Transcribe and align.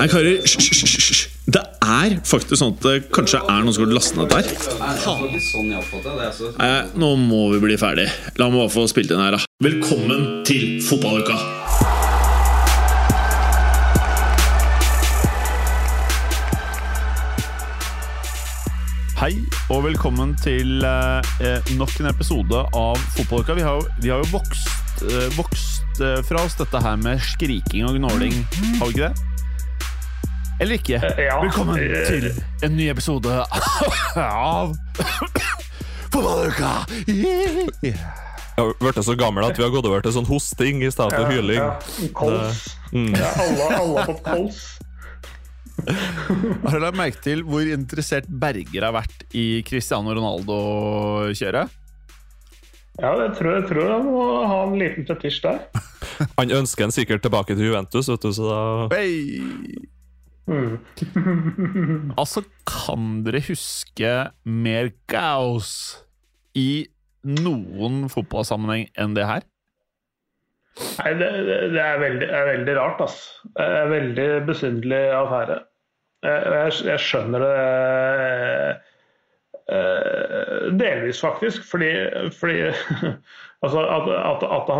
Hei, 0.00 0.06
karer. 0.08 0.38
Hysj. 0.40 1.26
Det 1.50 1.60
er 1.84 2.14
faktisk 2.24 2.56
sånn 2.60 2.72
at 2.76 2.84
det 2.86 2.94
kanskje 3.12 3.40
er 3.42 3.64
noen 3.66 3.74
som 3.76 3.84
har 3.84 3.92
lastet 3.96 4.20
ned 4.20 4.32
der. 4.32 4.48
Nei, 6.60 6.72
nå 7.02 7.10
må 7.20 7.42
vi 7.54 7.60
bli 7.66 7.76
ferdig. 7.80 8.06
La 8.40 8.48
meg 8.48 8.62
bare 8.62 8.72
få 8.76 8.86
spilt 8.90 9.12
inn 9.12 9.20
her, 9.20 9.36
da. 9.36 9.44
Velkommen 9.66 10.24
til 10.48 10.78
fotballuka! 10.86 11.36
Hei 19.20 19.34
og 19.68 19.82
velkommen 19.84 20.30
til 20.40 20.80
eh, 20.86 21.72
nok 21.76 21.92
en 22.00 22.08
episode 22.08 22.62
av 22.76 23.00
Fotballuka. 23.16 23.56
Vi 23.58 23.64
har, 23.66 23.76
jo- 23.82 23.88
vi 24.00 24.08
har 24.14 24.22
jo 24.24 24.30
vokst, 24.32 25.02
eh, 25.04 25.26
vokst 25.36 26.00
eh, 26.00 26.22
fra 26.24 26.40
oss 26.46 26.56
dette 26.56 26.80
her 26.80 26.96
med 26.96 27.20
skriking 27.20 27.84
og 27.90 27.98
gnåling, 28.00 28.32
har 28.80 28.86
vi 28.88 28.94
ikke 28.96 29.10
det? 29.10 29.29
Eller 30.60 30.76
ikke? 30.76 30.98
ja. 31.00 31.38
Velkommen 31.40 31.78
Eh. 31.80 32.06
til 32.08 32.26
en 32.66 32.74
ny 32.76 32.88
episode 32.92 33.32
av 34.20 34.74
Fotballuka! 36.10 36.72
Yeah. 37.08 37.94
Jeg 38.60 38.66
har 38.66 38.74
blitt 38.82 38.98
så 39.06 39.14
gammel 39.16 39.46
at 39.46 39.56
vi 39.56 39.64
har 39.64 39.70
gått 39.72 39.86
over 39.88 40.02
til 40.04 40.12
sånn 40.12 40.26
hosting 40.28 40.82
i 40.84 40.90
stedet 40.92 41.16
for 41.16 41.30
hyling. 41.32 41.62
Ja, 41.62 42.10
kols. 42.18 42.64
Mm. 42.92 43.14
Ja, 43.16 43.30
alle, 43.40 43.68
alle 43.78 44.02
har 44.02 44.10
fått 44.10 44.24
kols. 44.26 44.58
Har 45.86 46.74
du 46.76 46.82
lagt 46.82 46.98
merke 46.98 47.22
til 47.24 47.40
hvor 47.48 47.64
interessert 47.72 48.26
Berger 48.28 48.84
har 48.84 48.92
vært 48.98 49.24
i 49.32 49.62
Cristiano 49.64 50.12
Ronaldo-kjøret? 50.18 51.72
Ja, 53.00 53.14
jeg 53.22 53.32
tror, 53.38 53.54
jeg 53.54 53.64
tror 53.70 53.88
han 53.94 54.04
må 54.12 54.26
ha 54.50 54.58
en 54.66 54.76
liten 54.82 55.08
fetisj 55.08 55.40
der. 55.46 55.62
Han 56.36 56.52
ønsker 56.58 56.84
han 56.84 56.92
sikkert 56.92 57.24
tilbake 57.24 57.56
til 57.56 57.70
Juventus, 57.70 58.10
vet 58.12 58.26
du, 58.26 58.34
så 58.36 58.50
da 58.50 58.60
Hey. 58.92 59.40
Mm. 60.48 60.78
Altså, 62.20 62.42
kan 62.68 63.20
dere 63.26 63.42
huske 63.44 64.12
mer 64.44 64.90
gaus 65.10 65.72
i 66.56 66.88
noen 67.26 68.06
fotballsammenheng 68.12 68.88
enn 68.98 69.16
det 69.16 69.26
her? 69.28 69.46
Nei, 70.80 71.10
det, 71.18 71.28
det, 71.46 71.58
det 71.74 71.82
er, 71.82 71.98
veldig, 72.00 72.28
er 72.28 72.46
veldig 72.54 72.76
rart, 72.78 73.02
altså. 73.04 73.50
Det 73.56 73.66
er 73.66 73.90
veldig 73.90 74.28
besynderlig 74.48 75.02
affære. 75.16 75.58
Jeg, 76.24 76.46
jeg, 76.54 76.72
jeg 76.88 77.02
skjønner 77.04 77.44
det 77.44 77.54
eh, 79.76 80.64
delvis, 80.80 81.20
faktisk. 81.20 81.64
Fordi, 81.70 81.90
fordi 82.38 82.58
altså, 83.64 83.84
at, 83.84 84.08
at, 84.14 84.46
at, 84.46 84.70
det 84.70 84.78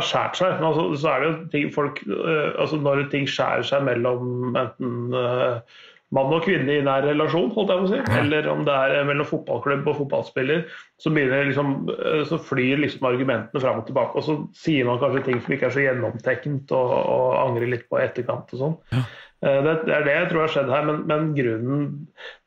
har, 0.00 0.08
skjært 0.08 0.40
seg. 0.40 0.56
Men 0.58 0.70
altså, 0.70 0.88
så 1.00 1.12
er 1.12 1.22
det 1.22 1.30
jo 1.30 1.36
ting 1.54 1.70
folk 1.74 2.02
eh, 2.06 2.50
altså, 2.60 2.80
Når 2.82 3.06
ting 3.12 3.28
skjærer 3.30 3.66
seg 3.66 3.86
mellom 3.86 4.58
enten 4.58 5.14
uh, 5.14 5.80
mann 6.14 6.32
og 6.34 6.42
kvinne 6.42 6.74
i 6.74 6.82
nær 6.84 7.04
relasjon, 7.06 7.52
holdt 7.54 7.70
jeg 7.70 7.80
på 7.80 7.86
å 7.86 7.90
si, 7.92 8.00
eller 8.18 8.48
om 8.50 8.64
det 8.66 8.74
er 8.74 9.06
mellom 9.06 9.28
fotballklubb 9.28 9.86
og 9.92 9.98
fotballspiller, 10.00 10.64
så, 11.00 11.12
liksom, 11.14 11.74
eh, 11.94 12.22
så 12.26 12.38
flyr 12.42 12.82
liksom 12.82 13.06
argumentene 13.06 13.62
fram 13.62 13.82
og 13.82 13.86
tilbake. 13.86 14.18
Og 14.18 14.26
så 14.26 14.36
sier 14.58 14.88
man 14.88 14.98
kanskje 15.02 15.24
ting 15.28 15.42
som 15.44 15.54
ikke 15.54 15.70
er 15.70 15.76
så 15.76 15.84
gjennomtenkt, 15.86 16.74
og, 16.74 16.94
og 16.98 17.26
angrer 17.44 17.70
litt 17.76 17.86
på 17.90 18.00
etterkant 18.02 18.50
og 18.56 18.64
sånn. 18.64 18.78
Eh, 18.90 19.14
Det, 19.40 19.72
det 19.86 19.94
er 19.96 20.02
det 20.04 20.14
jeg 20.14 20.28
tror 20.30 20.42
har 20.42 20.50
skjedd 20.52 20.68
her, 20.68 20.82
men, 20.84 20.98
men 21.08 21.28
grunnen 21.32 21.84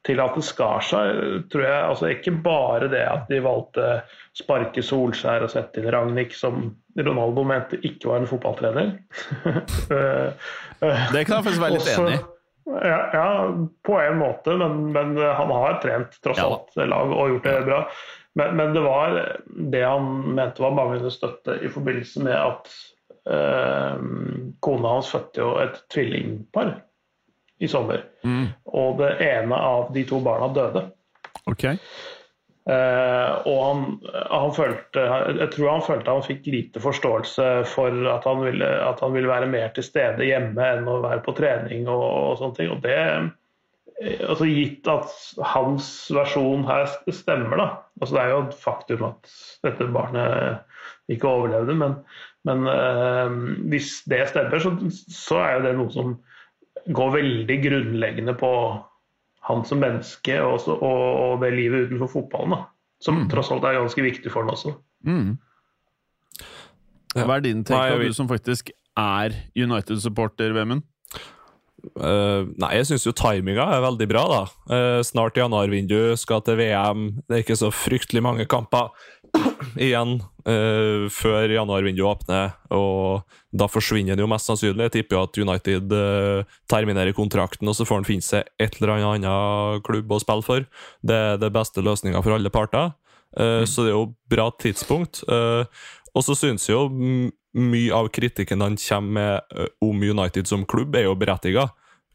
til 0.06 0.20
at 0.22 0.36
det 0.38 0.44
skar 0.46 0.84
seg, 0.86 1.22
tror 1.50 1.64
jeg 1.66 1.88
altså 1.88 2.10
ikke 2.14 2.34
bare 2.46 2.90
det 2.92 3.02
at 3.10 3.24
de 3.32 3.40
valgte 3.42 3.88
sparke 4.38 4.84
Solskjær 4.86 5.46
og 5.48 5.50
sette 5.50 5.82
inn 5.82 5.90
Ragnhild, 5.96 6.36
som 6.38 6.68
Ronaldo 7.00 7.46
mente 7.50 7.80
ikke 7.82 8.12
var 8.12 8.22
en 8.22 8.30
fotballtrener. 8.30 8.94
Eh, 9.94 10.30
eh, 10.86 11.10
Det 11.16 11.26
kan 11.26 11.40
jeg 11.40 11.46
faktisk 11.48 11.62
være 11.64 11.74
litt 11.80 11.82
også- 11.88 12.06
enig 12.06 12.20
i. 12.20 12.24
Ja, 12.64 13.00
ja, 13.12 13.26
på 13.84 13.98
en 14.00 14.18
måte, 14.22 14.54
men, 14.58 14.78
men 14.96 15.18
han 15.20 15.50
har 15.52 15.82
trent 15.84 16.14
tross 16.24 16.38
Ja. 16.40 16.46
alt 16.48 16.78
lag 16.88 17.12
og 17.12 17.34
gjort 17.34 17.44
det 17.50 17.66
bra. 17.68 17.82
Men, 18.40 18.56
men 18.56 18.72
det 18.74 18.84
var 18.86 19.18
det 19.74 19.82
han 19.84 20.08
mente 20.38 20.64
var 20.64 20.72
manglende 20.78 21.12
støtte 21.12 21.58
i 21.62 21.68
forbindelse 21.74 22.24
med 22.24 22.34
at 22.38 22.70
eh, 22.72 22.93
kona 23.24 24.90
hans 24.98 25.14
fødte 25.14 25.40
jo 25.40 25.54
et 25.64 25.78
tvillingpar 25.94 26.74
i 27.64 27.70
sommer. 27.72 28.04
Mm. 28.28 28.50
Og 28.66 28.98
det 29.00 29.14
ene 29.24 29.56
av 29.56 29.94
de 29.96 30.04
to 30.08 30.20
barna 30.24 30.50
døde. 30.52 30.84
Ok. 31.48 31.64
Eh, 32.64 33.32
og 33.44 33.58
han, 33.66 33.82
han 34.32 34.54
følte, 34.56 35.02
jeg 35.42 35.50
tror 35.52 35.70
han 35.74 35.84
følte 35.84 36.14
han 36.16 36.24
fikk 36.24 36.46
lite 36.48 36.80
forståelse 36.84 37.48
for 37.68 38.06
at 38.08 38.28
han, 38.28 38.40
ville, 38.46 38.70
at 38.88 39.04
han 39.04 39.12
ville 39.16 39.32
være 39.32 39.50
mer 39.52 39.74
til 39.76 39.84
stede 39.84 40.30
hjemme 40.30 40.70
enn 40.78 40.88
å 40.88 41.02
være 41.04 41.26
på 41.26 41.36
trening 41.36 41.90
og, 41.92 42.04
og 42.04 42.38
sånne 42.40 42.60
ting. 42.60 42.72
Og 42.72 42.84
det, 42.86 43.00
eh, 44.00 44.24
altså 44.30 44.48
Gitt 44.48 44.88
at 44.92 45.12
hans 45.56 45.90
versjon 46.16 46.64
her 46.70 46.88
stemmer, 47.12 47.60
da. 47.60 47.70
Altså 48.00 48.16
det 48.16 48.24
er 48.24 48.32
jo 48.32 48.44
et 48.46 48.62
faktum 48.64 49.08
at 49.12 49.36
dette 49.68 49.92
barnet 49.92 51.12
ikke 51.12 51.28
overlevde, 51.28 51.76
men, 51.76 52.00
men 52.48 52.68
eh, 52.68 53.36
hvis 53.72 54.02
det 54.12 54.26
stemmer, 54.32 54.60
så, 54.60 54.74
så 54.92 55.40
er 55.42 55.56
jo 55.58 55.66
det 55.68 55.74
noe 55.80 55.94
som 55.94 56.16
går 56.94 57.16
veldig 57.16 57.58
grunnleggende 57.64 58.36
på 58.40 58.52
han 59.48 59.64
som 59.68 59.82
menneske 59.84 60.38
og, 60.44 60.68
og, 60.72 60.84
og 60.84 61.44
det 61.44 61.54
livet 61.56 61.90
utenfor 61.90 62.12
fotballen. 62.18 62.56
da. 62.56 62.62
Som 63.04 63.26
tross 63.32 63.52
alt 63.52 63.66
er 63.68 63.76
ganske 63.76 64.04
viktig 64.06 64.32
for 64.32 64.46
han 64.46 64.54
også. 64.54 64.78
Mm. 65.04 65.34
Hva 67.14 67.36
er 67.36 67.44
din 67.44 67.64
take, 67.68 67.98
Nei, 68.00 68.08
du 68.08 68.16
som 68.16 68.30
faktisk 68.30 68.72
er 68.98 69.36
United-supporter, 69.60 70.56
Vemund? 70.56 70.86
Eh, 71.84 72.44
Nei, 72.62 72.70
jeg 72.80 72.88
syns 72.90 73.04
jo 73.08 73.14
timinga 73.18 73.66
er 73.76 73.84
veldig 73.84 74.08
bra, 74.12 74.24
da. 74.32 74.44
Uh, 74.72 75.00
snart 75.06 75.36
januarvindu, 75.40 76.14
skal 76.20 76.44
til 76.46 76.56
VM. 76.62 77.10
Det 77.28 77.36
er 77.38 77.44
ikke 77.44 77.60
så 77.60 77.70
fryktelig 77.76 78.24
mange 78.24 78.46
kamper 78.50 78.94
igjen 79.82 80.16
uh, 80.22 81.06
før 81.12 81.52
januarvinduet 81.52 82.06
åpner, 82.08 82.54
og 82.74 83.26
da 83.54 83.68
forsvinner 83.70 84.14
han 84.16 84.24
jo 84.24 84.30
mest 84.32 84.50
sannsynlig. 84.50 84.88
Jeg 84.88 84.96
tipper 85.00 85.18
jo 85.18 85.24
at 85.28 85.42
United 85.44 85.96
uh, 85.98 86.58
terminerer 86.72 87.16
kontrakten, 87.18 87.68
og 87.68 87.76
så 87.78 87.86
får 87.90 88.02
han 88.02 88.10
finne 88.10 88.26
seg 88.26 88.48
et 88.64 88.80
eller 88.80 88.96
annet 88.96 89.28
annen 89.28 89.84
klubb 89.86 90.12
å 90.16 90.22
spille 90.24 90.46
for. 90.46 90.68
Det 91.04 91.20
er 91.34 91.42
det 91.42 91.52
beste 91.56 91.84
løsninga 91.84 92.24
for 92.24 92.38
alle 92.38 92.54
parter. 92.54 92.94
Mm. 93.34 93.64
Så 93.66 93.82
det 93.82 93.90
er 93.90 93.96
jo 93.98 94.12
bra 94.30 94.44
tidspunkt. 94.62 95.24
Og 96.14 96.22
så 96.22 96.36
syns 96.38 96.68
jo 96.70 96.84
m- 96.86 97.32
mye 97.54 97.94
av 97.94 98.08
kritikken 98.14 98.62
han 98.62 98.78
kommer 98.78 99.14
med 99.18 99.58
eh, 99.60 99.70
om 99.86 100.04
United 100.04 100.48
som 100.50 100.66
klubb, 100.66 100.96
er 100.96 101.08
jo 101.08 101.16
berettiga. 101.16 101.70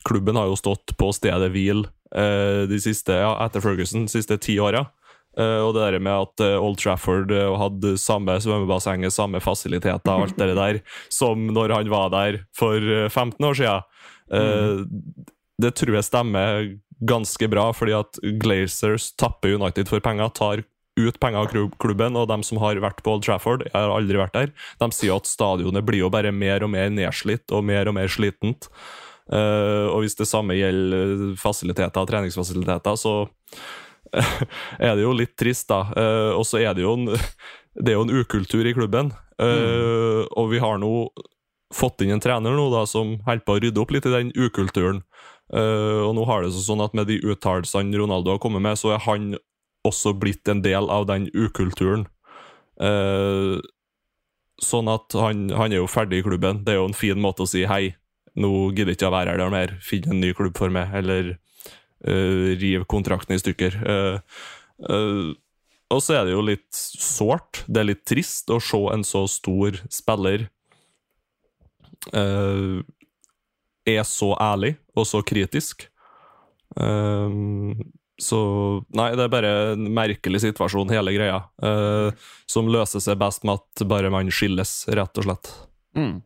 Klubben 0.09 0.37
har 0.39 0.47
jo 0.51 0.57
stått 0.59 0.97
på 0.99 1.11
stedet 1.15 1.51
hvil 1.55 1.85
eh, 2.15 2.65
de 2.71 2.79
siste, 2.83 3.13
ja, 3.23 3.35
etter 3.47 3.61
Ferguson 3.65 4.07
de 4.07 4.13
siste 4.13 4.39
ti 4.43 4.59
åra. 4.63 4.85
Eh, 5.39 5.61
og 5.63 5.75
det 5.77 5.85
der 5.85 5.99
med 6.03 6.25
at 6.27 6.45
Old 6.59 6.79
Trafford 6.83 7.31
hadde 7.31 7.97
samme 8.01 8.39
svømmebassenget, 8.43 9.15
samme 9.15 9.41
fasiliteter 9.45 10.11
og 10.15 10.29
alt 10.29 10.39
det 10.41 10.55
der 10.59 10.81
som 11.13 11.47
når 11.55 11.77
han 11.77 11.91
var 11.93 12.11
der 12.15 12.41
for 12.57 12.79
eh, 12.83 13.09
15 13.11 13.45
år 13.51 13.59
siden. 13.63 13.89
Eh, 14.33 14.85
Det 15.59 15.73
tror 15.75 15.95
jeg 15.97 16.07
stemmer 16.07 16.67
ganske 17.03 17.49
bra, 17.51 17.73
fordi 17.75 17.95
at 17.99 18.19
Glazers 18.43 19.09
tapper 19.19 19.57
United 19.59 19.89
for 19.91 19.99
penger, 20.03 20.29
tar 20.31 20.63
ut 20.99 21.19
penger 21.23 21.45
av 21.47 21.71
klubben, 21.81 22.19
og 22.19 22.29
de 22.31 22.39
som 22.47 22.61
har 22.63 22.81
vært 22.83 23.03
på 23.05 23.15
Old 23.15 23.27
Trafford, 23.27 23.67
jeg 23.69 23.75
har 23.75 23.95
aldri 23.95 24.21
vært 24.21 24.37
der, 24.37 24.55
de 24.83 24.89
sier 24.95 25.17
at 25.17 25.31
stadionet 25.31 25.87
blir 25.87 26.05
jo 26.05 26.13
bare 26.13 26.33
mer 26.35 26.67
og 26.67 26.73
mer 26.75 26.91
nedslitt 26.93 27.55
og 27.55 27.65
mer 27.69 27.91
og 27.91 27.97
mer 27.99 28.11
slitent. 28.13 28.71
Uh, 29.29 29.93
og 29.93 30.03
hvis 30.05 30.17
det 30.17 30.25
samme 30.25 30.57
gjelder 30.57 31.11
eh, 31.13 31.33
fasiliteter 31.37 32.07
treningsfasiliteter, 32.09 32.97
så 32.97 33.29
er 34.87 34.95
det 34.97 35.05
jo 35.05 35.13
litt 35.17 35.35
trist, 35.37 35.69
da. 35.69 35.83
Uh, 35.93 36.33
og 36.39 36.47
så 36.49 36.63
er 36.63 36.73
det 36.77 36.87
jo 36.87 36.95
en, 36.97 37.11
det 37.83 37.93
er 37.93 37.99
jo 37.99 38.07
en 38.07 38.15
ukultur 38.23 38.65
i 38.65 38.77
klubben. 38.77 39.13
Eh, 39.39 40.23
Og 40.35 40.49
vi 40.51 40.59
har 40.59 40.81
nå 40.83 40.93
fått 41.75 42.03
inn 42.03 42.15
en 42.17 42.23
trener 42.23 42.57
nå 42.57 42.65
da, 42.73 42.85
som 42.89 43.19
holder 43.27 43.45
på 43.45 43.55
å 43.55 43.61
rydde 43.63 43.83
opp 43.83 43.93
litt 43.95 44.09
i 44.09 44.15
den 44.15 44.33
ukulturen. 44.35 45.03
Uh, 45.49 46.05
og 46.05 46.13
nå 46.17 46.25
har 46.29 46.45
det 46.45 46.53
sånn 46.53 46.83
at 46.85 46.97
med 46.97 47.09
de 47.09 47.21
uttalelsene 47.25 47.97
Ronaldo 47.97 48.35
har 48.35 48.41
kommet 48.43 48.65
med, 48.65 48.77
så 48.81 48.93
er 48.97 49.05
han 49.07 49.31
også 49.89 50.15
blitt 50.19 50.49
en 50.49 50.63
del 50.65 50.89
av 50.93 51.09
den 51.11 51.29
ukulturen. 51.35 52.07
Eh, 52.81 53.59
sånn 54.63 54.91
at 54.91 55.15
han, 55.19 55.49
han 55.55 55.75
er 55.75 55.83
jo 55.83 55.91
ferdig 55.91 56.23
i 56.23 56.27
klubben. 56.27 56.63
Det 56.67 56.75
er 56.75 56.81
jo 56.81 56.89
en 56.91 56.97
fin 56.97 57.19
måte 57.23 57.45
å 57.45 57.51
si 57.51 57.65
hei, 57.69 57.97
nå 58.39 58.71
gidder 58.77 58.95
ikke 58.95 59.11
å 59.11 59.15
være 59.15 59.35
her 59.35 59.53
mer, 59.53 59.77
finn 59.83 60.09
en 60.11 60.23
ny 60.23 60.33
klubb 60.37 60.59
for 60.59 60.73
meg, 60.75 60.93
eller 61.01 61.35
eh, 61.35 62.55
riv 62.61 62.87
kontrakten 62.91 63.37
i 63.37 63.43
stykker. 63.43 63.79
Eh, 63.83 64.41
eh, 64.91 65.29
og 65.89 66.05
så 66.05 66.19
er 66.19 66.29
det 66.29 66.35
jo 66.35 66.45
litt 66.45 66.69
sårt, 66.77 67.63
det 67.67 67.81
er 67.81 67.91
litt 67.95 68.05
trist 68.09 68.51
å 68.53 68.61
se 68.61 68.81
en 68.93 69.05
så 69.07 69.25
stor 69.31 69.79
spiller 69.93 70.49
eh, 72.13 72.81
er 73.89 74.03
så 74.05 74.35
ærlig 74.37 74.75
og 74.99 75.09
så 75.09 75.23
kritisk. 75.25 75.87
Eh, 76.77 77.39
så 78.19 78.39
Nei, 78.99 79.13
det 79.17 79.25
er 79.25 79.33
bare 79.33 79.51
en 79.73 79.89
merkelig 79.95 80.43
situasjon, 80.43 80.91
hele 80.91 81.15
greia. 81.15 81.43
eh, 81.63 82.11
som 82.51 82.71
løser 82.71 83.03
seg 83.05 83.19
best 83.21 83.45
med 83.47 83.61
at 83.61 83.85
bare 83.89 84.11
man 84.11 84.31
skilles, 84.35 84.73
rett 84.91 85.21
og 85.21 85.29
slett. 85.29 85.53
Mm. 85.97 86.17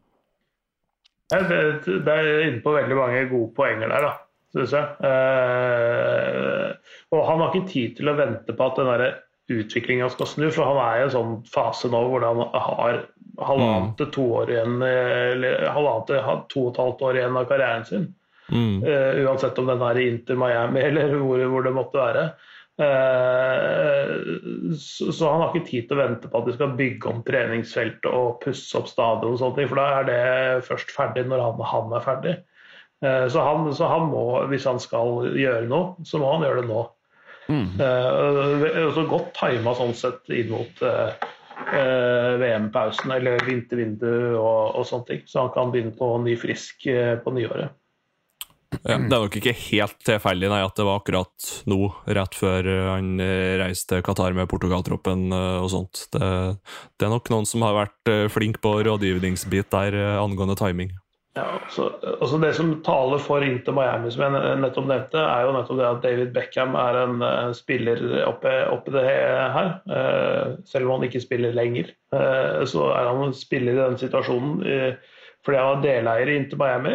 Det, 1.33 1.61
det 2.05 2.13
er 2.13 2.47
inne 2.47 2.61
på 2.65 2.75
veldig 2.75 2.97
mange 2.97 3.25
gode 3.31 3.53
poenger 3.57 3.93
der, 3.93 4.07
da, 4.09 4.13
syns 4.57 4.75
jeg. 4.77 4.87
Eh, 5.09 6.97
og 7.13 7.27
han 7.29 7.45
har 7.45 7.53
ikke 7.53 7.73
tid 7.73 7.99
til 8.01 8.13
å 8.13 8.17
vente 8.19 8.57
på 8.57 8.69
at 8.69 8.81
den 8.81 9.07
utviklinga 9.53 10.09
skal 10.13 10.29
snu, 10.29 10.49
for 10.49 10.69
han 10.69 10.81
er 10.81 10.99
i 10.99 11.05
en 11.07 11.15
sånn 11.15 11.39
fase 11.49 11.91
nå 11.93 12.03
hvor 12.09 12.25
han 12.25 12.41
har 12.53 13.05
halvannet 13.43 13.97
til 14.01 14.11
to 14.17 14.27
år 14.41 14.53
igjen, 14.53 14.81
eller 14.85 15.69
halvannet 15.73 16.09
til 16.09 16.21
to 16.53 16.67
og 16.67 16.73
et 16.73 16.83
halvt 16.83 17.07
år 17.09 17.21
igjen 17.21 17.41
av 17.41 17.49
karrieren 17.51 17.89
sin. 17.89 18.11
Mm. 18.51 18.83
Uh, 18.83 19.25
uansett 19.25 19.59
om 19.59 19.69
den 19.71 19.83
er 19.87 19.99
i 19.99 20.09
Inter 20.11 20.39
Miami 20.41 20.83
eller 20.89 21.15
hvor, 21.21 21.45
hvor 21.53 21.67
det 21.67 21.75
måtte 21.77 22.01
være. 22.01 22.25
Uh, 22.81 24.13
så, 24.81 25.13
så, 25.13 25.29
han 25.29 25.43
har 25.43 25.53
ikke 25.53 25.69
tid 25.69 25.89
til 25.89 25.99
å 25.99 26.01
vente 26.01 26.31
på 26.31 26.41
at 26.41 26.49
de 26.49 26.55
skal 26.57 26.79
bygge 26.79 27.11
om 27.11 27.21
treningsfeltet 27.27 28.09
og 28.11 28.41
pusse 28.43 28.79
opp 28.79 28.89
stadion, 28.91 29.35
og 29.35 29.43
sånne 29.43 29.61
ting, 29.61 29.69
for 29.71 29.83
da 29.83 29.91
er 29.99 30.09
det 30.09 30.23
først 30.71 30.95
ferdig 30.95 31.27
når 31.29 31.45
han, 31.45 31.63
han 31.75 31.95
er 31.99 32.07
ferdig. 32.07 32.35
Uh, 33.05 33.27
så, 33.29 33.45
han, 33.45 33.69
så, 33.77 33.91
han, 33.93 34.09
må, 34.13 34.25
hvis 34.51 34.67
han 34.69 34.81
skal 34.83 35.31
gjøre 35.39 35.69
noe, 35.71 35.95
så 36.09 36.23
må 36.23 36.35
han 36.35 36.49
gjøre 36.49 36.65
det 36.65 36.73
nå. 36.73 36.89
Mm. 37.51 37.75
så 38.95 39.03
godt 39.11 39.33
tima 39.35 39.73
sånn 39.75 39.91
sett 39.99 40.31
inn 40.31 40.53
mot 40.53 40.79
VM-pausen 42.39 43.11
eller 43.13 43.43
vintervindu 43.45 44.39
og, 44.39 44.79
og 44.79 44.87
sånne 44.87 45.09
ting, 45.09 45.25
så 45.27 45.43
han 45.43 45.51
kan 45.53 45.73
begynne 45.75 45.93
på 45.99 46.07
ny 46.23 46.37
frisk 46.39 46.87
på 46.87 47.35
nyåret. 47.35 47.75
Ja, 48.81 48.97
det 48.97 49.13
er 49.13 49.25
nok 49.27 49.37
ikke 49.39 49.55
helt 49.55 49.99
tilfeldig 50.07 50.49
nei, 50.51 50.63
at 50.65 50.79
det 50.79 50.87
var 50.87 51.01
akkurat 51.01 51.51
nå, 51.71 51.79
rett 52.17 52.39
før 52.39 52.69
han 52.95 53.15
eh, 53.23 53.59
reiste 53.61 53.99
til 53.99 54.05
Qatar 54.07 54.35
med 54.37 54.49
Portugal-troppen 54.51 55.29
eh, 55.35 55.61
og 55.63 55.71
sånt. 55.75 56.07
Det, 56.15 56.33
det, 56.97 57.07
er 57.07 57.13
nok 57.13 57.31
noen 57.33 57.49
som 57.49 57.65
har 57.67 57.77
vært 57.77 58.11
eh, 58.11 58.27
flink 58.33 58.63
på 58.65 58.79
rådgivningsbit 58.89 59.71
der 59.75 59.99
angående 60.23 60.57
timing. 60.59 60.93
Ja, 61.37 61.47
så, 61.73 61.87
altså 62.21 62.37
Det 62.43 62.51
som 62.59 62.75
taler 62.85 63.21
for 63.25 63.45
Inter 63.45 63.73
Miami, 63.73 64.11
som 64.13 64.27
jeg 64.27 64.57
nettopp 64.61 64.89
nevnte, 64.91 65.21
er 65.23 65.47
jo 65.47 65.55
nettopp 65.57 65.79
det 65.79 65.87
at 65.89 66.03
David 66.05 66.35
Beckham 66.35 66.77
er 66.77 66.99
en 67.07 67.55
spiller 67.57 68.03
oppe, 68.27 68.53
oppe 68.69 68.93
det 68.93 69.07
her. 69.09 69.71
Uh, 69.89 70.59
selv 70.69 70.91
om 70.91 70.99
han 70.99 71.09
ikke 71.09 71.23
spiller 71.25 71.57
lenger, 71.57 71.89
uh, 72.13 72.61
så 72.69 72.91
er 72.93 73.09
han 73.09 73.25
en 73.31 73.33
spiller 73.37 73.79
i 73.79 73.81
den 73.81 73.97
situasjonen 74.03 74.61
fordi 75.43 75.59
han 75.59 75.81
er 75.81 75.83
deleier 75.83 76.29
i 76.31 76.37
Inter 76.39 76.61
Miami. 76.61 76.93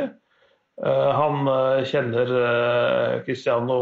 Eh, 0.85 1.11
han 1.11 1.47
eh, 1.47 1.83
kjenner 1.89 2.33
eh, 2.37 3.13
Cristiano 3.25 3.77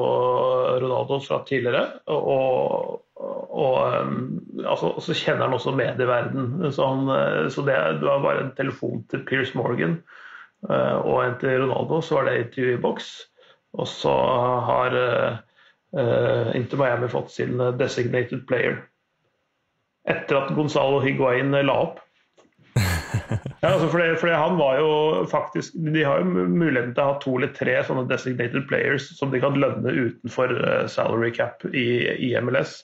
Ronaldo 0.80 1.20
fra 1.20 1.42
tidligere, 1.48 2.00
og, 2.08 3.02
og 3.52 3.80
altså, 4.64 4.94
så 5.04 5.16
kjenner 5.16 5.46
han 5.46 5.58
også 5.58 5.76
medieverdenen. 5.76 6.72
Så, 6.72 6.88
han, 6.88 7.50
så 7.52 7.66
det, 7.68 7.76
det, 8.00 8.08
var 8.08 8.24
bare 8.24 8.46
en 8.46 8.54
telefon 8.56 9.04
til 9.12 9.26
Pierce 9.28 9.58
Morgan 9.58 10.00
og 10.66 11.20
en 11.22 11.36
til 11.38 11.60
Ronaldo, 11.62 12.00
så 12.02 12.18
var 12.18 12.30
det 12.30 12.40
intervju 12.40 12.74
i 12.74 12.82
boks. 12.82 13.10
Og 13.76 13.86
så 13.92 14.14
har 14.66 14.96
uh, 14.98 16.48
Inter 16.58 16.80
Miami 16.80 17.10
fått 17.12 17.30
sin 17.36 17.60
designated 17.78 18.48
player. 18.50 18.80
Etter 20.10 20.40
at 20.40 20.56
Gonzalo 20.58 21.04
Higuain 21.04 21.54
la 21.54 21.76
opp. 21.84 22.00
Ja, 23.62 23.72
altså 23.72 23.88
fordi, 23.90 24.16
fordi, 24.20 24.34
han 24.34 24.58
var 24.60 24.80
jo 24.80 24.90
faktisk 25.32 25.74
De 25.74 26.04
har 26.04 26.22
jo 26.22 26.26
muligheten 26.48 26.94
til 26.94 27.02
å 27.02 27.08
ha 27.10 27.16
to 27.24 27.36
eller 27.40 27.54
tre 27.56 27.78
sånne 27.88 28.06
designated 28.10 28.68
players 28.70 29.08
som 29.18 29.32
de 29.34 29.42
kan 29.44 29.58
lønne 29.60 29.94
utenfor 29.96 30.54
uh, 30.60 30.84
salary 30.92 31.32
cap 31.36 31.66
i, 31.72 31.88
i 32.28 32.34
MLS. 32.44 32.78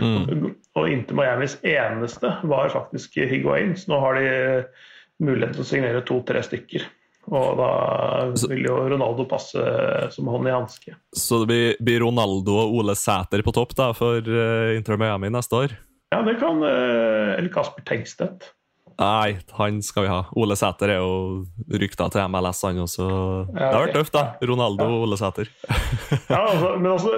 Mm. 0.00 0.54
Og 0.78 0.88
Inter 0.88 1.18
Miamis 1.18 1.58
eneste 1.66 2.32
var 2.48 2.72
faktisk 2.72 3.18
Higuain, 3.20 3.76
så 3.76 3.92
nå 3.92 4.00
har 4.06 4.18
de 4.18 4.32
muligheten 5.22 5.58
til 5.58 5.64
å 5.66 5.68
signere 5.68 6.04
to-tre 6.08 6.42
stykker. 6.44 6.86
Og 7.32 7.60
da 7.60 7.68
vil 8.50 8.64
jo 8.66 8.80
Ronaldo 8.90 9.28
passe 9.30 9.62
som 10.10 10.30
hånd 10.32 10.48
i 10.48 10.54
hanske. 10.54 10.96
Så 11.14 11.42
det 11.42 11.50
blir, 11.52 11.76
blir, 11.78 12.00
Ronaldo 12.02 12.56
og 12.64 12.80
Ole 12.80 12.96
Sæter 12.98 13.44
på 13.46 13.54
topp 13.54 13.76
da 13.78 13.92
for 13.96 14.18
uh, 14.26 14.72
Inter 14.74 14.98
Miami 15.00 15.30
neste 15.30 15.60
år? 15.66 15.76
Ja, 16.12 16.20
det 16.26 16.34
kan 16.42 16.58
Eller 16.60 17.48
Kasper 17.48 17.84
Tengstedt. 17.88 18.50
Nei, 18.98 19.38
han 19.56 19.78
skal 19.84 20.06
vi 20.06 20.10
ha. 20.10 20.18
Ole 20.38 20.56
Sæter 20.58 20.92
er 20.94 21.00
jo 21.00 21.44
rykta 21.80 22.08
til 22.12 22.28
MLS, 22.32 22.62
han 22.66 22.80
også. 22.82 23.06
Det 23.48 23.62
har 23.62 23.86
vært 23.86 23.96
tøft, 23.96 24.14
da. 24.16 24.24
Ronaldo 24.50 24.86
og 24.86 25.06
Ole 25.06 25.18
Sæter. 25.20 25.50
ja, 26.32 26.40
altså, 26.40 26.74
men, 26.76 26.90
altså, 26.92 27.14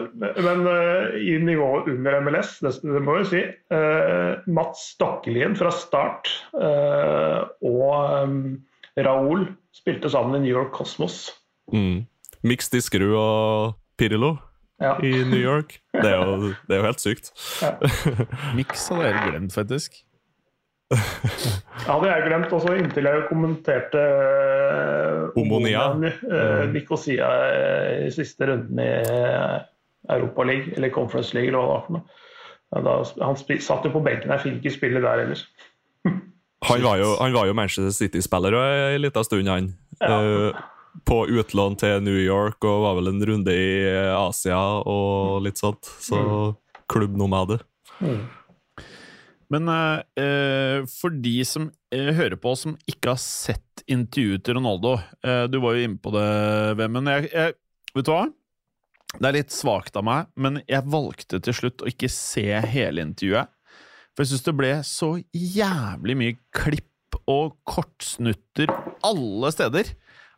men 0.46 0.64
uh, 0.68 1.18
i 1.18 1.36
nivået 1.42 1.90
under 1.94 2.20
MLS, 2.24 2.56
det, 2.64 2.74
det 2.84 3.02
må 3.04 3.18
vi 3.20 3.26
si 3.32 3.42
uh, 3.74 4.44
Mats 4.46 4.88
Stokkelien 4.94 5.56
fra 5.58 5.72
start 5.74 6.30
uh, 6.56 7.44
og 7.64 8.24
um, 8.24 8.40
Raoul 9.00 9.48
spilte 9.74 10.10
sammen 10.12 10.38
i 10.38 10.46
New 10.46 10.54
York 10.54 10.74
Cosmos. 10.76 11.28
Mm. 11.72 12.04
Mix 12.44 12.68
Diskerud 12.72 13.16
og 13.18 13.78
Pirillo 13.98 14.36
ja. 14.82 14.96
i 15.02 15.12
New 15.26 15.40
York. 15.40 15.78
Det 15.94 16.10
er 16.10 16.18
jo, 16.20 16.50
det 16.68 16.76
er 16.76 16.82
jo 16.82 16.88
helt 16.90 17.02
sykt. 17.02 17.30
Ja. 17.62 17.76
Mix 18.58 18.88
hadde 18.92 19.08
jeg 19.08 19.30
glemt, 19.32 19.56
faktisk 19.56 20.04
hadde 21.84 22.10
jeg 22.10 22.26
glemt 22.28 22.52
også 22.54 22.74
inntil 22.78 23.08
jeg 23.08 23.26
kommenterte 23.28 24.00
uh, 24.00 25.40
Omonia. 25.40 25.86
Uh, 25.94 26.64
Nikosia 26.72 27.30
i 28.06 28.10
siste 28.14 28.48
runden 28.50 28.82
i 28.82 28.90
Europa 30.14 30.44
League, 30.44 30.74
eller 30.76 30.92
Conference 30.94 31.34
League, 31.36 31.48
eller 31.48 31.60
hva 31.60 31.66
det 31.66 31.74
var 31.74 31.86
for 31.86 31.98
noe. 31.98 32.20
Da, 32.74 32.94
han 33.22 33.36
satt 33.38 33.86
jo 33.86 33.92
på 33.94 34.02
benken, 34.02 34.32
jeg 34.34 34.42
fikk 34.42 34.60
ikke 34.60 34.74
spille 34.74 35.02
der 35.04 35.24
ellers. 35.24 35.44
han, 36.68 36.84
var 36.84 36.98
jo, 37.00 37.14
han 37.20 37.34
var 37.36 37.48
jo 37.48 37.56
Manchester 37.56 37.94
City-spiller 37.94 38.56
en 38.58 39.02
liten 39.04 39.26
stund, 39.26 39.50
han. 39.50 39.74
Ja. 40.02 40.20
Uh, 40.20 40.70
på 41.04 41.24
utlån 41.26 41.76
til 41.80 42.02
New 42.06 42.18
York 42.20 42.62
og 42.62 42.84
var 42.84 42.98
vel 43.00 43.10
en 43.10 43.22
runde 43.26 43.50
i 43.50 43.82
Asia 44.14 44.58
og 44.86 45.42
litt 45.42 45.58
sånt. 45.58 45.88
Så 46.00 46.20
mm. 46.20 46.54
klubbnomade. 46.92 47.58
Mm. 47.98 48.20
Men 49.52 49.68
eh, 49.68 50.84
for 50.90 51.14
de 51.24 51.34
som 51.48 51.68
eh, 51.94 52.12
hører 52.16 52.36
på, 52.40 52.54
som 52.58 52.76
ikke 52.90 53.14
har 53.14 53.20
sett 53.20 53.84
intervjuet 53.90 54.44
til 54.46 54.56
Ronaldo 54.56 54.94
eh, 54.96 55.44
Du 55.52 55.58
var 55.60 55.76
jo 55.76 55.84
inne 55.84 56.00
på 56.00 56.12
det, 56.14 56.28
Vemund. 56.80 57.10
Jeg, 57.12 57.28
jeg, 57.32 57.56
vet 57.96 58.08
du 58.08 58.12
hva? 58.14 58.24
Det 59.14 59.28
er 59.28 59.36
litt 59.36 59.54
svakt 59.54 59.94
av 59.98 60.06
meg, 60.06 60.30
men 60.34 60.58
jeg 60.66 60.90
valgte 60.90 61.38
til 61.44 61.54
slutt 61.54 61.84
å 61.84 61.90
ikke 61.90 62.10
se 62.10 62.48
hele 62.66 63.04
intervjuet. 63.04 63.52
For 64.14 64.24
jeg 64.24 64.32
syns 64.32 64.46
det 64.46 64.56
ble 64.58 64.72
så 64.86 65.10
jævlig 65.34 66.16
mye 66.18 66.38
klipp 66.54 67.18
og 67.30 67.54
kortsnutter 67.68 68.70
alle 69.06 69.52
steder. 69.54 69.92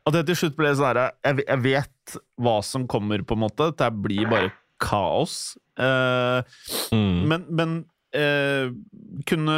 At 0.07 0.19
jeg 0.19 0.29
til 0.29 0.39
slutt 0.43 0.59
ble 0.59 0.75
sånn 0.77 0.91
herre 0.91 1.07
jeg, 1.25 1.47
jeg, 1.47 1.63
vet 1.65 2.17
hva 2.41 2.59
som 2.65 2.85
kommer, 2.91 3.25
på 3.25 3.37
en 3.37 3.45
måte. 3.47 3.73
Det 3.73 3.89
blir 4.05 4.29
bare 4.31 4.53
kaos. 4.83 5.57
Mm. 5.77 7.25
Men, 7.33 7.49
men 7.49 7.77
eh, 8.17 8.71
kunne, 9.29 9.57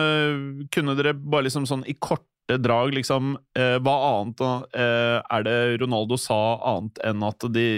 kunne, 0.75 0.97
dere 0.99 1.15
bare 1.15 1.47
liksom 1.47 1.67
sånn 1.69 1.85
i 1.89 1.95
korte 1.95 2.59
drag 2.59 2.95
liksom 2.97 3.35
eh, 3.59 3.77
Hva 3.85 3.95
annet 4.09 4.43
eh, 4.73 5.19
er 5.21 5.47
det 5.47 5.59
Ronaldo 5.83 6.19
sa 6.21 6.59
annet 6.75 7.01
enn 7.05 7.25
at 7.27 7.47
de 7.55 7.69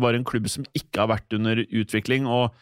var 0.00 0.16
en 0.16 0.24
klubb 0.24 0.48
som 0.48 0.64
ikke 0.72 1.02
har 1.02 1.12
vært 1.12 1.34
under 1.36 1.60
utvikling? 1.66 2.28
Og 2.30 2.54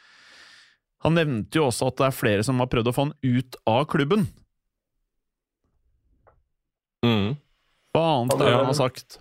han 1.05 1.15
nevnte 1.15 1.61
jo 1.61 1.69
også 1.69 1.93
at 1.93 2.01
det 2.01 2.09
er 2.09 2.19
flere 2.19 2.47
som 2.47 2.59
har 2.63 2.71
prøvd 2.73 2.91
å 2.91 2.97
få 2.97 3.07
han 3.07 3.15
ut 3.23 3.59
av 3.69 3.85
klubben. 3.93 4.27
Mm. 7.07 7.37
Hva 7.95 8.05
annet 8.17 8.41
er 8.41 8.49
det 8.49 8.57
han 8.57 8.73
har 8.73 8.79
sagt? 8.81 9.21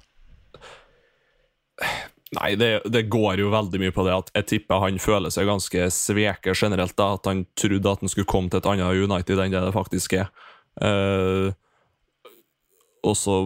Nei, 2.35 2.51
det, 2.59 2.69
det, 2.91 3.05
går 3.11 3.41
jo 3.41 3.51
veldig 3.53 3.81
mye 3.81 3.93
på 3.95 4.05
det 4.07 4.15
at 4.15 4.31
jeg 4.35 4.47
tipper 4.51 4.83
han 4.83 5.01
føler 5.01 5.33
seg 5.33 5.47
ganske 5.49 5.89
sveket 5.93 6.57
generelt. 6.59 6.95
da, 6.97 7.13
At 7.17 7.29
han 7.29 7.45
trodde 7.57 7.91
at 7.91 8.03
han 8.03 8.11
skulle 8.11 8.29
komme 8.29 8.51
til 8.51 8.61
et 8.61 8.69
annet 8.71 9.03
United 9.05 9.41
enn 9.41 9.53
det 9.53 9.63
det 9.67 9.75
faktisk 9.75 10.17
er. 10.21 10.31
Uh, 10.81 11.53
og 13.05 13.15
så 13.15 13.37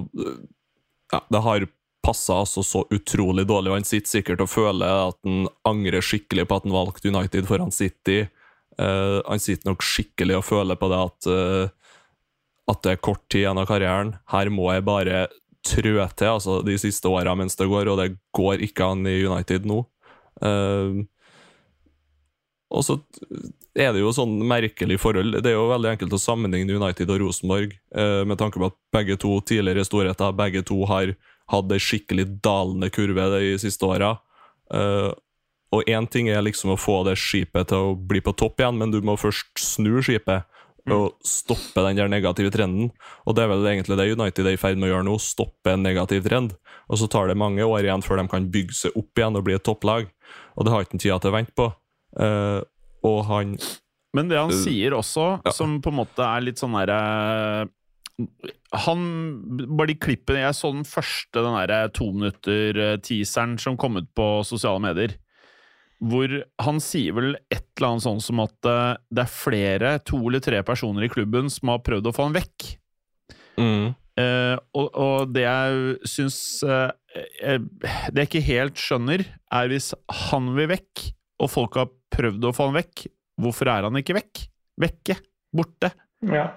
Ja, 1.09 1.23
det 1.29 1.41
har 1.41 1.67
passa 2.05 2.37
altså 2.41 2.61
så 2.63 2.83
utrolig 2.93 3.43
dårlig, 3.49 3.71
og 3.71 3.79
han 3.79 3.87
sitter 3.87 4.09
sikkert 4.09 4.43
og 4.43 4.49
føler 4.49 5.09
at 5.09 5.17
han 5.25 5.49
angrer 5.67 6.05
skikkelig 6.05 6.45
på 6.47 6.59
at 6.59 6.67
han 6.67 6.75
valgte 6.75 7.09
United 7.09 7.49
foran 7.49 7.73
City. 7.75 8.21
Uh, 8.79 9.19
han 9.25 9.41
sitter 9.41 9.71
nok 9.71 9.83
skikkelig 9.83 10.37
og 10.37 10.47
føler 10.47 10.79
på 10.79 10.89
det 10.91 11.01
at 11.03 11.29
uh, 11.33 11.75
at 12.69 12.83
det 12.85 12.93
er 12.93 13.03
kort 13.03 13.23
tid 13.31 13.43
igjen 13.43 13.59
av 13.59 13.67
karrieren. 13.69 14.13
Her 14.29 14.51
må 14.53 14.69
jeg 14.73 14.85
bare 14.87 15.23
trø 15.65 15.95
til 16.15 16.31
altså, 16.31 16.59
de 16.65 16.77
siste 16.79 17.09
åra 17.09 17.35
mens 17.37 17.57
det 17.59 17.67
går, 17.69 17.91
og 17.91 17.99
det 17.99 18.13
går 18.35 18.63
ikke 18.69 18.91
an 18.93 19.07
i 19.09 19.21
United 19.25 19.67
nå. 19.69 19.83
Uh, 20.39 21.03
og 22.69 22.85
så 22.85 22.99
er 23.73 23.93
det 23.95 24.03
jo 24.03 24.11
sånn 24.13 24.37
merkelig 24.45 24.99
forhold. 25.01 25.39
Det 25.41 25.51
er 25.51 25.57
jo 25.57 25.69
veldig 25.71 25.93
enkelt 25.95 26.13
å 26.13 26.21
sammenligne 26.21 26.77
United 26.77 27.09
og 27.09 27.23
Rosenborg, 27.23 27.73
uh, 27.97 28.21
med 28.29 28.39
tanke 28.41 28.61
på 28.61 28.69
at 28.69 28.77
begge 28.95 29.17
to 29.21 29.39
tidligere 29.41 29.87
storheter, 29.87 30.35
begge 30.37 30.63
to 30.67 30.83
har 30.89 31.15
hatt 31.49 31.73
ei 31.73 31.81
skikkelig 31.81 32.27
dalende 32.45 32.91
kurve 32.93 33.25
de 33.33 33.55
siste 33.61 33.87
åra. 33.87 34.15
Uh, 34.69 35.11
og 35.73 35.85
én 35.89 36.07
ting 36.09 36.29
er 36.29 36.41
liksom 36.41 36.73
å 36.73 36.79
få 36.79 37.03
det 37.05 37.17
skipet 37.21 37.69
til 37.69 37.91
å 37.91 37.97
bli 37.97 38.21
på 38.25 38.33
topp 38.37 38.61
igjen, 38.61 38.79
men 38.81 38.93
du 38.93 39.01
må 39.05 39.17
først 39.19 39.53
snu 39.61 39.99
skipet. 40.05 40.47
Å 40.95 41.09
stoppe 41.25 41.83
den 41.85 41.99
der 41.99 42.11
negative 42.11 42.51
trenden. 42.53 42.91
Og 43.25 43.35
det 43.37 43.43
er 43.43 43.51
vel 43.51 43.67
egentlig 43.69 43.97
det 43.99 44.07
United 44.13 44.47
er 44.47 44.55
i 44.55 44.61
ferd 44.61 44.79
med 44.79 44.89
å 44.89 44.93
gjøre 44.93 45.07
nå, 45.07 45.17
stoppe 45.23 45.73
en 45.73 45.85
negativ 45.85 46.25
trend. 46.27 46.55
Og 46.89 47.01
så 47.01 47.09
tar 47.11 47.29
det 47.29 47.37
mange 47.39 47.65
år 47.65 47.85
igjen 47.85 48.05
før 48.05 48.21
de 48.21 48.27
kan 48.31 48.49
bygge 48.53 48.77
seg 48.77 48.97
opp 48.99 49.21
igjen 49.21 49.39
og 49.39 49.45
bli 49.47 49.57
et 49.57 49.65
topplag. 49.65 50.09
Og 50.57 50.65
det 50.65 50.73
har 50.73 50.85
ikke 50.85 50.97
en 50.97 51.03
tida 51.05 51.19
til 51.21 51.31
å 51.31 51.35
vente 51.37 51.55
på. 51.57 51.69
Uh, 52.19 52.61
og 53.05 53.19
han 53.29 53.57
Men 54.17 54.31
det 54.31 54.39
han 54.39 54.49
Uh, 54.51 54.61
sier 54.63 54.95
også, 54.97 55.27
ja. 55.45 55.53
som 55.53 55.77
på 55.83 55.91
en 55.91 55.99
måte 56.01 56.25
er 56.25 56.41
litt 56.41 56.57
sånn 56.57 56.73
derre 56.73 57.67
Han 58.81 59.03
Bare 59.77 59.91
de 59.91 59.95
klippene 60.01 60.41
Jeg 60.41 60.57
så 60.57 60.71
den 60.73 60.87
første 60.89 61.43
den 61.45 61.55
derre 61.55 61.91
to 61.93 62.09
minutter-teaseren 62.11 63.59
som 63.61 63.77
kom 63.79 64.01
ut 64.01 64.09
på 64.17 64.27
sosiale 64.47 64.81
medier. 64.83 65.13
Hvor 65.99 66.31
han 66.63 66.77
sier 66.83 67.15
vel 67.17 67.33
et 67.51 67.65
eller 67.77 67.89
annet 67.89 68.05
sånn 68.05 68.21
som 68.23 68.43
at 68.43 68.69
eh, 68.69 68.99
det 69.11 69.25
er 69.25 69.33
flere, 69.33 69.95
to 70.07 70.21
eller 70.25 70.43
tre 70.43 70.61
personer 70.67 71.07
i 71.07 71.11
klubben 71.11 71.51
som 71.51 71.73
har 71.73 71.83
prøvd 71.83 72.07
å 72.07 72.15
få 72.15 72.29
han 72.29 72.37
vekk. 72.39 72.69
mm, 73.59 73.89
Eh, 74.19 74.55
og, 74.75 74.87
og 74.99 75.31
det 75.31 75.45
jeg 75.45 76.09
syns 76.09 76.37
eh, 76.67 76.89
eh, 77.45 77.59
Det 78.11 78.25
jeg 78.25 78.29
ikke 78.29 78.47
helt 78.49 78.81
skjønner, 78.81 79.23
er 79.55 79.71
hvis 79.71 79.93
han 80.27 80.51
vil 80.57 80.71
vekk, 80.73 81.05
og 81.39 81.51
folk 81.53 81.77
har 81.79 81.91
prøvd 82.11 82.49
å 82.49 82.53
få 82.55 82.69
han 82.69 82.79
vekk, 82.81 83.05
hvorfor 83.39 83.71
er 83.71 83.87
han 83.87 83.99
ikke 83.99 84.17
vekk? 84.17 84.43
Vekke? 84.79 85.19
Borte? 85.55 85.93
Ja. 86.27 86.49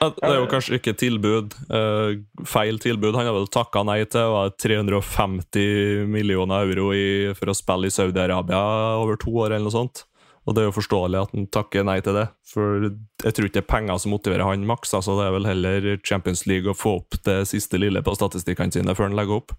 Det 0.00 0.26
er 0.26 0.38
jo 0.40 0.48
kanskje 0.50 0.78
ikke 0.78 0.96
tilbud. 0.98 1.54
eh, 1.70 2.16
feil 2.48 2.80
tilbud. 2.82 3.14
Han 3.16 3.28
har 3.28 3.36
vel 3.36 3.46
takka 3.52 3.84
nei 3.86 4.02
til 4.10 4.32
var 4.34 4.50
350 4.60 6.08
millioner 6.10 6.66
euro 6.66 6.90
i, 6.92 7.32
for 7.38 7.52
å 7.52 7.56
spille 7.56 7.88
i 7.88 7.94
Saudi-Arabia 7.94 8.60
over 9.00 9.16
to 9.20 9.32
år, 9.32 9.54
eller 9.54 9.68
noe 9.68 9.76
sånt. 9.76 10.04
Og 10.44 10.52
det 10.52 10.60
er 10.60 10.68
jo 10.68 10.76
forståelig 10.76 11.20
at 11.22 11.32
han 11.32 11.46
takker 11.48 11.86
nei 11.88 11.98
til 12.04 12.18
det, 12.18 12.26
for 12.44 12.90
jeg 12.90 13.32
tror 13.32 13.46
ikke 13.48 13.56
det 13.56 13.62
er 13.62 13.70
penger 13.70 14.00
som 14.02 14.12
motiverer 14.12 14.44
han 14.44 14.66
maks. 14.68 14.92
altså 14.92 15.16
Det 15.16 15.24
er 15.24 15.36
vel 15.38 15.48
heller 15.48 15.86
Champions 16.04 16.44
League 16.50 16.68
å 16.68 16.76
få 16.76 16.98
opp 17.00 17.16
det 17.24 17.38
siste 17.48 17.80
lille 17.80 18.02
på 18.04 18.16
statistikkene 18.18 18.74
sine 18.74 18.96
før 18.96 19.08
han 19.08 19.16
legger 19.16 19.40
opp. 19.40 19.56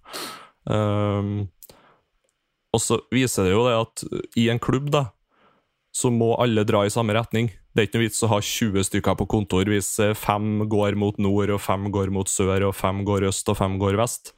Um, 0.66 1.48
og 2.74 2.82
så 2.82 3.00
viser 3.14 3.48
det 3.48 3.56
jo 3.56 3.66
det 3.66 3.74
at 3.80 4.04
i 4.38 4.46
en 4.52 4.62
klubb, 4.62 4.92
da, 4.94 5.08
så 5.96 6.12
må 6.14 6.34
alle 6.38 6.66
dra 6.68 6.84
i 6.86 6.92
samme 6.92 7.16
retning. 7.16 7.50
Det 7.76 7.82
er 7.82 7.88
ikke 7.90 7.98
noe 7.98 8.06
vits 8.06 8.24
å 8.24 8.30
ha 8.32 8.38
20 8.40 8.86
stykker 8.88 9.16
på 9.20 9.26
kontor 9.28 9.68
hvis 9.68 9.90
eh, 10.00 10.14
fem 10.16 10.64
går 10.64 10.96
mot 10.96 11.18
nord, 11.20 11.52
og 11.52 11.60
fem 11.60 11.90
går 11.92 12.08
mot 12.14 12.30
sør, 12.30 12.70
og 12.70 12.76
fem 12.78 13.02
går 13.04 13.28
øst, 13.28 13.50
og 13.52 13.58
fem 13.58 13.76
går 13.82 13.98
vest. 14.00 14.32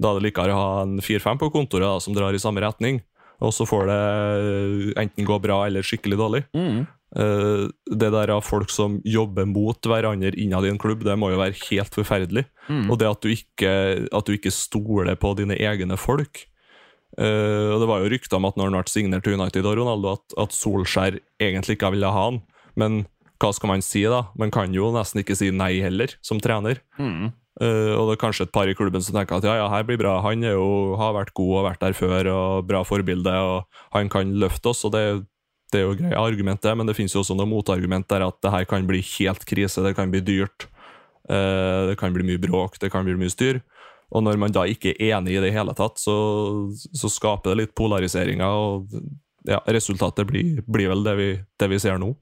Da 0.00 0.14
er 0.14 0.16
det 0.16 0.30
likere 0.30 0.54
å 0.54 0.60
ha 0.62 0.70
en 0.86 0.96
fire-fem 1.04 1.36
på 1.36 1.50
kontoret 1.52 1.84
da, 1.84 1.98
som 2.00 2.16
drar 2.16 2.32
i 2.32 2.40
samme 2.40 2.64
retning, 2.64 3.02
og 3.44 3.52
så 3.52 3.68
får 3.68 3.90
det 3.90 3.98
eh, 3.98 4.86
enten 5.04 5.28
gå 5.28 5.36
bra 5.44 5.66
eller 5.66 5.84
skikkelig 5.84 6.16
dårlig. 6.16 6.42
Mm. 6.56 6.86
Eh, 7.16 7.68
det 7.92 8.10
der 8.16 8.32
av 8.32 8.48
folk 8.48 8.72
som 8.72 9.02
jobber 9.04 9.44
mot 9.52 9.84
hverandre 9.84 10.32
innad 10.40 10.64
i 10.64 10.72
en 10.72 10.80
klubb, 10.80 11.04
det 11.04 11.20
må 11.20 11.34
jo 11.34 11.44
være 11.44 11.60
helt 11.68 12.00
forferdelig. 12.00 12.48
Mm. 12.72 12.86
Og 12.88 13.00
det 13.00 13.12
at 13.12 13.20
du 13.20 13.32
ikke, 13.36 13.72
at 14.08 14.24
du 14.24 14.32
ikke 14.38 14.54
stoler 14.54 15.20
på 15.20 15.36
dine 15.36 15.60
egne 15.60 16.00
folk. 16.00 16.46
Uh, 17.18 17.72
og 17.72 17.80
Det 17.82 17.86
var 17.88 18.02
jo 18.02 18.10
rykter 18.12 18.36
om 18.36 18.46
at 18.46 18.58
når 18.58 18.68
han 18.68 18.74
ble 18.76 18.92
signert 18.92 19.24
til 19.26 19.34
United 19.34 19.66
og 19.66 19.78
Ronaldo, 19.80 20.12
at, 20.18 20.34
at 20.38 20.54
Solskjær 20.54 21.16
egentlig 21.42 21.74
ikke 21.78 21.90
ville 21.94 22.10
ha 22.14 22.26
han. 22.28 22.38
Men 22.78 23.02
hva 23.38 23.52
skal 23.54 23.70
man 23.70 23.84
si, 23.84 24.02
da? 24.10 24.24
Man 24.38 24.52
kan 24.54 24.72
jo 24.74 24.90
nesten 24.94 25.22
ikke 25.22 25.36
si 25.38 25.50
nei 25.54 25.76
heller, 25.82 26.14
som 26.26 26.40
trener. 26.42 26.80
Mm. 26.98 27.30
Uh, 27.58 27.94
og 27.98 28.06
det 28.06 28.14
er 28.14 28.20
kanskje 28.22 28.46
et 28.46 28.54
par 28.54 28.70
i 28.70 28.74
klubben 28.78 29.02
som 29.02 29.16
tenker 29.16 29.40
at 29.40 29.46
ja, 29.46 29.56
ja, 29.58 29.66
her 29.72 29.86
blir 29.86 29.98
bra. 29.98 30.18
Han 30.22 30.46
er 30.46 30.54
jo, 30.54 30.94
har 30.98 31.16
vært 31.16 31.34
god 31.38 31.56
og 31.58 31.66
vært 31.66 31.82
der 31.82 31.96
før, 31.98 32.30
og 32.34 32.68
bra 32.70 32.84
forbilde, 32.86 33.34
og 33.34 33.82
han 33.94 34.10
kan 34.12 34.36
løfte 34.38 34.70
oss. 34.70 34.84
og 34.86 34.94
det, 34.94 35.04
det 35.72 35.80
er 35.80 35.86
jo 35.86 35.96
greie 35.98 36.18
argument, 36.18 36.62
det, 36.62 36.74
men 36.78 36.88
det 36.88 36.96
finnes 36.96 37.14
jo 37.14 37.22
også 37.24 37.36
noe 37.38 37.50
motargument 37.50 38.08
der 38.10 38.26
at 38.26 38.38
det 38.44 38.52
her 38.54 38.68
kan 38.68 38.86
bli 38.88 39.02
helt 39.18 39.44
krise, 39.48 39.84
det 39.84 39.96
kan 39.98 40.12
bli 40.12 40.22
dyrt. 40.24 40.68
eh, 41.28 41.90
det 41.90 41.98
kan 42.00 42.14
bli 42.14 42.24
mye 42.24 42.40
bråk, 42.40 42.78
det 42.80 42.90
kan 42.94 43.04
bli 43.04 43.18
mye 43.18 43.32
styr. 43.32 43.60
Og 44.08 44.24
når 44.24 44.38
man 44.40 44.54
da 44.54 44.64
ikke 44.64 44.94
er 44.96 45.18
enig 45.18 45.36
i 45.36 45.42
det 45.44 45.52
hele 45.52 45.74
tatt, 45.76 46.00
så, 46.00 46.16
så 46.72 47.10
skaper 47.12 47.52
det 47.52 47.60
litt 47.60 47.74
polariseringer, 47.76 48.48
og 48.48 48.88
ja, 49.48 49.60
resultatet 49.68 50.26
blir, 50.30 50.62
blir 50.64 50.88
vel 50.94 51.04
det 51.04 51.16
vi, 51.18 51.28
det 51.60 51.68
vi 51.68 51.80
ser 51.82 52.00
nå. 52.00 52.14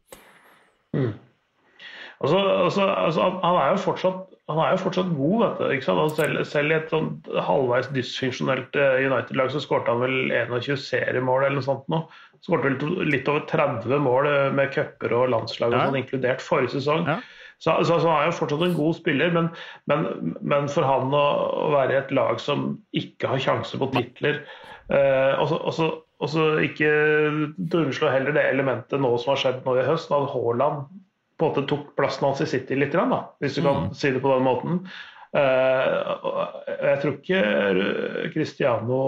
Altså, 2.17 2.39
altså, 2.41 2.85
altså, 2.89 3.27
han- 3.43 3.61
er 3.61 3.71
jo 3.75 3.83
fortsatt 3.83 4.23
han 4.49 4.59
er 4.63 4.71
jo 4.77 4.79
fortsatt 4.79 5.09
god? 5.17 5.43
Og 5.91 6.11
selv, 6.15 6.45
selv 6.47 6.71
i 6.71 6.77
et 6.77 6.93
sånt 6.93 7.27
halvveis 7.49 7.89
dysfunksjonelt 7.91 8.77
eh, 8.79 9.01
United-lag 9.11 9.51
så 9.51 9.59
skårte 9.61 9.91
han 9.91 10.05
vel 10.05 10.31
21 10.31 10.79
seriemål 10.79 11.43
eller 11.49 11.59
noe 11.59 11.67
sånt 11.67 11.89
nå. 11.91 11.99
Skårte 12.47 12.71
vel 12.71 13.09
litt 13.11 13.27
over 13.33 13.43
30 13.51 13.99
mål 14.05 14.29
eh, 14.31 14.53
med 14.55 14.71
cuper 14.77 15.13
og 15.19 15.33
landslag 15.35 15.75
og 15.75 15.81
Ja. 15.81 15.89
sånn, 15.89 15.99
inkludert 15.99 16.45
forrige 16.47 16.77
sesong. 16.77 17.09
Ja. 17.11 17.19
Så, 17.59 17.75
så, 17.89 17.99
så 17.99 18.07
han 18.13 18.23
er 18.23 18.31
jo 18.31 18.37
fortsatt 18.39 18.63
en 18.63 18.79
god 18.79 18.95
spiller, 19.01 19.31
men, 19.35 19.51
men, 19.91 20.07
men 20.47 20.69
for 20.69 20.87
han 20.87 21.11
å, 21.17 21.27
å 21.67 21.69
være 21.75 21.97
i 21.97 22.01
et 22.05 22.15
lag 22.15 22.39
som 22.39 22.77
ikke 22.95 23.33
har 23.33 23.43
sjanse 23.43 23.81
på 23.81 23.91
titler 23.97 24.43
eh, 24.93 25.35
og, 25.43 25.49
så, 25.75 25.89
og, 26.17 26.31
så, 26.33 26.45
ikke 26.65 26.91
underslå 27.67 28.13
heller 28.13 28.37
det 28.37 28.47
elementet 28.49 29.03
nå 29.03 29.11
som 29.21 29.35
har 29.35 29.43
skjedd 29.43 29.67
nå 29.67 29.77
i 29.77 29.85
høst, 29.87 30.13
at 30.15 30.31
Haaland 30.33 30.87
på 31.37 31.45
en 31.45 31.53
måte 31.53 31.67
tok 31.69 31.91
plassen 31.99 32.25
hans 32.25 32.41
i 32.41 32.49
City 32.49 32.79
litt, 32.79 32.97
da, 32.97 33.21
hvis 33.45 33.59
du 33.59 33.65
kan 33.67 33.91
si 33.97 34.15
det 34.15 34.23
på 34.25 34.33
den 34.33 34.47
måten. 34.47 34.81
Eh, 35.37 35.97
jeg 36.87 37.01
tror 37.03 37.17
ikke 37.19 37.41
Cristiano 38.33 39.01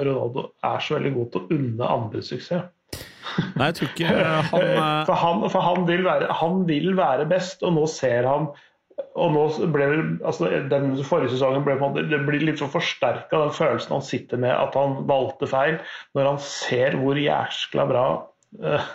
Ronaldo 0.00 0.46
er 0.64 0.80
så 0.80 0.96
veldig 0.96 1.12
god 1.18 1.32
til 1.34 1.42
å 1.42 1.58
unne 1.58 1.90
andre 1.98 2.22
suksess. 2.24 2.70
Nei, 3.58 3.68
jeg 3.68 3.76
tror 3.76 3.90
ikke 3.90 4.12
eh, 4.14 4.52
han 4.52 4.64
eh, 4.68 5.00
For, 5.08 5.18
han, 5.18 5.44
for 5.50 5.66
han, 5.66 5.84
vil 5.88 6.04
være, 6.06 6.30
han 6.40 6.62
vil 6.68 6.94
være 6.96 7.26
best, 7.28 7.64
og 7.66 7.76
nå 7.76 7.84
ser 7.90 8.28
han 8.30 8.48
og 9.14 9.32
nå 9.34 9.44
ble 9.74 9.86
det, 9.90 10.02
altså 10.26 10.48
Den 10.70 10.92
forrige 11.06 11.32
sesongen 11.34 11.64
ble 11.66 11.76
det 12.10 12.20
blir 12.26 12.42
litt 12.42 12.60
så 12.62 12.68
forsterka 12.70 13.40
den 13.44 13.54
følelsen 13.54 13.94
han 13.96 14.04
sitter 14.06 14.40
med 14.42 14.54
at 14.54 14.74
han 14.78 15.00
valgte 15.08 15.48
feil, 15.50 15.78
når 16.14 16.30
han 16.32 16.42
ser 16.42 16.98
hvor 17.00 17.18
jæskla 17.18 17.86
bra 17.90 18.04
eh, 18.62 18.92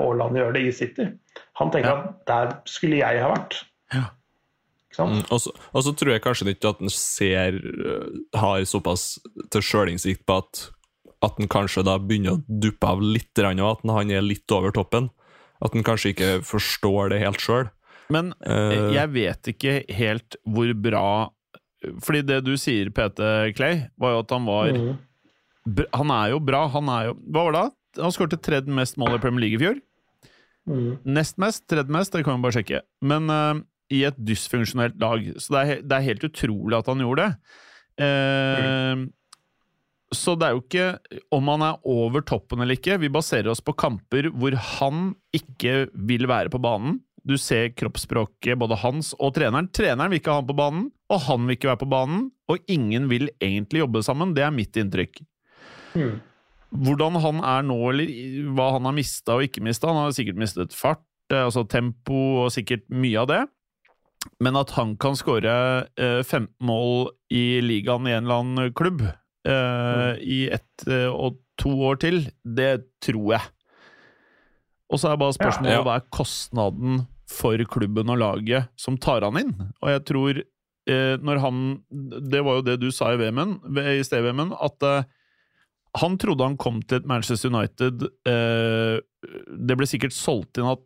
Haaland 0.00 0.38
gjør 0.38 0.54
det 0.56 0.66
i 0.66 0.74
City. 0.74 1.08
Han 1.60 1.72
tenker 1.74 1.90
Ja. 1.90 1.98
at 1.98 2.26
der 2.30 2.54
skulle 2.70 3.00
jeg 3.02 3.22
ha 3.22 3.32
vært. 3.34 3.60
Ja. 3.94 4.06
Mm, 4.98 5.26
Og 5.28 5.40
så, 5.44 5.50
og 5.76 5.82
så 5.84 5.92
tror 5.92 6.14
jeg 6.14 6.22
kanskje 6.24 6.48
ikke 6.54 6.70
at 6.72 6.78
han 6.80 6.88
ser 6.88 7.58
øh, 7.60 8.06
har 8.32 8.64
såpass 8.64 9.18
til 9.52 9.60
sjølinnsikt 9.62 10.24
på 10.26 10.38
at 10.40 10.70
at 11.24 11.38
han 11.40 11.48
kanskje 11.48 11.84
da 11.86 11.96
begynner 11.98 12.36
å 12.36 12.42
duppe 12.46 12.88
av 12.88 13.00
litt, 13.02 13.32
og 13.40 13.62
at 13.70 13.84
han 13.88 14.10
er 14.12 14.24
litt 14.24 14.52
over 14.52 14.74
toppen. 14.74 15.08
At 15.64 15.72
han 15.72 15.84
kanskje 15.86 16.12
ikke 16.12 16.30
forstår 16.44 17.14
det 17.14 17.22
helt 17.22 17.40
sjøl. 17.40 17.70
Men 18.12 18.32
eh, 18.46 18.92
jeg 18.94 19.10
vet 19.14 19.48
ikke 19.54 19.72
helt 19.96 20.36
hvor 20.46 20.70
bra 20.78 21.06
Fordi 22.04 22.20
det 22.26 22.38
du 22.46 22.52
sier, 22.58 22.88
PT 22.94 23.18
Clay, 23.58 23.80
var 23.98 24.14
jo 24.14 24.20
at 24.22 24.30
han 24.34 24.46
var 24.46 24.70
br- 25.66 25.90
Han 25.94 26.10
er 26.14 26.30
jo 26.34 26.38
bra. 26.40 26.64
Han 26.72 26.88
er 26.88 27.08
jo 27.10 27.16
Hva 27.26 27.44
var 27.48 27.56
det? 27.58 27.64
Han 28.02 28.12
skåret 28.14 28.38
tredje 28.44 28.68
mest 28.76 28.96
mål 29.00 29.16
i 29.16 29.22
Premier 29.22 29.40
League 29.46 29.56
i 29.58 29.62
fjor. 29.62 29.78
Mhm. 30.66 30.98
Nest 31.16 31.38
mest, 31.38 31.62
tredje 31.70 31.88
mest, 31.94 32.12
det 32.12 32.24
kan 32.26 32.36
vi 32.36 32.42
bare 32.46 32.56
sjekke. 32.58 32.80
Men 33.02 33.30
uh, 33.30 33.60
i 33.90 34.02
et 34.04 34.16
dysfunksjonelt 34.18 34.98
lag. 35.00 35.22
Så 35.40 35.54
det 35.54 35.60
er, 35.62 35.82
det 35.86 35.96
er 36.00 36.06
helt 36.10 36.24
utrolig 36.26 36.76
at 36.78 36.86
han 36.90 36.98
gjorde 37.04 37.22
det. 37.28 37.36
Eh, 38.04 39.04
Så 40.14 40.34
det 40.38 40.46
er 40.48 40.54
jo 40.54 40.60
ikke 40.62 40.86
om 41.34 41.48
han 41.50 41.62
er 41.66 41.78
over 41.88 42.22
toppen 42.26 42.60
eller 42.62 42.76
ikke. 42.78 42.98
Vi 43.02 43.08
baserer 43.10 43.48
oss 43.50 43.62
på 43.64 43.74
kamper 43.78 44.28
hvor 44.30 44.54
han 44.76 45.14
ikke 45.34 45.88
vil 45.94 46.28
være 46.30 46.50
på 46.52 46.60
banen. 46.62 47.00
Du 47.26 47.34
ser 47.40 47.72
kroppsspråket, 47.74 48.54
både 48.58 48.78
hans 48.78 49.10
og 49.18 49.32
treneren. 49.34 49.66
Treneren 49.74 50.12
vil 50.12 50.20
ikke 50.20 50.30
ha 50.30 50.42
han 50.42 50.46
på 50.46 50.56
banen, 50.58 50.84
og 51.10 51.24
han 51.26 51.48
vil 51.48 51.56
ikke 51.56 51.72
være 51.72 51.82
på 51.82 51.90
banen. 51.90 52.28
Og 52.46 52.70
ingen 52.70 53.08
vil 53.10 53.26
egentlig 53.42 53.82
jobbe 53.82 54.02
sammen. 54.06 54.34
Det 54.36 54.44
er 54.46 54.54
mitt 54.54 54.78
inntrykk. 54.78 55.18
Mm. 55.98 56.20
Hvordan 56.86 57.18
han 57.24 57.42
er 57.46 57.66
nå, 57.66 57.78
eller 57.90 58.12
hva 58.54 58.68
han 58.76 58.86
har 58.86 58.94
mista 58.94 59.38
og 59.38 59.46
ikke 59.46 59.62
mista 59.64 59.88
Han 59.88 60.00
har 60.02 60.14
sikkert 60.14 60.38
mistet 60.38 60.74
fart, 60.76 61.04
eh, 61.32 61.44
altså 61.46 61.64
tempo 61.70 62.44
og 62.44 62.52
sikkert 62.54 62.86
mye 62.90 63.22
av 63.22 63.30
det. 63.30 63.42
Men 64.42 64.58
at 64.58 64.74
han 64.76 64.94
kan 65.00 65.18
skåre 65.18 65.56
eh, 65.96 66.22
15 66.22 66.50
mål 66.66 67.10
i 67.32 67.58
ligaen 67.62 68.06
i 68.06 68.14
en 68.14 68.26
eller 68.26 68.42
annen 68.42 68.74
klubb 68.76 69.02
mm. 69.02 70.22
i 70.22 70.40
ett 70.54 70.86
eh, 70.90 71.10
og 71.10 71.38
to 71.58 71.72
år 71.88 71.98
til, 72.02 72.24
det 72.42 72.86
tror 73.02 73.36
jeg. 73.36 73.52
Og 74.92 75.00
så 75.02 75.10
er 75.10 75.18
bare 75.18 75.34
spørsmålet 75.34 75.78
Ja. 75.78 75.82
hva 75.86 75.98
er 75.98 76.10
kostnaden 76.14 77.06
for 77.30 77.60
klubben 77.70 78.12
og 78.12 78.20
laget 78.22 78.70
som 78.80 78.98
tar 79.00 79.26
han 79.26 79.40
inn? 79.40 79.52
Og 79.82 79.92
jeg 79.92 80.04
tror 80.08 80.40
eh, 80.40 81.14
når 81.18 81.42
han 81.42 81.62
Det 82.30 82.42
var 82.46 82.60
jo 82.60 82.66
det 82.68 82.78
du 82.82 82.90
sa 82.94 83.12
i, 83.12 83.20
VM-en, 83.20 83.58
i 83.96 84.02
sted-VM-en, 84.06 84.54
at 84.54 84.86
eh, 84.86 85.06
han 85.96 86.18
trodde 86.20 86.44
han 86.44 86.58
kom 86.60 86.82
til 86.84 87.00
et 87.00 87.08
Manchester 87.08 87.52
United 87.52 88.04
eh, 88.28 88.98
Det 89.48 89.78
ble 89.78 89.88
sikkert 89.88 90.16
solgt 90.16 90.60
inn 90.60 90.68
at 90.74 90.82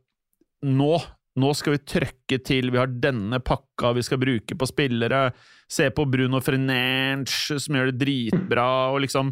nå 0.66 0.94
nå 1.38 1.52
skal 1.54 1.76
vi 1.76 1.84
trøkke 1.86 2.40
til, 2.42 2.72
vi 2.74 2.80
har 2.80 2.90
denne 2.90 3.38
pakka 3.38 3.92
vi 3.96 4.02
skal 4.04 4.18
bruke 4.20 4.56
på 4.58 4.66
spillere. 4.66 5.28
Se 5.70 5.86
på 5.94 6.02
Bruno 6.10 6.40
Frenange, 6.42 7.30
som 7.62 7.78
gjør 7.78 7.92
det 7.92 8.00
dritbra, 8.02 8.66
og 8.90 9.04
liksom 9.06 9.30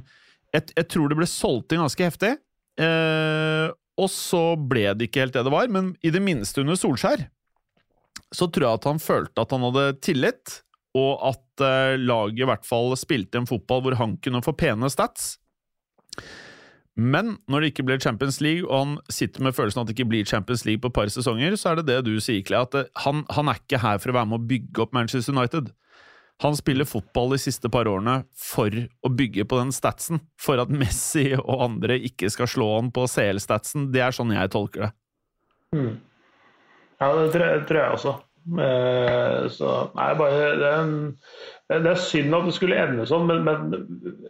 Jeg, 0.55 0.71
jeg 0.79 0.87
tror 0.89 1.11
det 1.11 1.19
ble 1.19 1.27
solgt 1.29 1.75
inn 1.75 1.83
ganske 1.83 2.07
heftig. 2.07 2.31
Eh, 2.81 3.67
og 3.99 4.11
så 4.13 4.43
ble 4.71 4.93
det 4.95 5.09
ikke 5.09 5.25
helt 5.25 5.35
det 5.37 5.45
det 5.47 5.55
var, 5.55 5.69
men 5.73 5.93
i 6.07 6.13
det 6.15 6.23
minste 6.23 6.63
under 6.63 6.79
Solskjær 6.79 7.27
så 8.35 8.49
tror 8.53 8.67
jeg 8.67 8.79
at 8.81 8.89
han 8.89 9.01
følte 9.01 9.43
at 9.43 9.53
han 9.55 9.65
hadde 9.65 9.85
tillit, 10.05 10.59
og 10.99 11.23
at 11.31 11.65
eh, 11.65 11.97
laget 12.01 12.43
i 12.43 12.49
hvert 12.49 12.67
fall 12.67 12.93
spilte 12.99 13.41
en 13.41 13.49
fotball 13.49 13.85
hvor 13.85 13.97
han 14.01 14.17
kunne 14.25 14.43
få 14.45 14.55
pene 14.59 14.91
stats. 14.93 15.37
Men 16.99 17.37
når 17.47 17.63
det 17.63 17.71
ikke 17.71 17.85
blir 17.87 18.01
Champions 18.03 18.41
League, 18.43 18.67
og 18.67 18.79
han 18.81 18.95
sitter 19.13 19.45
med 19.47 19.55
følelsen 19.55 19.85
at 19.85 19.89
det 19.89 19.95
ikke 19.95 20.09
blir 20.11 20.27
Champions 20.27 20.65
League 20.67 20.83
på 20.83 20.91
et 20.91 20.97
par 20.97 21.13
sesonger, 21.15 21.55
så 21.57 21.71
er 21.71 21.79
det 21.79 21.87
det 21.93 21.99
du 22.09 22.17
sier, 22.19 22.43
Kle, 22.43 22.65
at 22.67 22.75
han, 23.05 23.23
han, 23.31 23.51
er 23.51 23.61
ikke 23.61 23.81
her 23.85 24.01
for 24.03 24.11
å 24.11 24.19
være 24.19 24.31
med 24.33 24.41
å 24.41 24.49
bygge 24.51 24.83
opp 24.83 24.97
Manchester 24.97 25.37
United. 25.37 25.71
Han 26.43 26.55
spiller 26.57 26.87
fotball 26.87 27.35
de 27.35 27.41
siste 27.43 27.71
par 27.73 27.89
årene 27.91 28.21
for 28.39 28.71
å 28.71 29.11
bygge 29.11 29.47
på 29.49 29.59
den 29.59 29.73
statsen, 29.75 30.23
for 30.39 30.63
at 30.63 30.71
Messi 30.71 31.33
og 31.39 31.65
andre 31.65 31.99
ikke 32.11 32.31
skal 32.31 32.51
slå 32.51 32.69
han 32.77 32.93
på 32.95 33.09
CL-statsen. 33.11 33.89
Det 33.95 34.05
er 34.05 34.15
sånn 34.15 34.35
jeg 34.37 34.53
tolker 34.55 34.87
det. 34.87 34.93
Mm. 35.75 35.97
Ja, 36.99 37.11
det 37.15 37.29
tror 37.35 37.45
jeg, 37.45 37.67
tror 37.67 37.81
jeg 37.83 37.99
også. 37.99 38.15
Eh, 38.49 39.49
så 39.53 39.73
nei, 39.93 40.07
bare 40.17 40.37
det 40.57 40.69
er, 40.71 40.79
en, 40.81 40.93
det 41.69 41.91
er, 41.91 41.99
synd 42.01 42.33
at 42.33 42.47
det 42.49 42.55
skulle 42.57 42.79
ende 42.81 43.05
sånn, 43.05 43.27
men, 43.29 43.43
men 43.45 43.75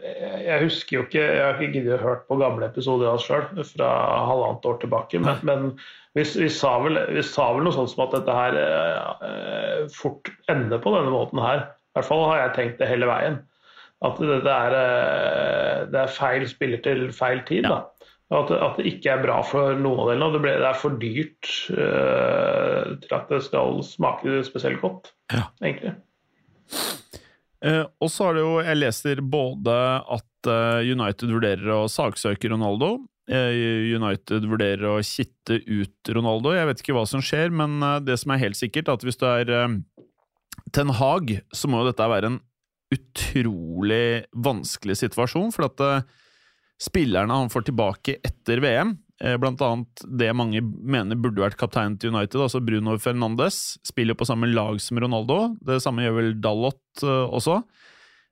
jeg 0.03 0.65
husker 0.65 0.97
jo 0.97 1.03
ikke 1.05 1.23
Jeg 1.23 1.45
har 1.45 1.55
ikke 1.55 1.77
giddet 1.77 2.01
å 2.01 2.03
høre 2.03 2.25
på 2.27 2.39
gamle 2.41 2.67
episoder 2.67 3.13
av 3.13 3.21
oss 3.21 3.29
sjøl 3.29 3.47
fra 3.69 3.91
halvannet 4.27 4.67
år 4.73 4.81
tilbake, 4.83 5.21
men, 5.23 5.39
men 5.47 5.71
vi, 6.19 6.25
vi, 6.25 6.49
sa 6.51 6.75
vel, 6.83 6.99
vi, 7.15 7.23
sa 7.23 7.53
vel, 7.55 7.69
noe 7.69 7.77
sånt 7.77 7.93
som 7.93 8.09
at 8.09 8.17
dette 8.17 8.39
her 8.41 8.59
eh, 8.65 9.85
fort 9.95 10.33
ender 10.51 10.83
på 10.83 10.97
denne 10.97 11.15
måten 11.15 11.45
her. 11.45 11.69
I 11.99 12.01
hvert 12.01 12.13
fall 12.13 12.29
har 12.29 12.37
jeg 12.39 12.55
tenkt 12.55 12.79
det 12.79 12.87
hele 12.87 13.09
veien. 13.11 13.41
At 14.07 14.21
dette 14.23 14.53
er, 14.55 14.75
eh, 14.79 15.79
det 15.91 15.99
er 16.05 16.13
feil 16.15 16.45
spiller 16.47 16.83
til 16.85 17.09
feil 17.11 17.41
tid. 17.49 17.67
da. 17.67 17.81
At, 18.31 18.53
at, 18.53 18.77
det 18.79 18.93
ikke 18.93 19.11
er 19.11 19.25
bra 19.25 19.41
for 19.43 19.75
noen 19.75 20.05
av 20.05 20.13
delene. 20.13 20.31
Det, 20.37 20.43
ble, 20.45 20.53
det 20.61 20.69
er 20.69 20.79
for 20.79 20.95
dyrt 21.01 21.51
uh, 21.73 22.95
til 23.01 23.15
at 23.17 23.31
det 23.33 23.41
skal 23.47 23.81
smake 23.83 24.43
spesielt 24.45 24.83
godt, 24.85 25.15
ja. 25.33 25.47
egentlig. 25.65 25.95
Uh, 27.65 27.89
og 28.05 28.13
så 28.13 28.29
har 28.29 28.37
det 28.37 28.43
jo 28.45 28.51
Jeg 28.61 28.79
leser 28.79 29.23
både 29.25 29.75
at 29.99 30.51
uh, 30.53 30.85
United 30.85 31.33
vurderer 31.33 31.73
å 31.73 31.87
saksøke 31.91 32.53
Ronaldo. 32.53 32.99
United 33.29 34.47
vurderer 34.49 34.87
å 34.89 35.01
kitte 35.05 35.59
ut 35.67 36.13
Ronaldo. 36.17 36.55
Jeg 36.57 36.69
vet 36.69 36.79
ikke 36.81 36.95
hva 36.97 37.03
som 37.09 37.21
skjer, 37.25 37.51
men 37.53 37.81
det 38.07 38.15
som 38.23 38.33
er 38.33 38.41
helt 38.41 38.57
sikkert, 38.57 38.89
er 38.89 38.97
at 38.97 39.05
hvis 39.05 39.21
du 39.21 39.27
er 39.29 39.51
Ten 40.75 40.93
Hag, 40.95 41.33
så 41.55 41.71
må 41.71 41.83
jo 41.83 41.91
dette 41.91 42.09
være 42.11 42.33
en 42.33 42.41
utrolig 42.95 44.25
vanskelig 44.33 44.99
situasjon. 45.01 45.53
For 45.55 45.69
at 45.69 46.07
spillerne 46.79 47.35
han 47.35 47.51
får 47.53 47.69
tilbake 47.69 48.17
etter 48.25 48.63
VM, 48.63 48.95
eh, 49.23 49.37
blant 49.41 49.63
annet 49.65 50.05
det 50.21 50.31
mange 50.37 50.63
mener 50.63 51.19
burde 51.19 51.43
vært 51.43 51.59
kaptein 51.59 51.99
til 51.99 52.15
United, 52.15 52.41
altså 52.41 52.63
Bruno 52.65 52.97
Fernandes, 53.03 53.79
spiller 53.87 54.19
på 54.19 54.29
samme 54.29 54.51
lag 54.53 54.79
som 54.83 55.01
Ronaldo. 55.03 55.57
Det 55.59 55.81
samme 55.83 56.07
gjør 56.07 56.19
vel 56.21 56.33
Dalot 56.43 57.03
eh, 57.03 57.27
også. 57.27 57.61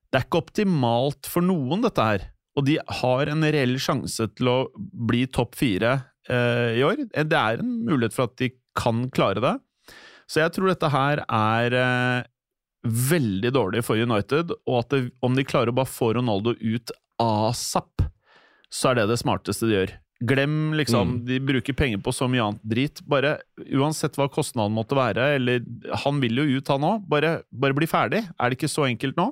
Det 0.07 0.21
er 0.21 0.27
ikke 0.27 0.43
optimalt 0.45 1.27
for 1.27 1.43
noen, 1.43 1.83
dette 1.83 2.09
her. 2.09 2.29
Og 2.57 2.65
de 2.65 2.79
har 3.01 3.29
en 3.29 3.43
reell 3.43 3.75
sjanse 3.81 4.29
til 4.33 4.49
å 4.49 4.59
bli 4.77 5.27
topp 5.29 5.57
fire 5.59 5.97
eh, 6.31 6.79
i 6.79 6.85
år. 6.87 7.03
Det 7.11 7.37
er 7.37 7.61
en 7.61 7.75
mulighet 7.85 8.15
for 8.15 8.31
at 8.31 8.39
de 8.39 8.53
kan 8.77 9.05
klare 9.13 9.43
det. 9.43 9.55
Så 10.27 10.43
jeg 10.43 10.53
tror 10.55 10.71
dette 10.71 10.89
her 10.91 11.23
er 11.23 11.75
eh, 11.81 12.27
veldig 12.87 13.51
dårlig 13.55 13.83
for 13.87 13.99
United, 13.99 14.51
og 14.67 14.81
at 14.81 14.91
det, 14.93 15.05
om 15.23 15.37
de 15.37 15.45
klarer 15.47 15.71
å 15.71 15.77
bare 15.77 15.89
få 15.89 16.13
Ronaldo 16.17 16.55
ut 16.59 16.93
asap, 17.21 18.03
så 18.67 18.91
er 18.91 19.01
det 19.01 19.07
det 19.13 19.21
smarteste 19.21 19.69
de 19.69 19.77
gjør. 19.77 19.95
Glem 20.27 20.73
liksom 20.73 21.11
mm. 21.11 21.17
De 21.27 21.35
bruker 21.45 21.75
penger 21.77 21.99
på 22.01 22.11
så 22.15 22.25
mye 22.25 22.41
annet 22.41 22.63
drit. 22.65 23.03
Bare 23.05 23.35
Uansett 23.69 24.15
hva 24.17 24.25
kostnaden 24.33 24.73
måtte 24.73 24.97
være, 24.97 25.35
eller 25.37 25.61
Han 26.05 26.17
vil 26.23 26.41
jo 26.41 26.57
ut, 26.57 26.71
han 26.73 26.87
òg. 26.87 27.03
Bare, 27.09 27.41
bare, 27.51 27.77
bli 27.77 27.89
ferdig. 27.89 28.23
Er 28.33 28.49
det 28.49 28.57
ikke 28.57 28.71
så 28.71 28.87
enkelt 28.87 29.19
nå? 29.19 29.29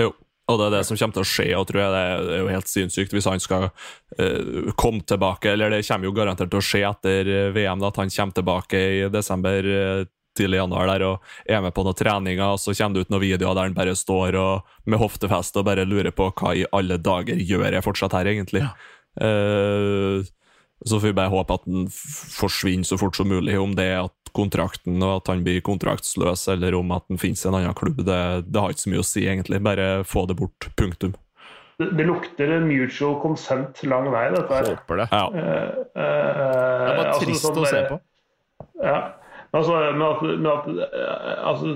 Jo. 0.00 0.08
Og 0.50 0.58
det 0.58 0.66
er 0.66 0.74
det 0.74 0.86
som 0.88 0.98
kommer 0.98 1.16
til 1.16 1.22
å 1.22 1.28
skje, 1.28 1.50
og 1.54 1.68
tror 1.68 1.80
jeg 1.84 1.92
det 1.94 2.32
er 2.34 2.40
jo 2.42 2.48
helt 2.50 2.70
sinnssykt 2.70 3.12
hvis 3.14 3.28
han 3.30 3.42
skal 3.42 3.68
uh, 3.68 4.72
komme 4.78 5.04
tilbake. 5.06 5.52
Eller 5.52 5.70
det 5.70 5.84
kommer 5.86 6.08
jo 6.08 6.16
garantert 6.16 6.50
til 6.52 6.58
å 6.58 6.66
skje 6.66 6.82
etter 6.88 7.30
VM, 7.54 7.78
da, 7.82 7.92
at 7.92 8.02
han 8.02 8.10
kommer 8.12 8.36
tilbake 8.40 8.82
i 8.98 9.06
desember. 9.12 9.70
Uh, 9.70 10.10
tidlig 10.32 10.62
januar 10.62 10.88
der 10.88 11.02
og 11.04 11.32
er 11.44 11.60
med 11.60 11.74
på 11.76 11.82
noen 11.84 11.96
treninger, 11.98 12.54
og 12.54 12.60
så 12.60 12.72
kommer 12.72 12.96
det 12.96 13.04
ut 13.04 13.10
noen 13.12 13.20
videoer 13.20 13.56
der 13.56 13.66
han 13.68 13.76
bare 13.76 13.92
står 13.92 14.38
og, 14.40 14.70
med 14.88 15.00
hoftefest 15.02 15.58
og 15.60 15.66
bare 15.68 15.84
lurer 15.84 16.14
på 16.16 16.30
hva 16.40 16.54
i 16.56 16.64
alle 16.72 16.96
dager 16.96 17.36
gjør 17.36 17.68
jeg 17.68 17.84
fortsatt 17.84 18.16
her, 18.16 18.30
egentlig. 18.32 18.64
Ja. 18.64 18.72
Uh, 19.20 20.24
så 20.82 20.98
får 20.98 21.12
vi 21.12 21.18
bare 21.20 21.30
håpe 21.30 21.54
at 21.54 21.68
han 21.68 21.86
forsvinner 21.92 22.88
så 22.88 22.98
fort 22.98 23.16
som 23.16 23.28
mulig. 23.30 23.54
Om 23.60 23.76
det 23.78 23.86
er 23.92 24.00
at 24.06 24.21
kontrakten 24.36 25.02
og 25.02 25.20
at 25.20 25.32
han 25.32 25.42
blir 25.46 25.62
kontraktsløs, 25.64 26.46
eller 26.54 26.76
om 26.78 26.92
at 26.96 27.06
han 27.10 27.20
finnes 27.20 27.44
i 27.44 27.50
en 27.50 27.58
annen 27.58 27.76
klubb, 27.78 28.02
det, 28.06 28.20
det, 28.48 28.58
har 28.60 28.72
ikke 28.72 28.84
så 28.84 28.92
mye 28.94 29.04
å 29.04 29.08
si, 29.08 29.26
egentlig. 29.26 29.62
Bare 29.64 29.88
få 30.08 30.26
det 30.30 30.38
bort. 30.40 30.68
Punktum. 30.78 31.16
Det, 31.80 31.90
det 31.98 32.06
lukter 32.06 32.52
mutual 32.62 33.18
consent 33.22 33.82
lang 33.88 34.10
vei, 34.12 34.28
dette 34.34 34.60
her. 34.60 34.70
Håper 34.74 35.02
det. 35.02 35.08
Ja. 35.12 35.24
Uh, 35.32 35.40
uh, 35.40 35.66
det 35.96 36.06
er 36.06 36.86
bare 36.86 37.08
altså, 37.08 37.26
trist 37.26 37.46
sånn, 37.48 37.60
å 37.62 37.66
se 37.68 37.82
på. 37.88 38.00
Ja. 38.82 39.00
Altså, 39.52 39.76
men 39.92 40.02
at, 40.06 40.22
men 40.24 40.46
at 40.48 40.68
altså, 41.44 41.74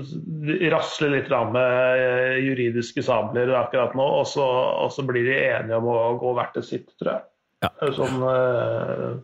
rasler 0.73 1.11
litt 1.13 1.27
med 1.53 1.99
eh, 2.01 2.39
juridiske 2.41 3.03
sabler 3.05 3.51
akkurat 3.53 3.93
nå, 3.97 4.07
og 4.23 4.25
så, 4.25 4.45
og 4.81 4.89
så, 4.95 5.05
blir 5.05 5.27
de 5.27 5.35
enige 5.37 5.77
om 5.77 5.91
å 5.93 5.99
gå 6.17 6.31
hvert 6.39 6.57
til 6.57 6.65
sitt, 6.65 6.87
tror 6.97 7.11
jeg. 7.11 7.27
Ja. 7.67 7.69
Sånn, 7.93 8.17
uh... 8.25 9.21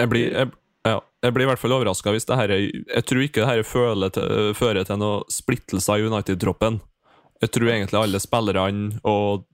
jeg, 0.00 0.10
blir, 0.10 0.26
jeg, 0.26 0.50
ja, 0.84 0.98
jeg, 1.24 1.32
blir, 1.32 1.46
i 1.46 1.48
hvert 1.48 1.62
fall 1.62 1.76
overraska 1.76 2.12
hvis 2.12 2.28
det 2.28 2.36
her 2.36 2.52
Jeg 2.52 3.04
tror 3.08 3.24
ikke 3.24 3.40
det 3.40 3.48
her 3.48 4.10
til, 4.12 4.52
fører 4.58 4.84
til 4.84 5.00
noen 5.00 5.32
splittelse 5.32 5.92
av 5.92 6.04
United-troppen. 6.04 6.78
Jeg 7.42 7.52
tror 7.56 7.72
egentlig 7.72 8.00
alle 8.00 8.20
spillerne 8.22 9.00
og 9.08 9.48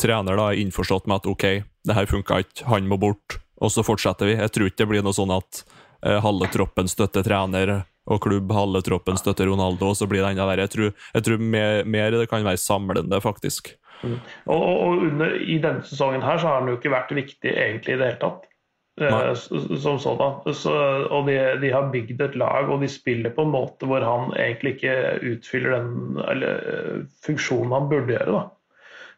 trener 0.00 0.36
da 0.36 0.50
er 0.50 0.60
innforstått 0.60 1.06
med 1.06 1.22
at 1.22 1.30
ok, 1.30 1.46
det 1.86 1.94
her 1.94 2.10
funka 2.10 2.42
ikke, 2.42 2.66
han 2.66 2.88
må 2.90 2.98
bort, 2.98 3.38
og 3.62 3.70
så 3.70 3.84
fortsetter 3.86 4.26
vi. 4.26 4.36
Jeg 4.40 4.52
tror 4.54 4.70
ikke 4.70 4.82
det 4.82 4.90
blir 4.90 5.06
noe 5.06 5.14
sånn 5.14 5.32
at 5.34 5.62
Eh, 6.04 6.20
halve 6.20 6.50
troppen 6.52 6.88
støtter 6.88 7.24
trener 7.24 7.78
og 8.04 8.20
klubb, 8.20 8.50
halve 8.52 8.82
troppen 8.84 9.16
støtter 9.16 9.48
Ronaldo, 9.48 9.88
og 9.92 9.96
så 9.96 10.08
blir 10.08 10.20
det 10.20 10.34
enda 10.34 10.44
verre. 10.44 10.66
Jeg 10.66 10.74
tror, 10.74 10.90
jeg 11.14 11.24
tror 11.24 11.44
mer, 11.54 11.84
mer, 11.88 12.16
det 12.20 12.28
kan 12.28 12.44
være 12.44 12.60
samlende, 12.60 13.20
faktisk. 13.24 13.72
Mm. 14.02 14.18
Og, 14.52 14.60
og 14.60 15.06
under, 15.06 15.38
I 15.40 15.56
denne 15.62 15.86
sesongen 15.88 16.24
her 16.26 16.40
så 16.40 16.50
har 16.50 16.60
han 16.60 16.68
jo 16.68 16.76
ikke 16.76 16.92
vært 16.92 17.14
viktig 17.16 17.54
egentlig 17.54 17.94
i 17.94 18.00
det 18.02 18.10
hele 18.10 18.20
tatt. 18.20 18.44
Eh, 19.00 19.34
som 19.78 19.98
sådan. 19.98 20.54
Så, 20.54 20.72
og 21.10 21.26
de, 21.26 21.58
de, 21.60 21.70
har 21.74 21.90
bygd 21.90 22.20
et 22.20 22.36
lag, 22.38 22.70
og 22.70 22.82
de 22.82 22.88
spiller 22.88 23.34
på 23.34 23.42
en 23.42 23.54
måte 23.54 23.88
hvor 23.90 24.04
han 24.06 24.34
egentlig 24.38 24.76
ikke 24.76 24.98
utfyller 25.34 25.74
den 25.74 26.20
eller, 26.30 26.68
eh, 26.74 27.00
funksjonen 27.26 27.74
han 27.74 27.88
burde 27.90 28.14
gjøre. 28.14 28.36
da. 28.36 28.44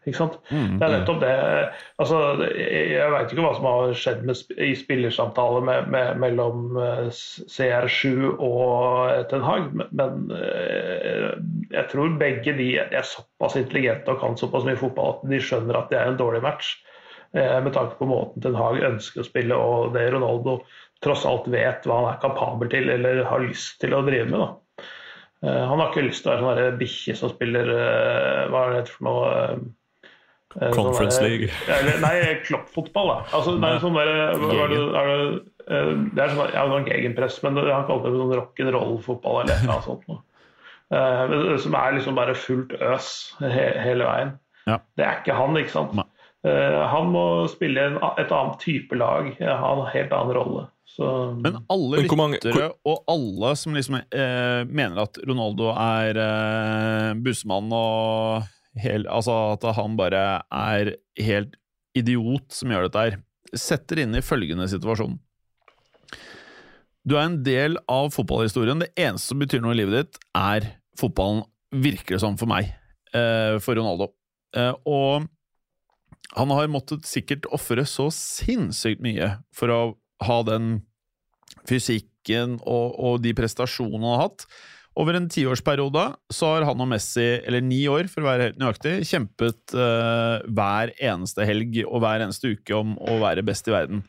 Ikke 0.07 0.21
sant? 0.21 0.37
Mm, 0.55 0.79
det 0.79 0.87
er 0.87 0.93
nettopp 0.95 1.19
det. 1.21 1.31
Altså, 1.99 2.19
jeg 2.55 3.11
veit 3.11 3.33
ikke 3.35 3.43
hva 3.43 3.55
som 3.57 3.65
har 3.67 3.95
skjedd 3.99 4.21
med, 4.29 4.43
i 4.63 4.71
spillersamtaler 4.79 5.67
med, 5.67 5.91
med, 5.93 6.21
mellom 6.23 6.79
eh, 6.79 7.09
CR7 7.11 8.39
og 8.39 9.27
Ten 9.29 9.45
Hag, 9.45 9.69
men 9.91 10.31
jeg 11.75 11.89
tror 11.91 12.17
begge 12.23 12.55
de 12.57 12.71
er 12.87 13.05
såpass 13.05 13.59
intelligente 13.59 14.15
og 14.15 14.23
kan 14.23 14.39
såpass 14.41 14.65
mye 14.65 14.79
fotball 14.79 15.19
at 15.19 15.29
de 15.35 15.43
skjønner 15.43 15.83
at 15.83 15.91
det 15.93 16.01
er 16.01 16.15
en 16.15 16.21
dårlig 16.23 16.45
match. 16.47 16.79
Eh, 17.37 17.57
med 17.63 17.75
tanke 17.77 17.99
på 17.99 18.09
måten 18.09 18.45
Ten 18.45 18.59
Hag 18.59 18.81
ønsker 18.89 19.23
å 19.23 19.29
spille 19.29 19.57
og 19.61 19.93
det 19.97 20.09
Ronaldo 20.15 20.61
tross 21.05 21.27
alt 21.29 21.49
vet 21.53 21.85
hva 21.85 22.01
han 22.01 22.13
er 22.15 22.23
kapabel 22.23 22.71
til 22.73 22.89
eller 22.95 23.27
har 23.29 23.45
lyst 23.45 23.77
til 23.83 23.93
å 23.93 24.05
drive 24.07 24.31
med. 24.31 24.41
da. 24.41 24.53
Han 25.45 25.79
har 25.79 25.91
ikke 25.91 26.07
lyst 26.07 26.25
til 26.25 26.33
å 26.33 26.39
være 26.41 26.71
sånn 26.71 26.79
bikkje 26.81 27.15
som 27.19 27.31
spiller 27.31 27.69
hva 28.51 28.63
er 28.65 28.79
det 28.79 28.87
for 28.89 29.05
noe 29.05 29.35
Eh, 30.61 30.73
Conference 30.73 31.19
sånn, 31.19 31.29
League. 31.29 31.51
Eller, 31.69 31.99
nei, 32.01 32.15
kloppfotball. 32.47 33.11
da. 33.11 33.19
Altså, 33.37 33.57
er 33.59 33.83
sånn 33.83 33.99
der, 33.99 34.13
er 34.13 34.39
det, 34.41 34.79
er 35.01 35.11
det, 35.11 35.19
eh, 35.67 35.93
det 36.17 36.25
er 36.25 36.33
sånn, 36.33 36.55
ja, 36.55 36.65
sånn 36.73 36.89
gegenpress, 36.89 37.39
men 37.45 37.61
han 37.61 37.87
kalte 37.91 38.13
det 38.13 38.23
sånn 38.23 38.35
rock'n'roll-fotball 38.39 39.43
eller 39.45 39.69
noe 39.69 39.85
sånt. 39.85 40.09
Noe. 40.09 40.23
Som 41.59 41.75
er 41.75 41.97
liksom 41.97 42.15
bare 42.15 42.37
fullt 42.39 42.77
øs 42.79 43.09
he 43.43 43.65
hele 43.83 44.07
veien. 44.07 44.37
Ja. 44.71 44.79
Det 44.99 45.05
er 45.07 45.21
ikke 45.21 45.35
han, 45.39 45.59
ikke 45.59 45.75
sant. 45.75 45.97
Uh, 45.99 46.07
han 46.47 47.11
må 47.11 47.27
spille 47.51 47.83
en, 47.91 47.97
et 48.21 48.33
annet 48.33 48.59
type 48.63 48.97
lag, 48.99 49.33
ha 49.41 49.71
en 49.73 49.87
helt 49.93 50.15
annen 50.15 50.37
rolle. 50.37 50.67
Så... 50.97 51.07
Men 51.43 51.59
alle 51.73 52.05
lyttere 52.07 52.71
og 52.87 53.11
alle 53.11 53.51
som 53.59 53.75
liksom 53.77 53.99
eh, 54.01 54.63
mener 54.65 55.03
at 55.03 55.19
Ronaldo 55.27 55.73
er 55.75 56.21
eh, 56.23 57.11
bussmann 57.21 57.69
og 57.75 58.47
hel, 58.81 59.05
altså 59.11 59.35
at 59.57 59.67
han 59.77 59.99
bare 59.99 60.23
er 60.47 60.95
helt 61.27 61.59
idiot 61.97 62.55
som 62.55 62.73
gjør 62.73 62.87
dette 62.87 63.05
her. 63.05 63.19
Setter 63.57 64.05
inn 64.05 64.17
i 64.17 64.25
følgende 64.25 64.69
situasjon. 64.71 65.19
Du 67.07 67.15
er 67.15 67.27
en 67.27 67.39
del 67.47 67.77
av 67.93 68.11
fotballhistorien. 68.15 68.81
Det 68.83 68.91
eneste 68.97 69.35
som 69.35 69.43
betyr 69.43 69.63
noe 69.63 69.77
i 69.77 69.81
livet 69.83 70.01
ditt, 70.01 70.21
er 70.39 70.73
fotballen, 70.99 71.45
virker 71.77 72.17
det 72.17 72.23
som 72.23 72.39
for 72.41 72.51
meg, 72.51 72.73
eh, 73.13 73.59
for 73.63 73.79
Ronaldo. 73.79 74.11
Eh, 74.57 74.73
og 74.89 75.29
han 76.37 76.53
har 76.53 76.69
måttet 76.73 77.09
sikkert 77.09 77.49
ofre 77.55 77.87
så 77.89 78.11
sinnssykt 78.13 79.03
mye 79.05 79.37
for 79.57 79.73
å 79.73 79.81
ha 80.27 80.39
den 80.47 80.81
fysikken 81.69 82.59
og, 82.63 82.97
og 82.97 83.21
de 83.25 83.35
prestasjonene 83.37 84.03
han 84.05 84.17
har 84.17 84.27
hatt. 84.29 84.49
Over 84.97 85.19
en 85.19 85.29
tiårsperiode 85.29 86.05
så 86.33 86.55
har 86.55 86.65
han 86.65 86.81
og 86.81 86.89
Messi, 86.89 87.27
eller 87.45 87.65
ni 87.65 87.83
år 87.93 88.09
for 88.09 88.25
å 88.25 88.31
være 88.31 88.49
helt 88.49 88.61
nøyaktig, 88.61 88.95
kjempet 89.09 89.75
uh, 89.77 90.41
hver 90.49 90.95
eneste 90.97 91.45
helg 91.49 91.83
og 91.85 92.01
hver 92.05 92.25
eneste 92.25 92.55
uke 92.57 92.79
om 92.79 92.95
å 92.97 93.19
være 93.21 93.45
best 93.45 93.69
i 93.69 93.75
verden. 93.75 94.01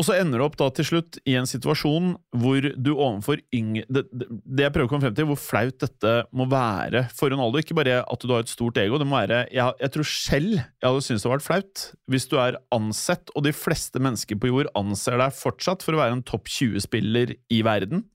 Og 0.00 0.06
så 0.06 0.14
ender 0.16 0.40
du 0.40 0.46
opp 0.46 0.56
da 0.56 0.70
til 0.72 0.86
slutt 0.88 1.18
i 1.28 1.34
en 1.36 1.48
situasjon 1.48 2.14
hvor 2.40 2.64
du 2.72 2.90
overfor 2.94 3.42
yngre 3.52 3.84
det, 3.92 4.06
det, 4.08 4.62
jeg 4.64 4.72
prøver 4.72 4.88
å 4.88 4.90
komme 4.94 5.04
frem 5.04 5.16
til, 5.18 5.26
hvor 5.28 5.40
flaut 5.40 5.76
dette 5.82 6.12
må 6.32 6.46
være 6.48 7.02
for 7.12 7.28
Ronaldo. 7.28 7.60
Ikke 7.60 7.76
bare 7.76 7.98
at 8.00 8.24
du 8.24 8.32
har 8.32 8.46
et 8.46 8.52
stort 8.52 8.80
ego. 8.80 8.96
det 8.96 9.08
må 9.10 9.18
være, 9.18 9.42
Jeg, 9.52 9.76
jeg 9.84 9.92
tror 9.92 10.08
selv 10.08 10.54
jeg 10.56 10.86
hadde 10.86 11.04
syntes 11.04 11.20
det 11.20 11.28
hadde 11.28 11.36
vært 11.36 11.48
flaut 11.50 11.84
hvis 12.10 12.28
du 12.30 12.38
er 12.40 12.56
ansett, 12.72 13.34
og 13.36 13.44
de 13.44 13.52
fleste 13.52 14.00
mennesker 14.00 14.40
på 14.40 14.48
jord 14.48 14.72
anser 14.78 15.20
deg 15.20 15.36
fortsatt 15.36 15.84
for 15.84 15.94
å 15.96 16.00
være 16.00 16.16
en 16.16 16.24
topp 16.26 16.48
20-spiller 16.48 17.36
i 17.52 17.60
verden. 17.66 18.06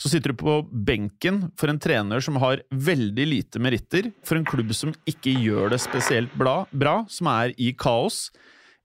Så 0.00 0.08
sitter 0.08 0.32
du 0.32 0.40
på 0.40 0.60
benken 0.72 1.48
for 1.58 1.68
en 1.68 1.80
trener 1.82 2.24
som 2.24 2.38
har 2.40 2.62
veldig 2.72 3.26
lite 3.28 3.60
meritter, 3.60 4.14
for 4.24 4.38
en 4.38 4.48
klubb 4.48 4.72
som 4.76 4.96
ikke 5.10 5.34
gjør 5.44 5.74
det 5.74 5.82
spesielt 5.84 6.32
bra 6.38 7.02
som 7.12 7.30
er 7.36 7.52
i 7.60 7.74
kaos. 7.76 8.28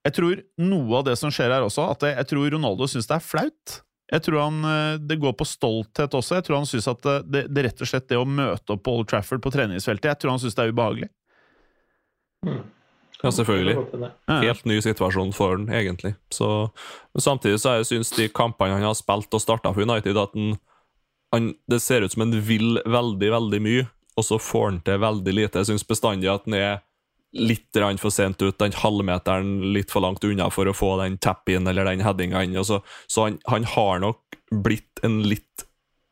Jeg 0.04 0.16
tror 0.18 0.44
noe 0.60 1.00
av 1.00 1.08
det 1.08 1.16
som 1.20 1.32
skjer 1.32 1.54
her 1.54 1.64
også, 1.64 1.88
at 1.94 2.04
jeg 2.10 2.28
tror 2.28 2.52
Ronaldo 2.52 2.88
syns 2.92 3.08
det 3.08 3.16
er 3.18 3.24
flaut. 3.24 3.76
Jeg 4.14 4.26
tror 4.26 4.40
han, 4.44 4.58
eh, 4.68 4.98
Det 5.00 5.20
går 5.20 5.34
på 5.34 5.48
stolthet 5.48 6.12
også. 6.14 6.36
Jeg 6.36 6.44
tror 6.44 6.58
han 6.60 6.70
syns 6.70 6.88
at 6.92 7.02
det, 7.02 7.48
det, 7.48 7.64
rett 7.64 7.82
og 7.82 7.88
slett 7.88 8.10
det 8.10 8.20
å 8.20 8.28
møte 8.28 8.76
opp 8.76 8.84
på 8.84 8.98
Old 8.98 9.08
Trafford 9.08 9.42
på 9.42 9.52
treningsfeltet, 9.52 10.12
jeg 10.12 10.20
tror 10.20 10.36
han 10.36 10.44
syns 10.44 10.56
det 10.56 10.66
er 10.66 10.76
ubehagelig. 10.76 11.10
Ja, 13.24 13.32
selvfølgelig. 13.32 14.12
Helt 14.28 14.66
ny 14.68 14.82
situasjon 14.84 15.32
for 15.34 15.56
han, 15.56 15.70
egentlig. 15.72 16.14
Så, 16.30 16.70
men 17.16 17.24
samtidig 17.24 17.62
så 17.64 17.78
jeg 17.78 17.88
syns 17.88 18.12
de 18.18 18.28
kampene 18.28 18.76
han 18.76 18.84
har 18.84 18.98
spilt 19.00 19.32
og 19.32 19.42
starta 19.42 19.72
for 19.72 19.88
United, 19.88 20.20
at 20.20 20.36
han, 20.36 20.58
han, 21.32 21.54
det 21.72 21.80
ser 21.80 22.04
ut 22.04 22.12
som 22.12 22.26
han 22.26 22.36
vil 22.44 22.82
veldig, 22.84 23.30
veldig 23.32 23.62
mye, 23.64 23.86
og 24.20 24.28
så 24.28 24.42
får 24.44 24.66
han 24.68 24.82
til 24.84 25.00
veldig 25.00 25.38
lite. 25.40 25.64
Jeg 25.64 25.72
syns 25.72 25.88
bestandig 25.88 26.28
at 26.28 26.44
han 26.50 26.60
er 26.60 26.84
litt 27.34 27.80
for 28.00 28.14
sent 28.14 28.42
ut, 28.42 28.58
den 28.60 28.76
halvmeteren 28.78 29.74
litt 29.74 29.92
for 29.92 30.06
langt 30.06 30.24
unna 30.24 30.50
for 30.54 30.70
å 30.70 30.76
få 30.76 30.96
den 31.02 31.18
tap-in 31.18 31.68
eller 31.68 31.88
den 31.90 32.04
headinga 32.06 32.44
inn. 32.46 32.58
Så, 32.64 32.82
så 33.08 33.28
han, 33.28 33.40
han, 33.50 33.66
har 33.74 34.04
nok 34.04 34.38
blitt 34.64 35.02
en 35.04 35.22
litt 35.26 35.66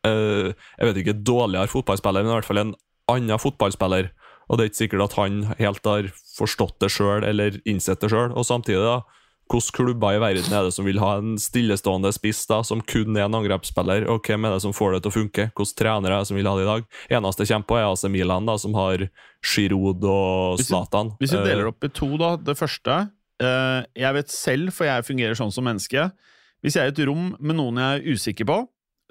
uh, 0.08 0.50
Jeg 0.50 0.88
vet 0.88 1.02
ikke, 1.04 1.20
dårligere 1.22 1.70
fotballspiller, 1.70 2.26
men 2.26 2.34
i 2.34 2.38
hvert 2.40 2.50
fall 2.50 2.64
en 2.64 2.76
annen 3.12 3.42
fotballspiller. 3.42 4.10
Og 4.50 4.58
det 4.58 4.64
er 4.64 4.72
ikke 4.72 4.82
sikkert 4.82 5.06
at 5.06 5.18
han 5.20 5.42
helt 5.62 5.88
har 5.88 6.10
forstått 6.36 6.80
det 6.84 6.90
sjøl 6.92 7.24
eller 7.28 7.62
innsett 7.70 8.02
det 8.02 8.10
sjøl. 8.12 8.34
Og 8.34 8.48
samtidig, 8.48 8.82
da, 8.82 9.21
hvilke 9.52 9.76
klubber 9.76 10.16
i 10.16 10.22
verden 10.22 10.54
er 10.56 10.66
det 10.66 10.74
som 10.76 10.88
vil 10.88 11.02
ha 11.02 11.16
en 11.20 11.36
stillestående 11.42 12.12
spiss 12.16 12.46
da, 12.50 12.62
som 12.68 12.82
kun 12.82 13.18
er 13.18 13.26
en 13.28 13.38
angrepsspiller, 13.42 14.08
og 14.12 14.26
hvem 14.28 14.48
er 14.48 14.56
det 14.56 14.64
som 14.64 14.76
får 14.76 14.96
det 14.96 15.04
til 15.04 15.12
å 15.12 15.16
funke? 15.18 15.48
Hvilke 15.58 15.78
trenere 15.82 16.16
er 16.16 16.24
det 16.24 16.30
som 16.32 16.40
vil 16.40 16.50
ha 16.50 16.56
det 16.58 16.66
i 16.66 16.70
dag? 16.70 16.86
Eneste 17.20 17.48
kommer 17.50 17.70
på, 17.70 17.80
er 17.80 17.88
AC 17.90 18.06
Milan, 18.14 18.50
da, 18.50 18.58
som 18.62 18.78
har 18.80 19.08
Giroud 19.44 20.06
og 20.08 20.62
Zlatan. 20.64 21.16
Hvis 21.22 21.36
vi 21.36 21.44
deler 21.46 21.72
opp 21.72 21.84
i 21.84 21.92
to, 21.94 22.14
da. 22.22 22.36
Det 22.42 22.56
første 22.60 22.98
eh, 23.42 23.80
Jeg 23.98 24.18
vet 24.18 24.34
selv, 24.34 24.76
for 24.76 24.88
jeg 24.88 25.08
fungerer 25.08 25.38
sånn 25.38 25.54
som 25.54 25.66
menneske 25.66 26.10
Hvis 26.62 26.78
jeg 26.78 26.84
er 26.86 26.92
i 26.92 26.96
et 26.96 27.04
rom 27.10 27.32
med 27.40 27.58
noen 27.58 27.82
jeg 27.82 28.00
er 28.00 28.16
usikker 28.16 28.48
på, 28.50 28.62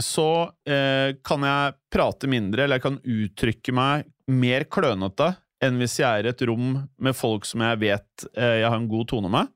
så 0.00 0.30
eh, 0.64 1.18
kan 1.26 1.44
jeg 1.44 1.76
prate 1.92 2.30
mindre, 2.30 2.64
eller 2.64 2.78
jeg 2.78 2.86
kan 2.86 2.98
uttrykke 3.04 3.74
meg 3.76 4.08
mer 4.30 4.64
klønete 4.70 5.34
enn 5.60 5.76
hvis 5.80 5.98
jeg 6.00 6.08
er 6.08 6.28
i 6.28 6.30
et 6.32 6.44
rom 6.48 6.78
med 7.02 7.16
folk 7.16 7.44
som 7.44 7.60
jeg 7.66 7.80
vet 7.82 8.28
eh, 8.32 8.60
jeg 8.62 8.68
har 8.68 8.78
en 8.78 8.88
god 8.88 9.10
tone 9.12 9.32
med. 9.32 9.50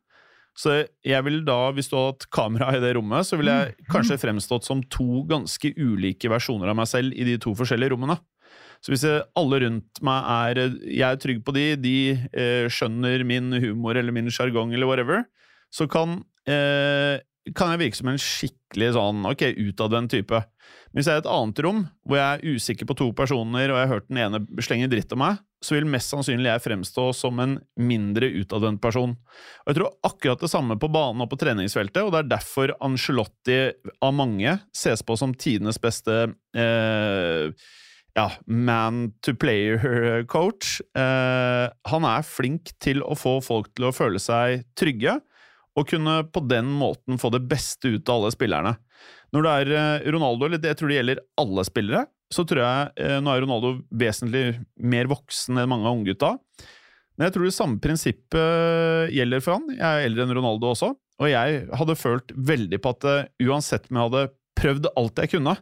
Så 0.54 0.84
jeg 1.02 1.26
vil 1.26 1.40
da, 1.46 1.58
hvis 1.74 1.90
du 1.90 1.96
hadde 1.96 2.12
hatt 2.12 2.28
kamera 2.34 2.70
i 2.76 2.82
det 2.82 2.92
rommet, 2.94 3.26
så 3.26 3.38
ville 3.38 3.54
jeg 3.54 3.74
mm. 3.74 3.88
kanskje 3.90 4.20
fremstått 4.22 4.66
som 4.66 4.84
to 4.92 5.24
ganske 5.30 5.72
ulike 5.74 6.30
versjoner 6.30 6.70
av 6.70 6.78
meg 6.78 6.86
selv 6.90 7.16
i 7.16 7.26
de 7.26 7.34
to 7.42 7.56
forskjellige 7.58 7.94
rommene. 7.94 8.16
Så 8.84 8.92
hvis 8.92 9.04
alle 9.08 9.62
rundt 9.62 10.00
meg 10.04 10.26
er 10.28 10.58
Jeg 10.84 11.04
er 11.08 11.20
trygg 11.20 11.38
på 11.46 11.54
de, 11.56 11.64
de 11.80 11.96
eh, 12.36 12.66
skjønner 12.68 13.24
min 13.26 13.56
humor 13.62 13.96
eller 13.96 14.12
min 14.12 14.28
sjargong 14.30 14.74
eller 14.76 14.90
whatever, 14.90 15.24
så 15.72 15.88
kan, 15.90 16.20
eh, 16.46 17.18
kan 17.52 17.74
jeg 17.74 17.83
virke 17.83 17.98
som 17.98 18.09
en 18.09 18.20
skikkelig 18.20 18.94
sånn 18.96 19.26
ok, 19.28 19.42
utadvendt 19.68 20.14
type. 20.14 20.38
Men 20.40 21.00
Hvis 21.00 21.11
jeg 21.11 21.18
er 21.18 21.20
i 21.20 21.24
et 21.24 21.33
annet 21.35 21.61
rom, 21.66 21.83
hvor 22.07 22.16
jeg 22.16 22.38
er 22.38 22.54
usikker 22.57 22.88
på 22.88 22.96
to 22.96 23.11
personer, 23.16 23.68
og 23.68 23.76
jeg 23.76 23.85
har 23.85 23.92
hørt 23.92 24.09
den 24.09 24.20
ene 24.22 24.40
slenge 24.64 24.88
dritt 24.88 25.12
om 25.12 25.20
meg, 25.20 25.42
så 25.64 25.76
vil 25.76 25.88
mest 25.88 26.12
sannsynlig 26.12 26.48
jeg 26.50 26.64
fremstå 26.64 27.07
som 27.16 27.40
en 27.44 27.57
mindre 27.80 28.28
utadvendt 28.40 28.80
person. 28.85 29.14
Og 29.64 29.72
Jeg 29.72 29.78
tror 29.80 29.96
akkurat 30.09 30.44
det 30.44 30.52
samme 30.52 30.78
på 30.80 30.90
banen 30.92 31.24
og 31.24 31.30
på 31.33 31.40
treningsfeltet, 31.40 32.02
og 32.04 32.12
det 32.14 32.22
er 32.22 32.33
derfor 32.37 32.74
Angelotti 32.85 33.61
av 34.00 34.16
mange 34.16 34.59
ses 34.76 35.04
på 35.04 35.16
som 35.20 35.37
tidenes 35.37 35.80
beste 35.80 36.20
eh, 36.57 37.52
ja, 38.14 38.28
man 38.46 39.09
to 39.26 39.35
player-coach. 39.35 40.78
Eh, 40.96 41.66
han 41.90 42.09
er 42.09 42.26
flink 42.28 42.72
til 42.83 43.02
å 43.02 43.16
få 43.18 43.40
folk 43.44 43.72
til 43.74 43.88
å 43.88 43.94
føle 43.94 44.22
seg 44.22 44.62
trygge, 44.78 45.18
og 45.74 45.88
kunne 45.90 46.20
på 46.30 46.42
den 46.46 46.70
måten 46.78 47.18
få 47.20 47.30
det 47.34 47.42
beste 47.50 47.96
ut 47.96 48.08
av 48.08 48.20
alle 48.20 48.34
spillerne. 48.34 48.74
Når 49.34 49.46
det 49.46 49.54
er 49.54 49.72
eh, 49.74 50.12
Ronaldo, 50.14 50.46
eller 50.46 50.62
det 50.62 50.76
tror 50.78 50.90
det 50.90 51.00
gjelder 51.00 51.22
alle 51.42 51.64
spillere, 51.66 52.04
så 52.32 52.44
tror 52.46 52.62
jeg 52.62 52.92
eh, 53.02 53.18
Nå 53.22 53.32
er 53.32 53.42
Ronaldo 53.44 53.74
vesentlig 53.90 54.44
mer 54.78 55.10
voksen 55.10 55.58
enn 55.58 55.70
mange 55.70 55.90
av 55.90 55.98
unggutta. 55.98 56.34
Men 57.14 57.28
jeg 57.28 57.37
tror 57.37 57.46
det 57.46 57.56
samme 57.56 57.82
prinsippet 57.82 59.12
gjelder 59.14 59.42
for 59.42 59.58
han. 59.58 59.68
Jeg 59.74 59.84
er 59.87 60.08
eldre 60.08 60.24
enn 60.24 60.34
Ronaldo 60.38 60.72
også, 60.72 60.88
og 60.94 61.30
jeg 61.30 61.60
hadde 61.78 61.98
følt 61.98 62.32
veldig 62.34 62.80
på 62.82 62.90
at 62.90 63.06
uh, 63.06 63.28
uansett 63.46 63.87
om 63.87 64.00
jeg 64.00 64.08
hadde 64.08 64.24
prøvd 64.58 64.88
alt 64.98 65.22
jeg 65.22 65.30
kunne, 65.37 65.54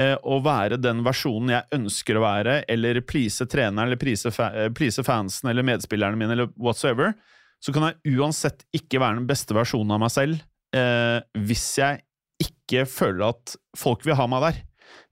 å 0.00 0.36
være 0.40 0.78
den 0.80 1.02
versjonen 1.04 1.50
jeg 1.52 1.76
ønsker 1.76 2.16
å 2.16 2.22
være, 2.22 2.54
eller 2.72 3.02
please 3.04 3.44
treneren, 3.52 3.90
eller 3.90 4.70
please 4.72 5.02
fansen 5.04 5.50
eller 5.50 5.66
medspillerne 5.66 6.16
mine, 6.16 6.32
eller 6.32 6.48
whatsoever, 6.56 7.10
så 7.60 7.74
kan 7.76 7.88
jeg 7.88 8.16
uansett 8.18 8.64
ikke 8.76 9.00
være 9.02 9.20
den 9.20 9.28
beste 9.28 9.56
versjonen 9.56 9.92
av 9.96 10.02
meg 10.02 10.12
selv 10.14 10.40
eh, 10.76 11.20
hvis 11.36 11.66
jeg 11.80 12.02
ikke 12.40 12.86
føler 12.88 13.30
at 13.34 13.56
folk 13.76 14.04
vil 14.06 14.16
ha 14.16 14.26
meg 14.30 14.44
der. 14.46 14.60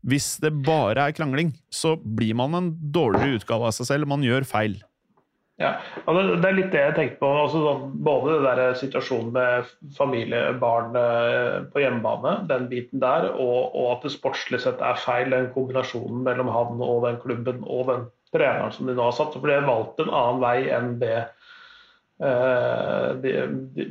Hvis 0.08 0.36
det 0.42 0.54
bare 0.64 1.08
er 1.08 1.16
krangling, 1.16 1.52
så 1.68 1.96
blir 1.98 2.36
man 2.38 2.54
en 2.56 2.68
dårligere 2.94 3.40
utgave 3.40 3.68
av 3.68 3.74
seg 3.76 3.90
selv. 3.90 4.08
Man 4.10 4.24
gjør 4.24 4.46
feil. 4.48 4.78
Ja, 5.58 5.72
Det 6.06 6.46
er 6.46 6.54
litt 6.54 6.70
det 6.70 6.82
jeg 6.84 6.94
tenkte 6.94 7.18
på. 7.18 7.28
Altså, 7.34 7.60
sånn, 7.64 7.96
både 8.06 8.36
det 8.36 8.52
der 8.60 8.76
situasjonen 8.78 9.32
med 9.34 9.72
familie, 9.96 10.52
barn 10.62 10.94
eh, 10.96 11.56
på 11.72 11.82
hjemmebane, 11.82 12.36
den 12.50 12.68
biten 12.70 13.02
der, 13.02 13.26
og, 13.34 13.74
og, 13.74 13.88
at 13.96 14.06
det 14.06 14.14
sportslig 14.14 14.62
sett 14.62 14.78
er 14.78 15.00
feil, 15.02 15.34
den 15.34 15.50
kombinasjonen 15.56 16.22
mellom 16.28 16.52
han 16.54 16.78
og 16.78 17.02
den 17.08 17.18
klubben 17.24 17.66
og 17.66 17.90
den 17.90 18.06
treneren 18.30 18.70
som 18.76 18.86
de 18.86 18.94
nå 18.94 19.08
har 19.08 19.18
satt. 19.18 19.34
For 19.34 19.50
de 19.50 19.58
har 19.58 19.66
valgt 19.66 19.98
en 20.04 20.14
annen 20.14 20.44
vei 20.46 20.70
enn 20.78 20.94
det 21.02 21.16
Eh, 22.18 23.10
de, 23.22 23.32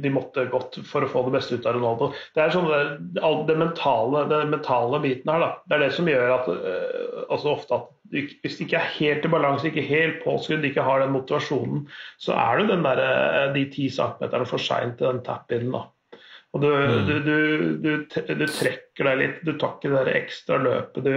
de, 0.03 0.09
måtte 0.11 0.43
gått 0.51 0.81
for 0.83 1.05
å 1.05 1.07
få 1.07 1.21
det 1.27 1.37
beste 1.37 1.55
ut 1.55 1.67
av 1.67 1.77
Ronaldo. 1.77 2.09
Det 2.35 2.41
er 2.43 2.51
sånn 2.51 2.67
det, 3.15 3.55
mentale, 3.55 4.25
det 4.27 4.41
mentale 4.51 4.99
biten 5.03 5.31
her, 5.31 5.45
da. 5.45 5.51
Det 5.63 5.77
er 5.77 5.85
det 5.85 5.93
som 5.95 6.09
gjør 6.11 6.33
at 6.35 6.49
eh, 6.51 7.21
altså 7.29 7.53
ofte 7.53 7.77
at 7.77 7.93
hvis 8.11 8.59
de 8.59 8.67
ikke 8.67 8.81
er 8.81 8.91
helt 8.97 9.27
i 9.27 9.31
balanse, 9.31 9.69
ikke 9.69 9.85
helt 9.87 10.19
påskrudd, 10.25 10.67
ikke 10.67 10.83
har 10.83 11.03
den 11.03 11.15
motivasjonen, 11.15 11.85
så 12.23 12.35
er 12.35 12.59
det 12.59 12.67
den 12.73 12.83
der, 12.87 13.03
eh, 13.05 13.45
de 13.55 13.63
ti 13.71 13.87
centimeterne 13.95 14.49
for 14.49 14.63
seint 14.63 14.99
til 14.99 15.07
den 15.07 15.23
tap-in. 15.23 15.71
Og 15.71 16.63
du, 16.63 16.67
mm. 16.67 17.07
du, 17.07 17.15
du, 17.23 17.89
du, 18.11 18.45
trekker 18.51 19.07
deg 19.07 19.21
litt, 19.21 19.39
du 19.47 19.53
tar 19.55 19.77
ikke 19.77 20.03
det 20.03 20.19
ekstra 20.19 20.59
løpet. 20.63 21.07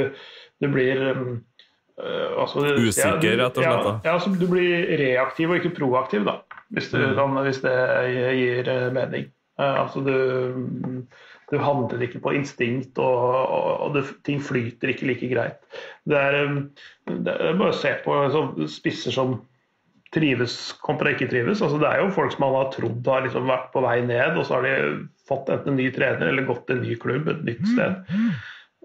Du, 0.62 0.66
blir 0.70 1.02
uh, 1.10 2.40
altså, 2.42 2.66
Usikker, 2.76 3.38
rett 3.40 3.58
og 3.58 3.64
slett? 3.64 3.86
Ja, 3.86 3.94
ja, 4.04 4.16
altså, 4.18 4.34
du 4.36 4.46
blir 4.50 4.90
reaktiv 5.00 5.54
og 5.54 5.62
ikke 5.62 5.78
proaktiv. 5.78 6.26
da 6.28 6.38
hvis, 6.74 6.90
du, 6.92 7.02
mm. 7.02 7.42
hvis 7.46 7.62
det 7.64 7.76
gir 8.38 8.70
eh, 8.70 8.88
mening. 8.94 9.28
Eh, 9.60 9.76
altså 9.82 10.02
du, 10.06 10.14
du 11.50 11.58
handler 11.58 12.06
ikke 12.06 12.22
på 12.22 12.34
instinkt, 12.38 12.98
og, 13.02 13.54
og 13.86 13.94
det, 13.96 14.06
ting 14.26 14.42
flyter 14.42 14.92
ikke 14.92 15.10
like 15.10 15.30
greit. 15.32 15.62
Det 16.08 16.18
er, 16.18 16.40
eh, 16.44 17.14
det 17.26 17.36
er 17.36 17.58
bare 17.58 17.74
å 17.74 17.80
se 17.80 17.94
på 18.04 18.16
altså, 18.24 18.46
spisser 18.70 19.14
som 19.14 19.40
trives 20.14 20.56
kontra 20.82 21.12
ikke 21.12 21.28
trives. 21.30 21.62
Altså, 21.62 21.78
det 21.82 21.90
er 21.90 22.02
jo 22.02 22.14
folk 22.14 22.32
som 22.34 22.46
man 22.46 22.56
har 22.58 22.70
trodd 22.74 23.10
har 23.10 23.26
liksom 23.26 23.50
vært 23.50 23.68
på 23.74 23.82
vei 23.84 24.00
ned, 24.06 24.38
og 24.38 24.46
så 24.46 24.58
har 24.58 24.66
de 24.66 24.76
fått 25.28 25.50
enten 25.52 25.74
en 25.74 25.78
ny 25.78 25.90
trener 25.94 26.32
eller 26.32 26.48
gått 26.48 26.64
til 26.66 26.80
en 26.80 26.86
ny 26.86 26.96
klubb 26.98 27.30
et 27.30 27.44
nytt 27.46 27.66
sted. 27.70 28.16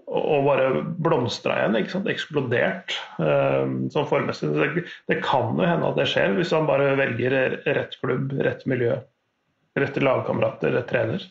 Og 0.06 0.44
bare 0.46 0.84
blomstra 1.02 1.56
igjen. 1.58 1.78
ikke 1.80 1.94
sant? 1.96 2.10
Eksplodert 2.10 2.94
um, 3.18 3.88
som 3.90 4.06
formessig. 4.06 4.52
Det, 4.54 4.84
det, 5.10 5.18
kan 5.24 5.56
jo 5.58 5.66
hende 5.66 5.88
at 5.88 5.98
det 5.98 6.06
skjer, 6.12 6.36
hvis 6.38 6.54
han 6.54 6.68
bare 6.68 6.92
velger 6.98 7.58
rett 7.66 7.96
klubb, 7.98 8.36
rett 8.46 8.62
miljø, 8.70 9.00
rette 9.78 10.04
lagkamerater, 10.04 10.76
rett 10.76 10.88
trener. 10.92 11.26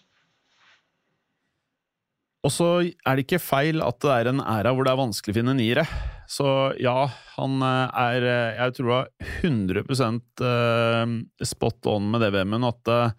Og 2.45 2.51
så 2.53 2.67
er 2.83 3.15
det 3.15 3.23
ikke 3.25 3.41
feil 3.41 3.81
at 3.81 4.03
det 4.03 4.11
er 4.11 4.29
en 4.29 4.43
æra 4.43 4.75
hvor 4.75 4.85
det 4.85 4.91
er 4.91 5.01
vanskelig 5.01 5.33
å 5.33 5.39
finne 5.39 5.55
niere. 5.57 5.87
Så 6.29 6.49
ja, 6.81 7.07
han 7.37 7.63
eh, 7.65 8.01
er 8.01 8.27
Jeg 8.27 8.75
tror 8.75 8.85
det 8.85 8.95
var 8.95 9.07
100 9.45 9.85
eh, 10.51 11.15
spot 11.47 11.89
on 11.95 12.11
med 12.11 12.21
det, 12.21 12.35
Vemund, 12.35 12.67
at 12.67 13.15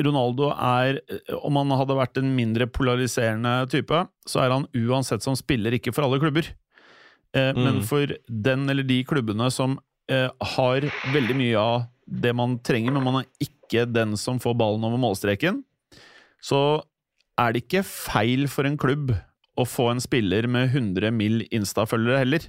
Ronaldo 0.00 0.48
er 0.54 1.00
Om 1.44 1.58
han 1.60 1.74
hadde 1.76 1.96
vært 1.98 2.16
en 2.18 2.30
mindre 2.36 2.66
polariserende 2.72 3.68
type, 3.70 3.98
så 4.26 4.40
er 4.44 4.50
han 4.54 4.66
uansett 4.74 5.22
som 5.22 5.36
spiller 5.38 5.76
ikke 5.76 5.92
for 5.94 6.06
alle 6.06 6.20
klubber. 6.22 6.48
Eh, 7.34 7.52
Men 7.54 7.80
Mm. 7.80 7.84
for 7.84 8.06
den 8.28 8.68
eller 8.70 8.82
de 8.82 9.02
klubbene 9.04 9.50
som 9.52 9.78
eh, 10.08 10.28
har 10.40 10.80
veldig 11.12 11.36
mye 11.36 11.56
av 11.56 11.86
det 12.10 12.34
man 12.34 12.58
trenger, 12.58 12.92
men 12.92 13.04
man 13.04 13.22
er 13.22 13.28
ikke 13.40 13.86
den 13.90 14.16
som 14.16 14.38
får 14.38 14.56
ballen 14.58 14.84
over 14.84 14.98
målstreken, 14.98 15.62
så 16.42 16.82
er 17.38 17.52
det 17.52 17.62
ikke 17.68 17.84
feil 17.84 18.48
for 18.48 18.64
en 18.66 18.76
klubb 18.76 19.14
å 19.56 19.64
få 19.64 19.90
en 19.92 20.00
spiller 20.00 20.46
med 20.48 20.70
100 20.74 21.10
mill. 21.12 21.46
Insta-følgere 21.52 22.18
heller. 22.18 22.40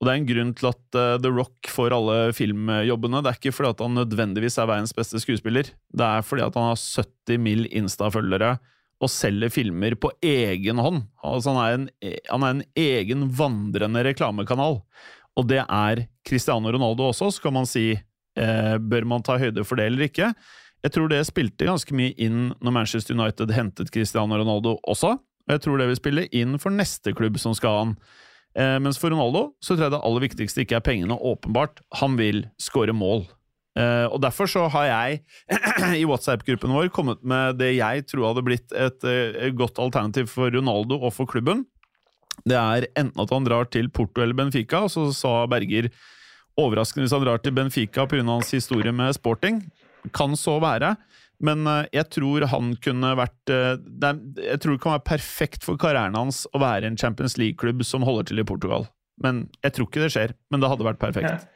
Og 0.00 0.06
det 0.06 0.12
er 0.12 0.18
en 0.18 0.28
grunn 0.30 0.52
til 0.56 0.70
at 0.70 0.96
uh, 0.96 1.18
The 1.20 1.28
Rock 1.28 1.68
får 1.68 1.92
alle 1.92 2.32
filmjobbene. 2.32 3.20
Det 3.20 3.30
er 3.30 3.36
ikke 3.36 3.52
fordi 3.52 3.72
at 3.74 3.82
han 3.84 3.98
nødvendigvis 3.98 4.56
er 4.56 4.70
verdens 4.70 4.96
beste 4.96 5.20
skuespiller. 5.20 5.68
Det 5.92 6.06
er 6.06 6.24
fordi 6.24 6.46
at 6.46 6.56
han 6.56 6.70
har 6.70 6.80
70 6.80 7.42
mill. 7.44 7.66
Insta-følgere 7.68 8.54
og 9.00 9.08
selger 9.12 9.52
filmer 9.52 9.96
på 10.00 10.10
egen 10.24 10.80
hånd. 10.80 11.04
Altså 11.24 11.54
han, 11.56 11.60
er 11.60 11.76
en, 11.76 12.16
han 12.28 12.44
er 12.44 12.54
en 12.54 12.64
egen 12.76 13.28
vandrende 13.36 14.04
reklamekanal. 14.04 14.80
Og 15.38 15.48
det 15.48 15.62
er 15.64 16.04
Cristiano 16.26 16.72
Ronaldo 16.72 17.08
også, 17.08 17.30
så 17.32 17.44
kan 17.44 17.56
man 17.56 17.68
si 17.68 17.94
eh, 17.94 18.74
bør 18.76 19.06
man 19.08 19.24
ta 19.24 19.38
høyde 19.40 19.64
for 19.64 19.80
det 19.80 19.88
eller 19.88 20.08
ikke. 20.08 20.32
Jeg 20.84 20.94
tror 20.94 21.10
det 21.12 21.20
spilte 21.28 21.68
ganske 21.68 21.96
mye 21.96 22.12
inn 22.20 22.50
når 22.60 22.76
Manchester 22.76 23.16
United 23.16 23.52
hentet 23.56 23.92
Cristiano 23.92 24.36
Ronaldo 24.36 24.78
også. 24.88 25.14
Og 25.16 25.54
jeg 25.54 25.64
tror 25.64 25.80
det 25.80 25.88
vil 25.90 26.00
spille 26.00 26.26
inn 26.36 26.60
for 26.60 26.72
neste 26.72 27.14
klubb 27.16 27.40
som 27.40 27.56
skal 27.56 27.76
ha 27.76 27.84
han. 27.84 27.96
Eh, 28.58 28.78
mens 28.82 28.98
for 28.98 29.12
Ronaldo 29.12 29.50
så 29.62 29.74
tror 29.74 29.86
jeg 29.86 29.94
det 29.94 30.02
aller 30.06 30.24
viktigste 30.26 30.64
ikke 30.64 30.78
er 30.80 30.86
pengene. 30.86 31.16
Åpenbart, 31.16 31.82
han 32.00 32.16
vil 32.18 32.44
skåre 32.60 32.94
mål. 32.96 33.26
Eh, 33.78 34.06
og 34.10 34.18
derfor 34.24 34.50
så 34.50 34.66
har 34.74 34.88
jeg 34.88 35.20
i 36.00 36.06
WhatsApp-gruppen 36.08 36.74
vår 36.74 36.90
kommet 36.94 37.22
med 37.22 37.60
det 37.60 37.76
jeg 37.76 38.06
tror 38.10 38.32
hadde 38.32 38.46
blitt 38.46 38.74
et, 38.74 39.06
et 39.06 39.54
godt 39.58 39.78
alternativ 39.78 40.32
for 40.32 40.50
Ronaldo 40.50 40.98
og 40.98 41.14
for 41.14 41.30
klubben. 41.30 41.64
Det 42.48 42.56
er 42.56 42.88
enten 42.98 43.20
at 43.20 43.34
han 43.34 43.46
drar 43.46 43.68
til 43.70 43.90
Porto 43.92 44.22
eller 44.22 44.36
Benfica, 44.36 44.84
og 44.86 44.92
så 44.92 45.10
sa 45.14 45.34
Berger 45.50 45.90
overraskende 46.58 47.06
hvis 47.06 47.14
han 47.14 47.24
drar 47.24 47.42
til 47.42 47.54
Benfica 47.56 48.06
pga. 48.08 48.24
hans 48.26 48.50
historie 48.54 48.92
med 48.92 49.14
sporting. 49.14 49.62
Kan 50.16 50.36
så 50.36 50.58
være. 50.62 50.94
Men 51.44 51.66
eh, 51.66 51.86
jeg 51.96 52.08
tror 52.16 52.46
han 52.52 52.74
kunne 52.84 53.14
vært 53.18 53.52
eh, 53.52 53.76
er, 53.78 54.18
Jeg 54.44 54.60
tror 54.62 54.76
det 54.76 54.82
kan 54.84 54.96
være 54.96 55.08
perfekt 55.08 55.64
for 55.66 55.80
karrieren 55.80 56.18
hans 56.18 56.44
å 56.52 56.60
være 56.62 56.90
en 56.90 56.98
Champions 57.00 57.38
League-klubb 57.40 57.84
som 57.86 58.04
holder 58.06 58.30
til 58.30 58.42
i 58.42 58.46
Portugal. 58.46 58.86
Men 59.24 59.46
jeg 59.64 59.76
tror 59.76 59.88
ikke 59.88 60.04
det 60.04 60.12
skjer. 60.14 60.36
Men 60.52 60.62
det 60.62 60.70
hadde 60.72 60.86
vært 60.86 61.00
perfekt. 61.02 61.48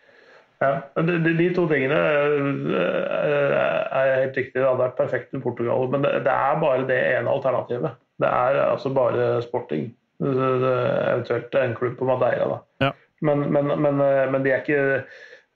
Ja, 0.62 0.78
de, 0.96 1.18
de, 1.20 1.34
de 1.36 1.50
to 1.56 1.66
tingene 1.68 1.98
eh, 1.98 3.58
er 3.58 4.14
helt 4.22 4.38
riktig. 4.38 4.56
Det 4.56 4.64
hadde 4.64 4.84
vært 4.86 4.98
perfekt 5.00 5.36
i 5.36 5.42
Portugal. 5.44 5.88
Men 5.92 6.06
det, 6.06 6.14
det 6.26 6.32
er 6.32 6.62
bare 6.62 6.88
det 6.88 7.00
ene 7.18 7.32
alternativet. 7.32 8.00
Det 8.22 8.30
er 8.30 8.60
altså 8.68 8.92
bare 8.94 9.28
sporting. 9.44 9.90
Eventuelt 10.24 11.56
en 11.58 11.74
klubb 11.76 11.96
på 11.98 12.08
Madeira. 12.08 12.46
Da. 12.54 12.86
Ja. 12.86 12.92
Men, 13.24 13.46
men, 13.52 13.72
men, 13.80 14.00
men 14.30 14.44
de, 14.44 14.52
er 14.52 14.62
ikke, 14.62 15.04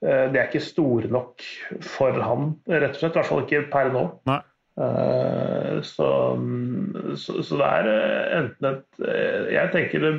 de 0.01 0.37
er 0.39 0.45
ikke 0.47 0.61
store 0.63 1.09
nok 1.11 1.43
for 1.83 2.15
han, 2.23 2.53
rett 2.71 2.93
og 2.95 3.01
slett. 3.01 3.15
I 3.17 3.19
hvert 3.19 3.27
fall 3.33 3.43
ikke 3.43 3.65
per 3.73 3.89
nå. 3.95 4.05
Nei. 4.29 4.39
Eh, 4.79 5.81
Så, 5.83 6.05
så, 7.19 7.33
så 7.43 7.57
det 7.59 7.67
er 7.67 7.87
eh, 7.91 8.37
enten 8.37 8.67
et 8.69 9.01
eh, 9.03 9.49
Jeg 9.57 9.71
tenker 9.73 10.03
det, 10.05 10.11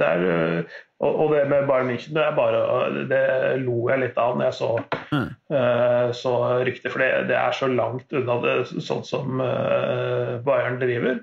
det 0.00 0.06
er 0.08 0.24
eh, 0.32 0.74
Og 1.04 1.20
og 1.26 1.30
det 1.34 1.44
med 1.50 1.66
Bayern 1.68 1.86
München, 1.92 2.14
det 2.16 2.24
er 2.24 2.34
bare 2.34 3.04
Det 3.10 3.20
lo 3.62 3.76
jeg 3.90 4.02
litt 4.02 4.18
av 4.18 4.34
når 4.38 4.48
jeg 4.48 4.56
så, 4.60 4.70
Mm. 5.14 5.28
eh, 5.54 6.08
så 6.18 6.32
ryktet, 6.66 6.90
for 6.90 6.98
det, 7.04 7.28
det 7.30 7.36
er 7.38 7.52
så 7.54 7.68
langt 7.70 8.10
unna 8.18 8.34
det 8.42 8.54
sånn 8.82 9.04
som 9.06 9.38
eh, 9.44 10.32
Bayern 10.46 10.80
driver. 10.82 11.20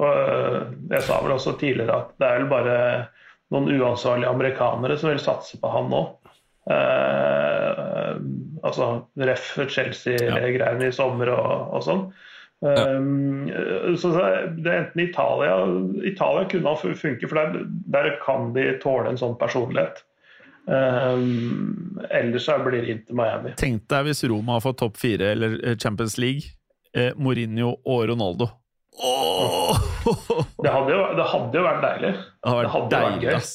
Og 0.00 0.20
eh, 0.22 0.62
jeg 0.94 1.02
sa 1.04 1.18
vel 1.26 1.34
også 1.36 1.52
tidligere 1.60 1.98
at 2.00 2.14
det 2.16 2.30
er 2.30 2.38
vel 2.40 2.48
bare 2.54 2.78
noen 3.52 3.68
uansvarlige 3.76 4.32
amerikanere 4.32 4.96
som 4.96 5.12
vil 5.12 5.20
satse 5.20 5.60
på 5.60 5.68
han 5.76 5.92
nå. 5.92 6.00
Eh, 6.70 8.16
altså 8.66 8.88
ref. 9.22 9.52
Chelsea-greiene 9.70 10.88
i 10.88 10.94
sommer 10.94 11.30
og, 11.34 11.76
og 11.76 11.84
sånn. 11.86 12.06
Um, 12.64 13.50
så 14.00 14.14
det 14.16 14.64
er 14.64 14.78
enten 14.80 15.02
Italia 15.04 15.58
Italia 16.08 16.46
kunne 16.48 16.72
ha 16.72 16.78
funket, 16.80 17.28
for 17.28 17.36
der, 17.36 17.66
der 17.92 18.14
kan 18.22 18.54
de 18.56 18.70
tåle 18.80 19.12
en 19.12 19.20
sånn 19.20 19.36
personlighet. 19.38 20.00
Um, 20.66 22.00
ellers 22.10 22.48
så 22.48 22.56
blir 22.64 22.80
det 22.82 22.94
Inter 22.96 23.14
Miami. 23.20 23.52
Tenk 23.60 23.84
deg 23.92 24.08
hvis 24.08 24.24
Roma 24.26 24.56
har 24.56 24.64
fått 24.64 24.80
topp 24.82 24.96
fire 24.98 25.28
eller 25.36 25.60
eh, 25.62 25.76
Champions 25.78 26.16
League. 26.18 26.56
Eh, 26.96 27.12
Mourinho 27.20 27.76
og 27.84 28.06
Ronaldo. 28.08 28.48
Oh! 28.96 29.76
Det 30.64 30.70
hadde 30.72 30.94
jo, 30.96 31.00
det 31.18 31.24
hadde 31.28 31.58
jo 31.60 31.64
vært 31.66 31.82
deilig. 31.84 32.12
Det 32.16 32.50
har 32.50 32.64
Det 32.64 32.72
hadde 32.72 32.96
hadde 32.96 33.12
vært 33.12 33.26
gøy. 33.26 33.34
ass. 33.36 33.54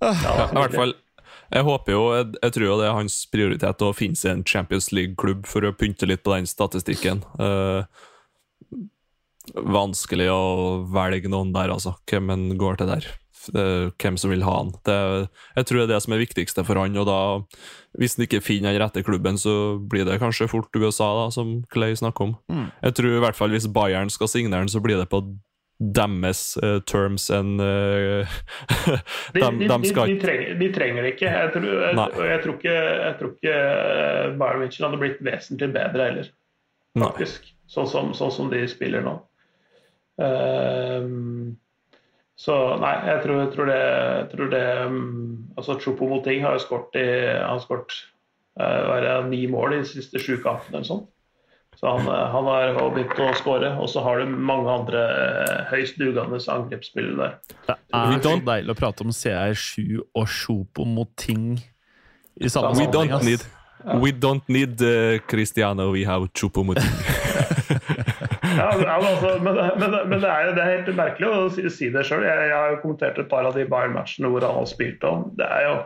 Ja, 0.00 0.14
Ja, 0.14 0.48
I 0.48 0.62
hvert 0.62 0.78
fall 0.78 0.96
jeg 1.48 1.64
håper 1.64 1.94
jo, 1.94 2.02
jeg, 2.12 2.26
jeg 2.42 2.54
tror 2.54 2.66
jo 2.66 2.74
det 2.76 2.88
er 2.88 2.96
hans 2.98 3.14
prioritet 3.32 3.84
å 3.84 3.94
finne 3.96 4.18
seg 4.20 4.34
en 4.34 4.44
Champions 4.44 4.90
League-klubb 4.92 5.46
for 5.48 5.64
å 5.64 5.72
pynte 5.72 6.08
litt 6.08 6.20
på 6.26 6.34
den 6.34 6.48
statistikken. 6.48 7.22
Eh, 7.40 7.88
vanskelig 9.56 10.28
å 10.28 10.42
velge 10.92 11.32
noen 11.32 11.54
der, 11.56 11.72
altså. 11.72 11.94
Hvem 12.10 12.34
en 12.34 12.44
går 12.60 12.76
til 12.80 12.92
der. 12.92 13.08
Eh, 13.54 13.88
hvem 13.96 14.18
som 14.20 14.32
vil 14.32 14.44
ha 14.44 14.58
han. 14.58 14.74
Det, 14.84 14.98
jeg 15.56 15.68
tror 15.70 15.80
det 15.80 15.86
er 15.86 15.92
det 15.94 16.02
som 16.04 16.14
er 16.14 16.20
viktigste 16.20 16.64
for 16.68 16.82
han, 16.82 17.00
og 17.00 17.08
da, 17.08 17.18
hvis 17.96 18.18
han 18.18 18.26
ikke 18.26 18.44
finner 18.44 18.74
den 18.74 18.82
rette 18.82 19.04
klubben, 19.06 19.40
så 19.40 19.78
blir 19.80 20.04
det 20.04 20.20
kanskje 20.20 20.50
fort 20.52 20.76
USA, 20.76 21.08
da, 21.22 21.28
som 21.32 21.62
Clay 21.72 21.96
snakker 21.96 22.28
om. 22.28 22.36
Mm. 22.52 22.66
Jeg 22.90 22.98
tror 23.00 23.14
i 23.14 23.22
hvert 23.24 23.38
fall 23.38 23.56
hvis 23.56 23.70
Bayern 23.72 24.12
skal 24.12 24.28
signere 24.28 24.66
han, 24.66 24.72
så 24.72 24.84
blir 24.84 25.00
det 25.00 25.08
på 25.08 25.24
deres 25.78 26.42
uh, 26.58 26.80
terms 26.90 27.28
enn 27.30 27.60
uh, 27.62 28.26
De, 29.34 29.40
de, 29.40 29.68
de, 29.68 29.78
skal 29.86 30.16
trenger, 30.18 30.56
de 30.58 30.68
trenger 30.74 31.06
det 31.06 31.14
ikke. 31.14 31.30
Jeg 31.30 31.52
tror, 31.54 31.68
jeg, 31.68 31.94
jeg 32.32 32.42
tror 32.42 32.56
ikke, 32.56 32.74
jeg 32.74 33.14
tror 33.20 33.32
ikke 33.36 33.54
eh, 33.54 34.34
Bayern 34.40 34.66
hadde 34.88 35.00
blitt 35.00 35.22
vesentlig 35.24 35.70
bedre 35.76 36.08
heller, 36.08 36.30
faktisk. 36.98 37.50
Sånn 37.68 37.88
som, 37.90 38.12
sånn 38.16 38.32
som 38.34 38.50
de 38.50 38.62
spiller 38.70 39.04
nå. 39.04 39.18
Ehm, 40.24 41.58
så 42.38 42.54
nei, 42.80 42.94
jeg 43.10 43.22
tror, 43.24 43.40
jeg 43.42 43.50
tror 43.54 43.68
det, 43.70 43.82
tror 44.32 44.50
det 44.52 44.64
um, 44.86 44.98
altså 45.58 45.76
Chopo 45.82 46.08
Moting 46.10 46.44
har 46.46 46.56
jo 46.56 46.62
skåret 46.62 46.98
i 46.98 47.06
Han 47.34 47.56
har 47.56 47.62
skåret 47.64 47.94
eh, 48.60 48.92
det, 49.04 49.14
ni 49.30 49.44
mål 49.50 49.74
i 49.76 49.80
de 49.82 49.88
siste 49.90 50.22
sju 50.22 50.38
kampene 50.42 50.78
eller 50.78 50.88
sånt. 50.88 51.08
Så 51.78 51.86
han, 51.86 52.08
eh, 52.10 52.24
han 52.34 52.48
har 52.50 52.72
også 52.74 52.94
begynt 52.96 53.20
å 53.22 53.28
skåre. 53.38 53.72
Og 53.78 53.90
så 53.92 54.02
har 54.02 54.18
du 54.18 54.32
mange 54.50 54.72
andre 54.72 55.04
eh, 55.14 55.60
høyst 55.70 56.00
dugende 56.00 56.40
angrepsspillere 56.54 57.18
der. 57.20 57.36
Det 57.68 57.76
er 58.00 58.22
så 58.24 58.34
deilig 58.50 58.74
å 58.74 58.78
prate 58.78 59.06
om 59.06 59.14
CR7 59.14 60.02
og 60.02 60.26
Sjopo 60.26 60.88
mot 60.88 61.10
ting 61.18 61.54
i 62.38 62.50
samme 62.50 62.74
We 62.78 62.90
don't 62.90 63.22
need 63.26 63.46
We 64.02 64.10
don't 64.10 64.42
need 64.48 64.82
uh, 64.82 65.18
Cristiano, 65.30 65.92
we 65.92 66.04
have 66.04 66.32
Choupo-Moting. 66.34 66.82
Ja, 68.58 68.72
ja, 68.74 68.98
men, 68.98 69.06
altså, 69.06 69.38
men, 69.42 69.54
men, 69.78 70.08
men 70.08 70.20
det, 70.20 70.28
er, 70.28 70.48
det 70.56 70.62
er 70.62 70.70
helt 70.72 70.96
merkelig 70.96 71.28
å 71.30 71.42
si, 71.52 71.62
si 71.70 71.90
det 71.94 72.02
sjøl. 72.08 72.24
Jeg, 72.26 72.48
jeg 72.48 72.56
har 72.56 72.72
jo 72.72 72.80
kommentert 72.82 73.20
et 73.20 73.28
par 73.30 73.46
av 73.46 73.54
de 73.54 73.66
Bayern-matchene 73.68 74.30
hvor 74.32 74.42
han 74.42 74.56
har 74.56 74.66
spilt. 74.66 75.04
om. 75.06 75.28
det, 75.38 75.46
er 75.46 75.66
jo, 75.66 75.76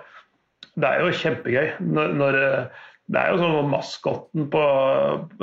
det 0.80 0.88
er 0.88 1.02
jo 1.02 1.10
kjempegøy 1.20 1.68
når, 1.84 2.14
når 2.22 2.38
Det 3.10 3.18
er 3.18 3.32
jo 3.32 3.40
sånn 3.40 3.70
maskotten 3.72 4.46
på, 4.52 4.62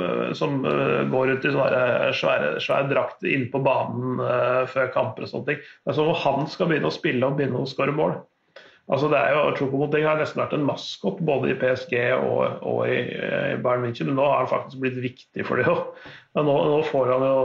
eh, 0.00 0.30
som 0.36 0.62
eh, 0.66 1.02
går 1.12 1.34
ut 1.36 1.44
i 1.44 1.52
svære, 1.52 1.82
svære 2.16 2.88
drakt 2.90 3.26
inne 3.28 3.50
på 3.52 3.60
banen 3.64 4.22
eh, 4.24 4.62
før 4.70 4.88
kamper 4.94 5.26
og 5.26 5.30
sånne 5.30 5.50
ting. 5.50 5.60
Det 5.60 5.92
er 5.92 5.98
som 5.98 6.08
om 6.10 6.18
han 6.22 6.48
skal 6.50 6.70
begynne 6.70 6.88
å 6.88 6.94
spille 6.94 7.28
og 7.28 7.36
begynne 7.38 7.60
å 7.60 7.68
skåre 7.68 7.94
mål. 7.94 8.16
Altså 8.90 9.10
det 9.12 9.20
er 9.20 9.36
jo, 9.36 9.42
Choupo-Moting 9.58 10.08
har 10.08 10.18
nesten 10.18 10.40
vært 10.40 10.56
en 10.56 10.66
maskot 10.66 11.20
både 11.22 11.52
i 11.52 11.58
PSG 11.60 11.94
og, 12.16 12.64
og 12.66 12.80
i, 12.90 12.96
i 13.52 13.60
Bayern 13.62 13.84
München, 13.84 14.08
men 14.08 14.18
nå 14.18 14.24
har 14.26 14.40
han 14.40 14.50
faktisk 14.50 14.80
blitt 14.82 14.98
viktig 15.04 15.46
for 15.46 15.60
det 15.60 15.68
òg. 15.70 15.84
Nå, 16.40 16.56
nå 16.72 16.80
får 16.88 17.12
han 17.12 17.26
jo 17.28 17.44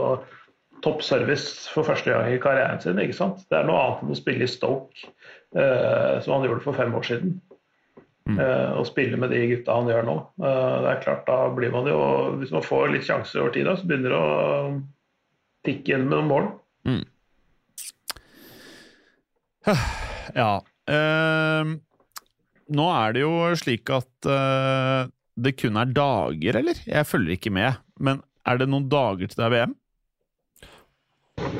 topp 0.82 1.04
service 1.06 1.68
for 1.72 1.86
første 1.86 2.10
gang 2.10 2.32
i 2.32 2.40
karrieren 2.42 2.80
sin. 2.82 2.98
ikke 2.98 3.16
sant? 3.16 3.44
Det 3.50 3.60
er 3.60 3.68
noe 3.68 3.78
annet 3.84 4.02
enn 4.04 4.16
å 4.16 4.18
spille 4.18 4.46
i 4.46 4.50
Stoke, 4.50 5.12
uh, 5.56 6.18
som 6.24 6.36
han 6.36 6.48
gjorde 6.48 6.64
for 6.66 6.78
fem 6.78 6.94
år 6.96 7.06
siden. 7.06 7.36
Eh, 8.26 8.70
å 8.74 8.82
spille 8.82 9.18
med 9.22 9.30
de 9.30 9.38
gutta 9.52 9.76
han 9.76 9.86
gjør 9.90 10.06
nå. 10.06 10.16
Eh, 10.42 10.76
det 10.82 10.90
er 10.90 11.02
klart, 11.04 11.26
da 11.28 11.46
blir 11.54 11.70
man 11.70 11.86
jo 11.86 11.98
Hvis 12.40 12.50
man 12.50 12.64
får 12.66 12.90
litt 12.90 13.06
sjanser 13.06 13.44
over 13.44 13.52
tid, 13.54 13.68
da, 13.68 13.76
så 13.78 13.86
begynner 13.86 14.10
det 14.10 14.18
å 14.18 14.80
tikke 15.66 15.94
inn 15.94 16.08
med 16.08 16.18
noen 16.18 16.32
mål. 16.32 16.48
Ja. 20.36 20.58
Eh, 20.90 21.68
nå 22.76 22.84
er 22.90 23.14
det 23.14 23.22
jo 23.22 23.32
slik 23.58 23.90
at 23.94 24.28
eh, 24.30 25.06
det 25.38 25.52
kun 25.60 25.78
er 25.78 25.90
dager, 25.94 26.58
eller? 26.60 26.78
Jeg 26.82 27.06
følger 27.06 27.36
ikke 27.36 27.52
med. 27.54 27.78
Men 27.98 28.22
er 28.46 28.58
det 28.60 28.68
noen 28.70 28.88
dager 28.90 29.30
til 29.30 29.38
det 29.38 29.46
er 29.46 29.54
VM? 29.54 29.76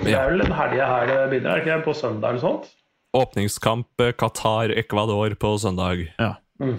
Det 0.03 0.15
er 0.15 0.31
vel 0.31 0.43
den 0.43 0.55
helga 0.57 0.87
her 0.91 1.07
det 1.11 1.19
begynner, 1.31 1.51
er 1.51 1.61
det 1.61 1.65
ikke 1.65 1.77
det? 1.77 1.87
På 1.87 1.95
søndag 1.97 2.35
eller 2.35 2.43
sånt? 2.43 2.69
Åpningskamp 3.17 4.03
eh, 4.03 4.15
Qatar-Ecuador 4.19 5.35
på 5.41 5.55
søndag. 5.63 6.07
Ja. 6.19 6.35
Mm. 6.63 6.77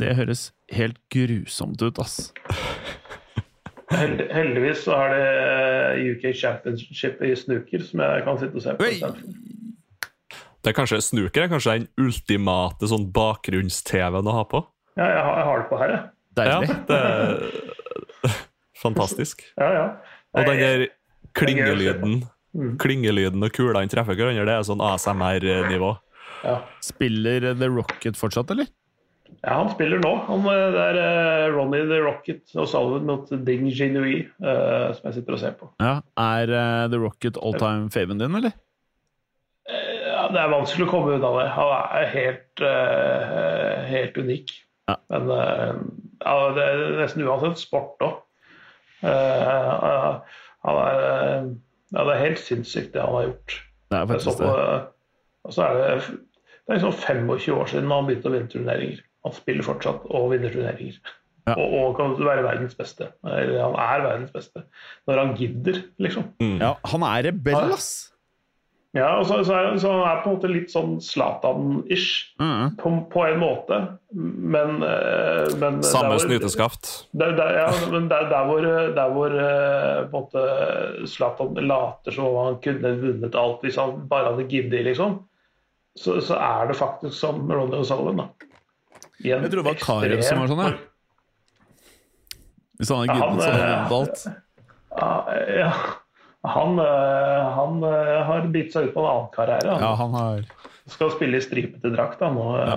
Det 0.00 0.14
høres 0.18 0.44
helt 0.72 0.98
grusomt 1.10 1.82
ut, 1.82 1.98
ass. 2.02 2.30
Held, 3.90 4.22
heldigvis 4.30 4.84
så 4.86 4.94
er 4.94 5.14
det 5.16 6.12
UK 6.12 6.28
Championship 6.38 7.22
i 7.26 7.32
snooker 7.34 7.82
som 7.82 8.02
jeg 8.04 8.24
kan 8.26 8.38
sitte 8.38 8.60
og 8.60 8.64
se 8.64 8.76
på. 8.78 8.90
Det 10.60 10.70
er 10.70 10.76
kanskje 10.76 11.00
Snooker 11.02 11.46
er 11.46 11.50
kanskje 11.50 11.78
den 11.78 11.88
ultimate 11.98 12.86
sånn 12.90 13.08
bakgrunns-TV-en 13.16 14.28
å 14.28 14.34
ha 14.36 14.44
på? 14.46 14.60
Ja, 15.00 15.06
jeg 15.08 15.22
har, 15.24 15.38
jeg 15.40 15.46
har 15.48 15.62
det 15.62 15.68
på 15.70 15.78
her, 15.80 15.94
jeg. 15.94 16.02
Ja, 16.40 16.58
det 16.86 16.98
er 17.00 18.36
fantastisk. 18.84 19.42
Ja, 19.58 19.70
ja. 19.74 19.86
Og 20.36 20.46
den 20.46 20.60
der 20.60 20.86
klingelyden 21.34 22.20
Mm. 22.50 22.72
Klingelyden 22.82 23.46
og 23.46 23.52
kulene 23.54 23.90
treffer 23.90 24.16
hverandre, 24.18 24.42
det 24.48 24.54
er 24.56 24.64
sånn 24.66 24.80
ASMR-nivå. 24.82 25.90
Ja. 26.42 26.56
Spiller 26.82 27.52
The 27.54 27.68
Rocket 27.70 28.18
fortsatt, 28.18 28.50
eller? 28.50 28.66
Ja, 29.40 29.52
han 29.54 29.70
spiller 29.72 30.02
nå. 30.02 30.14
Han, 30.26 30.48
eh, 30.50 30.64
det 30.74 30.86
er 30.88 30.98
uh, 31.00 31.54
Ronny 31.54 31.84
the 31.88 32.00
Rocket 32.04 32.56
og 32.56 32.68
Salvin 32.70 33.06
mot 33.08 33.30
Ding 33.46 33.68
Jinui 33.68 34.24
uh, 34.42 34.90
som 34.96 35.08
jeg 35.08 35.20
sitter 35.20 35.36
og 35.36 35.42
ser 35.42 35.54
på. 35.60 35.70
Ja. 35.82 36.00
Er 36.20 36.52
uh, 36.52 36.90
The 36.92 37.00
Rocket 37.00 37.40
all 37.40 37.56
time 37.60 37.88
faven 37.94 38.20
din, 38.20 38.36
eller? 38.40 38.56
Ja, 40.20 40.26
det 40.32 40.40
er 40.40 40.52
vanskelig 40.52 40.86
å 40.88 40.90
komme 40.90 41.16
unna 41.16 41.30
det. 41.38 41.46
Han 41.54 41.70
er 41.74 42.08
helt, 42.14 42.62
eh, 42.64 43.82
helt 43.90 44.18
unik. 44.18 44.52
Ja. 44.90 44.96
Men 45.12 45.30
eh, 45.34 45.74
ja, 46.24 46.34
det 46.56 46.66
er 46.66 46.82
nesten 46.98 47.26
uansett 47.26 47.60
sport 47.62 48.02
òg. 48.04 48.16
han 49.00 50.78
er 50.84 51.04
eh, 51.10 51.44
Ja, 51.90 52.04
det 52.06 52.14
er 52.14 52.20
helt 52.20 52.42
sinnssykt 52.42 52.92
det 52.94 53.02
han 53.02 53.16
har 53.16 53.28
gjort. 53.30 53.54
Det 53.90 53.98
er 53.98 54.10
faktisk 54.10 54.42
det. 54.42 54.50
og 55.42 55.54
så 55.56 55.64
er 55.66 55.78
det, 55.78 55.86
det 56.66 56.74
er 56.74 56.76
liksom 56.76 56.92
25 56.92 57.56
år 57.56 57.70
siden 57.72 57.90
han 57.90 58.06
begynte 58.06 58.30
å 58.30 58.34
vinne 58.34 58.52
turneringer. 58.52 59.00
Han 59.26 59.34
spiller 59.36 59.66
fortsatt 59.66 60.06
og 60.08 60.30
vinner 60.32 60.52
turneringer. 60.52 61.00
Ja. 61.48 61.56
Og, 61.56 61.72
og 61.80 61.96
kan 61.98 62.14
være 62.20 62.44
verdens 62.46 62.76
beste. 62.78 63.10
Eller 63.24 63.58
han 63.64 63.76
er 63.80 64.06
verdens 64.06 64.32
beste. 64.34 64.64
Når 65.08 65.24
han 65.24 65.34
gidder, 65.38 65.82
liksom. 65.98 66.30
Ja, 66.60 66.74
han 66.92 67.04
er 67.08 67.30
rebell, 67.30 67.74
ass. 67.74 68.10
Ja, 68.90 69.20
og 69.20 69.26
så, 69.28 69.36
så, 69.46 69.54
er, 69.54 69.76
så 69.78 69.92
han 69.92 70.00
er 70.02 70.22
på 70.24 70.30
en 70.32 70.34
måte 70.34 70.48
litt 70.50 70.72
sånn 70.72 70.96
Zlatan-ish. 71.04 72.32
Mm. 72.42 72.72
På, 72.80 72.90
på 73.12 73.22
en 73.22 73.38
måte, 73.38 73.78
men, 74.10 74.80
eh, 74.82 75.46
men 75.62 75.78
Samme 75.86 76.16
snyteskaft. 76.18 76.90
Der, 77.14 77.36
der, 77.38 77.54
ja, 77.60 77.68
men 77.92 78.08
der, 78.10 78.26
der 78.32 78.48
hvor, 78.50 78.66
der 78.96 79.14
hvor 79.14 79.36
eh, 79.38 80.00
på 80.10 80.24
en 80.24 80.26
måte 80.26 81.06
Zlatan 81.06 81.54
later 81.70 82.16
som 82.16 82.32
om 82.32 82.40
han 82.48 82.58
kunne 82.64 82.96
vunnet 82.98 83.38
alt 83.38 83.62
hvis 83.62 83.78
han 83.78 84.08
bare 84.10 84.32
hadde 84.32 84.48
giddet, 84.50 84.82
liksom, 84.90 85.20
så, 85.94 86.18
så 86.18 86.40
er 86.42 86.72
det 86.72 86.78
faktisk 86.80 87.14
som 87.14 87.46
Ronny 87.46 87.78
O'Sullivan. 87.78 88.24
da. 88.24 88.49
I 89.24 89.28
Jeg 89.34 89.50
tror 89.50 89.60
det 89.62 89.66
var 89.68 89.80
Karev 89.80 90.22
som 90.24 90.38
var 90.40 90.50
sånn, 90.52 90.62
ja. 90.64 90.72
Hvis 92.80 92.92
han 92.94 93.10
Ja, 93.10 93.16
gudnet, 93.18 93.42
så 93.44 93.50
hadde 93.50 93.66
han 93.66 93.84
eh, 93.84 93.98
alt. 93.98 94.22
Ja. 95.60 95.72
Han, 96.48 96.78
eh, 96.80 97.50
han 97.58 97.82
eh, 97.84 98.22
har 98.24 98.46
bitt 98.48 98.72
seg 98.72 98.88
ut 98.88 98.94
på 98.94 99.02
en 99.04 99.10
annen 99.10 99.28
karriere. 99.34 99.74
Han 99.74 99.82
Ja, 99.84 99.90
han 100.00 100.14
har 100.16 100.46
skal 100.90 101.12
spille 101.12 101.38
i 101.38 101.44
stripete 101.44 101.90
drakt 101.92 102.22
nå 102.24 102.44
ja. 102.58 102.72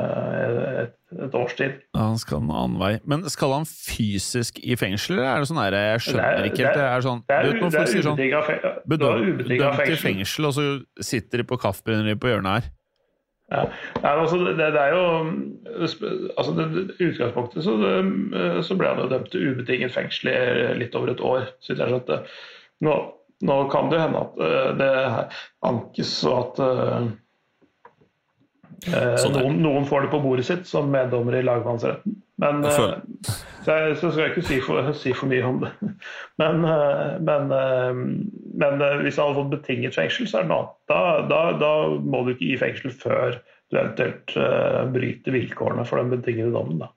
et, 0.84 0.92
et 1.26 1.34
års 1.40 1.56
tid. 1.58 1.80
ja, 1.96 2.02
Han 2.12 2.20
skal 2.22 2.44
en 2.44 2.52
annen 2.52 2.76
vei. 2.78 2.92
Men 3.10 3.24
skal 3.32 3.56
han 3.56 3.66
fysisk 3.66 4.60
i 4.62 4.76
fengsel, 4.78 5.16
eller 5.18 5.32
er 5.32 5.40
det 5.42 5.50
sånn 5.50 5.62
her 5.64 5.78
Jeg 5.80 6.04
skjønner 6.06 6.22
Det 6.22 6.44
er- 6.44 6.50
ikke 6.52 6.66
helt. 6.68 6.78
Det 6.78 6.86
er 6.90 7.06
sånn 7.08 7.24
Det 7.26 7.36
er, 7.40 7.48
er 7.48 7.88
sier 7.88 8.06
sånn 8.06 8.20
fengsel. 8.20 8.78
bedømt 8.94 9.80
fengsel. 9.80 9.98
fengsel, 10.04 10.46
og 10.46 10.54
så 10.54 10.68
sitter 11.02 11.38
de 11.42 11.44
på 11.50 11.58
kaffebrenneriet 11.58 12.20
på 12.22 12.30
hjørnet 12.30 12.60
her. 12.60 12.72
Ja. 13.52 13.66
Nei, 14.02 14.12
altså, 14.12 14.40
det, 14.46 14.54
det 14.58 14.82
er 14.82 14.94
jo 14.96 15.02
altså, 15.84 16.54
det, 16.58 16.86
utgangspunktet 16.98 17.66
så, 17.66 17.76
det, 17.82 17.98
så 18.66 18.78
ble 18.80 18.94
han 18.94 19.02
jo 19.04 19.10
dømt 19.12 19.30
til 19.34 19.52
ubetinget 19.52 19.94
fengsel 19.94 20.32
i 20.32 20.38
litt 20.80 20.96
over 20.98 21.12
et 21.14 21.24
år. 21.24 21.50
Så 21.62 21.76
jeg 21.76 21.92
skjønte. 21.92 22.22
Nå, 22.88 22.96
nå 23.44 23.60
kan 23.74 23.92
det 23.92 24.00
jo 24.00 24.06
hende 24.06 24.24
at 24.24 24.42
eh, 24.48 24.72
det 24.80 24.90
ankes, 25.70 26.16
og 26.30 26.40
at 26.40 26.64
eh, 26.66 27.08
eh, 28.94 29.16
Sånn 29.22 29.38
noen, 29.38 29.62
noen 29.66 29.88
får 29.90 30.08
det 30.08 30.14
på 30.16 30.24
bordet 30.24 30.48
sitt 30.50 30.70
som 30.70 30.92
meddommer 30.94 31.40
i 31.40 31.46
lagmannsretten. 31.46 32.23
Men, 32.44 32.62
Jeg 32.68 32.74
eh, 32.74 32.78
føler- 32.78 33.42
så, 33.64 33.76
så 33.96 34.10
skal 34.12 34.24
jeg 34.26 34.32
ikke 34.34 34.46
si 34.50 34.60
for, 34.66 34.92
si 35.00 35.14
for 35.16 35.32
mye 35.32 35.44
om 35.48 35.62
det. 35.64 35.72
Men, 36.42 36.64
eh, 36.68 37.14
men, 37.24 37.52
eh, 37.56 37.94
men 38.60 38.82
hvis 39.06 39.16
han 39.22 39.30
hadde 39.30 39.38
fått 39.40 39.54
betinget 39.54 39.96
fengsel, 39.96 40.28
så 40.28 40.42
er 40.42 40.48
det 40.48 40.52
noe 40.52 40.64
annet. 40.66 40.74
Da, 40.92 41.02
da, 41.30 41.42
da 41.62 41.74
må 42.04 42.26
du 42.26 42.34
ikke 42.34 42.50
gi 42.50 42.58
fengsel 42.62 42.92
før 42.92 43.38
du 43.72 43.80
eventuelt 43.80 44.34
uh, 44.38 44.84
bryter 44.94 45.34
vilkårene 45.34 45.86
for 45.90 45.98
den 45.98 46.12
betingede 46.12 46.52
dommen. 46.54 46.84
Da. 46.84 46.92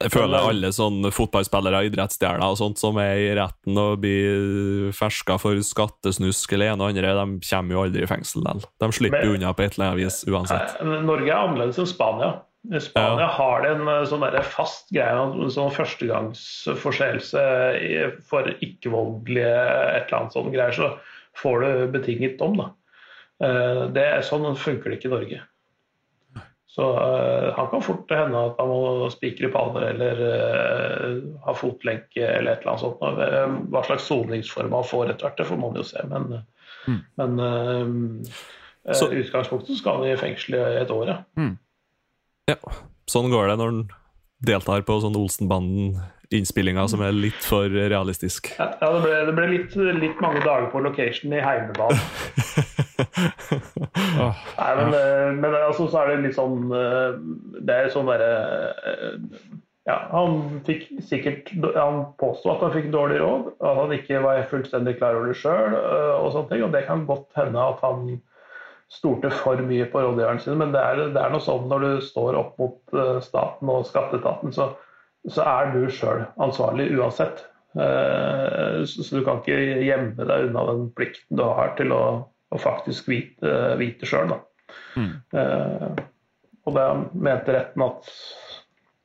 Jeg 0.00 0.12
føler 0.14 0.46
alle 0.48 0.70
sånne 0.72 1.10
fotballspillere, 1.12 1.82
idrettsstjerner 1.90 2.54
og 2.54 2.60
sånt 2.60 2.78
som 2.80 2.96
er 3.02 3.18
i 3.20 3.32
retten 3.36 3.76
og 3.80 3.98
blir 4.04 4.92
ferska 4.96 5.36
for 5.42 5.58
skattesnusk 5.66 6.54
eller 6.56 6.72
en 6.72 6.84
og 6.84 6.92
andre, 6.92 7.10
de 7.18 7.50
kommer 7.50 7.76
jo 7.76 7.82
aldri 7.82 8.06
i 8.06 8.08
fengsel 8.08 8.44
likevel. 8.46 8.62
De 8.80 8.90
slipper 8.96 9.26
Men- 9.26 9.34
unna 9.40 9.52
på 9.52 9.66
et 9.66 9.74
eller 9.76 9.90
annet 9.90 10.04
vis 10.04 10.22
uansett. 10.30 10.78
Norge 10.86 11.28
er 11.28 11.36
annerledes 11.36 11.82
enn 11.82 11.90
Spania. 11.90 12.30
Spania 12.80 13.26
har 13.26 13.62
det 13.64 13.70
en 13.72 13.88
eh, 13.88 14.02
sånn 14.08 14.26
fast 14.44 14.90
greie, 14.92 15.16
en 15.16 15.52
sånn 15.52 15.72
førstegangsforseelse 15.72 17.44
for 18.28 18.50
ikke-voldelige 18.60 19.54
et 19.54 20.10
eller 20.10 20.18
annet 20.18 20.36
sånn 20.36 20.52
greier, 20.52 20.76
så 20.76 20.90
får 21.40 21.64
du 21.64 21.70
betinget 21.94 22.36
dom. 22.40 22.58
da. 22.60 22.66
Eh, 23.40 23.86
Det, 23.96 24.04
er 24.04 24.26
sånn 24.26 24.44
funker 24.56 24.90
det 24.90 25.00
ikke 25.00 25.08
i 25.08 25.14
Norge. 25.14 25.40
Så 26.70 26.86
uh, 26.86 27.48
han 27.56 27.66
kan 27.72 27.82
fort 27.82 28.12
hende 28.14 28.40
at 28.46 28.60
han 28.62 28.68
må 28.70 29.08
spikre 29.10 29.48
panner 29.50 29.88
eller 29.88 30.20
uh, 30.22 31.16
ha 31.42 31.54
fotlenke 31.58 32.22
eller 32.22 32.52
et 32.52 32.62
eller 32.62 32.76
annet 32.76 32.84
sånt. 32.84 33.72
Hva 33.72 33.82
slags 33.88 34.06
soningsform 34.06 34.76
han 34.78 34.86
får 34.86 35.10
etter 35.10 35.26
hvert, 35.26 35.40
det 35.40 35.48
får 35.48 35.58
man 35.58 35.80
jo 35.80 35.82
se. 35.88 36.04
Men, 36.06 36.44
men 37.18 37.42
uh, 37.42 38.38
utgangspunktet 38.86 39.80
skal 39.80 39.98
han 39.98 40.12
i 40.12 40.20
fengsel 40.20 40.60
i 40.60 40.78
et 40.84 40.94
år, 40.94 41.10
ja. 41.10 41.18
Ja, 42.50 42.56
sånn 43.10 43.30
går 43.30 43.50
det 43.50 43.58
når 43.60 43.74
en 43.74 43.82
deltar 44.46 44.82
på 44.88 44.96
sånn 45.02 45.18
Olsenbanden-innspillinga 45.20 46.86
som 46.90 47.02
er 47.04 47.14
litt 47.14 47.44
for 47.46 47.70
realistisk. 47.70 48.50
Ja, 48.56 48.70
ja, 48.80 48.88
det 48.96 49.02
ble, 49.04 49.18
det 49.28 49.34
ble 49.36 49.46
litt, 49.52 49.76
litt 50.00 50.22
mange 50.24 50.42
dager 50.42 50.66
på 50.72 50.82
location 50.82 51.36
i 51.36 51.42
heimebanen. 51.44 52.00
oh, 54.20 54.40
Nei, 54.58 54.72
men, 54.80 54.96
eh, 54.96 55.30
men 55.36 55.56
altså, 55.60 55.86
så 55.92 56.02
er 56.02 56.12
det 56.12 56.24
litt 56.26 56.36
sånn 56.36 56.72
eh, 56.76 57.14
Det 57.64 57.76
er 57.76 57.92
sånn 57.94 58.10
derre 58.10 58.32
eh, 58.90 59.14
Ja, 59.88 59.96
han 60.12 60.60
fikk 60.66 60.82
sikkert 61.08 61.48
Han 61.78 62.02
påsto 62.20 62.52
at 62.52 62.66
han 62.66 62.74
fikk 62.74 62.90
dårlig 62.92 63.22
råd, 63.22 63.54
at 63.56 63.80
han 63.80 63.94
ikke 63.96 64.20
var 64.26 64.42
fullstendig 64.50 64.98
klar 64.98 65.16
over 65.16 65.32
det 65.32 65.38
sjøl, 65.40 65.78
og 66.18 66.28
sånne 66.34 66.52
ting. 66.52 66.66
Og 66.66 66.76
det 66.76 66.84
kan 66.88 67.08
godt 67.08 67.40
hende 67.40 67.64
at 67.72 67.80
han 67.86 68.04
stolte 68.90 69.30
for 69.30 69.60
mye 69.66 69.86
på 69.90 70.02
rådgiverne 70.02 70.42
sin, 70.42 70.58
men 70.58 70.72
det 70.74 70.80
er, 70.82 71.02
det 71.14 71.20
er 71.22 71.32
noe 71.32 71.44
sånn 71.44 71.68
når 71.70 71.84
du 71.84 71.90
står 72.04 72.38
opp 72.40 72.58
mot 72.60 72.96
eh, 72.96 73.18
staten 73.24 73.70
og 73.70 73.86
skatteetaten, 73.88 74.54
så, 74.56 74.72
så 75.30 75.46
er 75.46 75.72
du 75.74 75.84
sjøl 75.94 76.24
ansvarlig 76.42 76.90
uansett. 76.98 77.44
Eh, 77.78 78.80
Så 78.90 79.06
du 79.14 79.22
kan 79.26 79.38
ikke 79.42 79.58
gjemme 79.86 80.26
deg 80.26 80.48
unna 80.48 80.66
den 80.72 80.88
plikten 80.98 81.38
du 81.38 81.44
har 81.46 81.76
til 81.78 81.94
å, 81.94 82.02
å 82.50 82.58
faktisk 82.58 83.10
vite, 83.12 83.76
vite 83.78 84.08
sjøl. 84.10 84.34
Mm. 84.94 85.12
og 86.66 86.74
da 86.76 86.84
mente 87.10 87.54
retten 87.56 87.82
at 87.82 88.06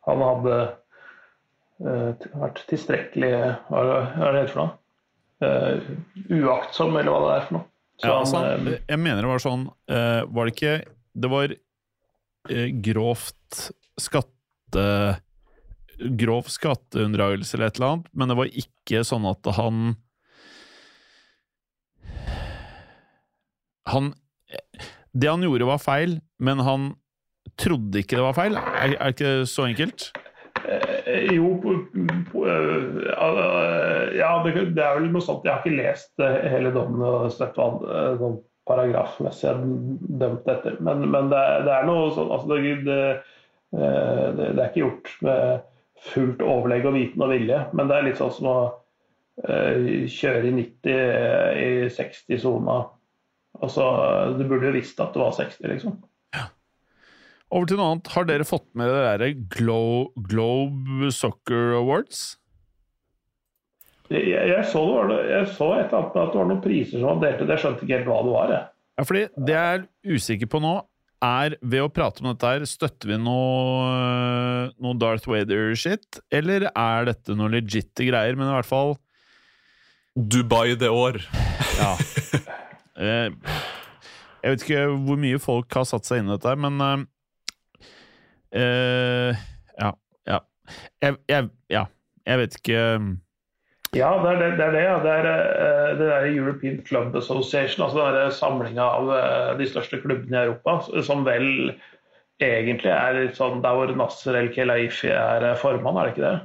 han 0.05 0.21
hadde 0.21 0.57
eh, 1.81 2.25
vært 2.37 2.61
tilstrekkelig 2.69 3.31
Hva 3.69 3.81
er 4.27 4.35
det 4.37 4.43
for 4.51 4.61
noe? 4.61 4.75
Eh, 5.45 5.87
uaktsom, 6.31 6.95
eller 6.95 7.11
hva 7.11 7.23
det 7.25 7.31
er 7.35 7.47
for 7.47 7.57
noe. 7.57 7.65
Så 8.01 8.07
Ja, 8.09 8.15
altså, 8.19 8.41
han, 8.43 8.67
eh, 8.73 8.81
jeg 8.91 8.99
mener 8.99 9.23
det 9.23 9.29
var 9.31 9.39
sånn 9.43 9.61
eh, 9.87 10.21
Var 10.27 10.49
det 10.49 10.53
ikke 10.55 10.73
Det 11.15 11.29
var 11.31 11.53
eh, 12.51 12.67
grovt 12.83 13.61
skatte 14.01 14.87
Grov 16.19 16.49
skatteunndragelse 16.51 17.55
eller 17.55 17.69
et 17.71 17.77
eller 17.79 17.93
annet, 17.93 18.07
men 18.11 18.27
det 18.27 18.35
var 18.35 18.49
ikke 18.51 18.99
sånn 19.07 19.23
at 19.29 19.47
han 19.55 19.93
Han 23.93 24.09
Det 25.15 25.29
han 25.31 25.45
gjorde, 25.45 25.69
var 25.69 25.79
feil, 25.79 26.17
men 26.43 26.59
han 26.67 26.89
trodde 27.61 28.01
ikke 28.01 28.17
det 28.17 28.25
var 28.25 28.35
feil. 28.35 28.57
Er, 28.59 28.95
er 28.97 29.13
det 29.13 29.13
ikke 29.15 29.33
så 29.47 29.69
enkelt? 29.69 30.09
Eh, 30.67 31.29
Jo, 31.37 31.53
eh, 31.71 32.04
ja, 34.15 34.31
det, 34.45 34.51
er 34.81 34.97
vel 34.97 35.07
noe 35.11 35.23
sånt. 35.23 35.45
Jeg 35.45 35.53
har 35.53 35.61
ikke 35.61 35.77
lest 35.77 36.23
eh, 36.23 36.47
hele 36.51 36.71
dommen 36.75 37.03
og 37.05 37.31
sett 37.33 37.57
hva 37.57 37.69
eh, 37.83 38.15
sånn 38.21 38.39
paragrafmessig 38.65 39.49
er 39.51 39.61
dømt 40.21 40.49
etter. 40.49 40.79
Men, 40.83 41.05
men 41.11 41.29
det, 41.33 41.39
er, 41.39 41.65
det 41.67 41.73
er 41.75 41.87
noe 41.89 42.09
sånn 42.15 42.31
altså 42.33 42.55
det, 42.55 42.73
det, 42.87 42.99
eh, 43.77 44.25
det, 44.39 44.49
er 44.55 44.65
ikke 44.69 44.83
gjort 44.85 45.13
med 45.27 45.69
fullt 46.05 46.41
overlegg 46.45 46.89
og 46.89 46.97
viten 46.97 47.23
og 47.25 47.31
vilje, 47.31 47.61
men 47.77 47.89
det 47.89 47.97
er 47.97 48.07
litt 48.09 48.19
sånn 48.19 48.33
som 48.35 48.49
å 48.51 48.57
eh, 49.45 50.09
kjøre 50.11 50.49
i 50.49 50.55
90 50.57 51.61
i 51.61 51.69
60-sona. 51.93 52.81
Altså, 53.63 53.85
du 54.35 54.43
burde 54.43 54.69
jo 54.69 54.75
visst 54.75 54.99
at 54.99 55.15
det 55.15 55.23
var 55.23 55.37
60, 55.37 55.71
liksom. 55.71 55.95
Over 57.55 57.69
til 57.71 57.79
noe 57.79 57.91
annet. 57.93 58.09
Har 58.11 58.25
dere 58.27 58.47
fått 58.47 58.65
med 58.75 58.89
det 58.91 59.03
derre 59.05 59.29
Glo 59.55 59.77
Globe 60.27 61.11
Soccer 61.15 61.77
Awards? 61.79 62.23
Jeg, 64.11 64.21
jeg, 64.29 64.49
jeg 64.51 64.65
så, 64.69 64.81
det 64.85 64.95
var, 64.99 65.07
noe- 65.09 65.29
jeg 65.31 65.47
så 65.55 65.69
et 65.79 65.85
eller 65.87 66.01
annet 66.01 66.17
med 66.17 66.23
at 66.25 66.33
det 66.35 66.39
var 66.41 66.49
noen 66.51 66.63
priser 66.65 66.99
som 66.99 67.07
var 67.13 67.21
delt 67.23 67.39
ut. 67.41 67.53
Jeg 67.55 67.63
skjønte 67.63 67.85
ikke 67.87 67.95
helt 67.97 68.09
hva 68.11 68.19
det 68.27 68.33
var. 68.35 68.51
Jeg. 68.53 68.67
Ja, 68.99 69.05
fordi 69.09 69.23
det 69.47 69.55
jeg 69.55 69.79
er 69.79 69.87
usikker 70.17 70.51
på 70.51 70.61
nå, 70.63 70.73
er 71.25 71.55
ved 71.63 71.81
å 71.81 71.89
prate 71.89 72.21
om 72.21 72.27
dette 72.29 72.51
her, 72.51 72.65
støtter 72.69 73.09
vi 73.09 73.17
noe, 73.17 74.67
noe 74.83 74.97
Darth 75.01 75.25
Vader-shit, 75.31 76.19
eller 76.35 76.67
er 76.69 77.07
dette 77.09 77.33
noe 77.39 77.49
legitte 77.55 78.05
greier? 78.05 78.37
Men 78.37 78.51
i 78.51 78.55
hvert 78.59 78.69
fall 78.69 78.93
Dubai 80.15 80.75
det 80.79 80.91
år. 80.91 81.21
Ja. 81.79 81.95
Eh, 82.95 83.27
jeg 84.39 84.53
vet 84.53 84.61
ikke 84.63 84.83
hvor 85.03 85.17
mye 85.19 85.39
folk 85.43 85.73
har 85.75 85.83
satt 85.83 86.05
seg 86.07 86.21
inn 86.21 86.29
i 86.29 86.37
dette, 86.37 86.53
men 86.63 86.77
eh, 88.55 89.29
eh, 89.29 89.43
Ja. 89.81 89.91
Ja. 90.27 90.39
Jeg, 91.03 91.19
jeg, 91.29 91.49
ja. 91.69 91.85
jeg 92.25 92.41
vet 92.41 92.57
ikke 92.59 92.79
Ja, 93.95 94.11
det 94.19 94.31
er 94.31 94.39
det. 94.41 94.47
Det 94.57 94.65
er 94.65 94.71
det, 94.75 94.83
ja. 94.83 94.95
det, 95.03 95.11
er, 95.11 95.27
eh, 95.31 95.91
det 95.99 96.07
er 96.11 96.29
European 96.31 96.81
Club 96.87 97.15
Association, 97.15 97.85
altså 97.85 98.09
den 98.15 98.31
samlinga 98.31 98.87
av 98.97 99.11
eh, 99.15 99.51
de 99.59 99.67
største 99.69 100.01
klubbene 100.03 100.41
i 100.41 100.49
Europa, 100.49 100.81
som 101.05 101.23
vel 101.27 101.75
egentlig 102.43 102.91
er 102.91 103.15
litt 103.15 103.37
sånn 103.39 103.61
der 103.63 103.77
hvor 103.77 103.93
Nasser 103.95 104.35
El 104.35 104.51
Kelaifi 104.51 105.13
er 105.13 105.45
eh, 105.51 105.57
formann, 105.61 105.99
er 106.01 106.09
det 106.09 106.15
ikke 106.15 106.27
det? 106.27 106.35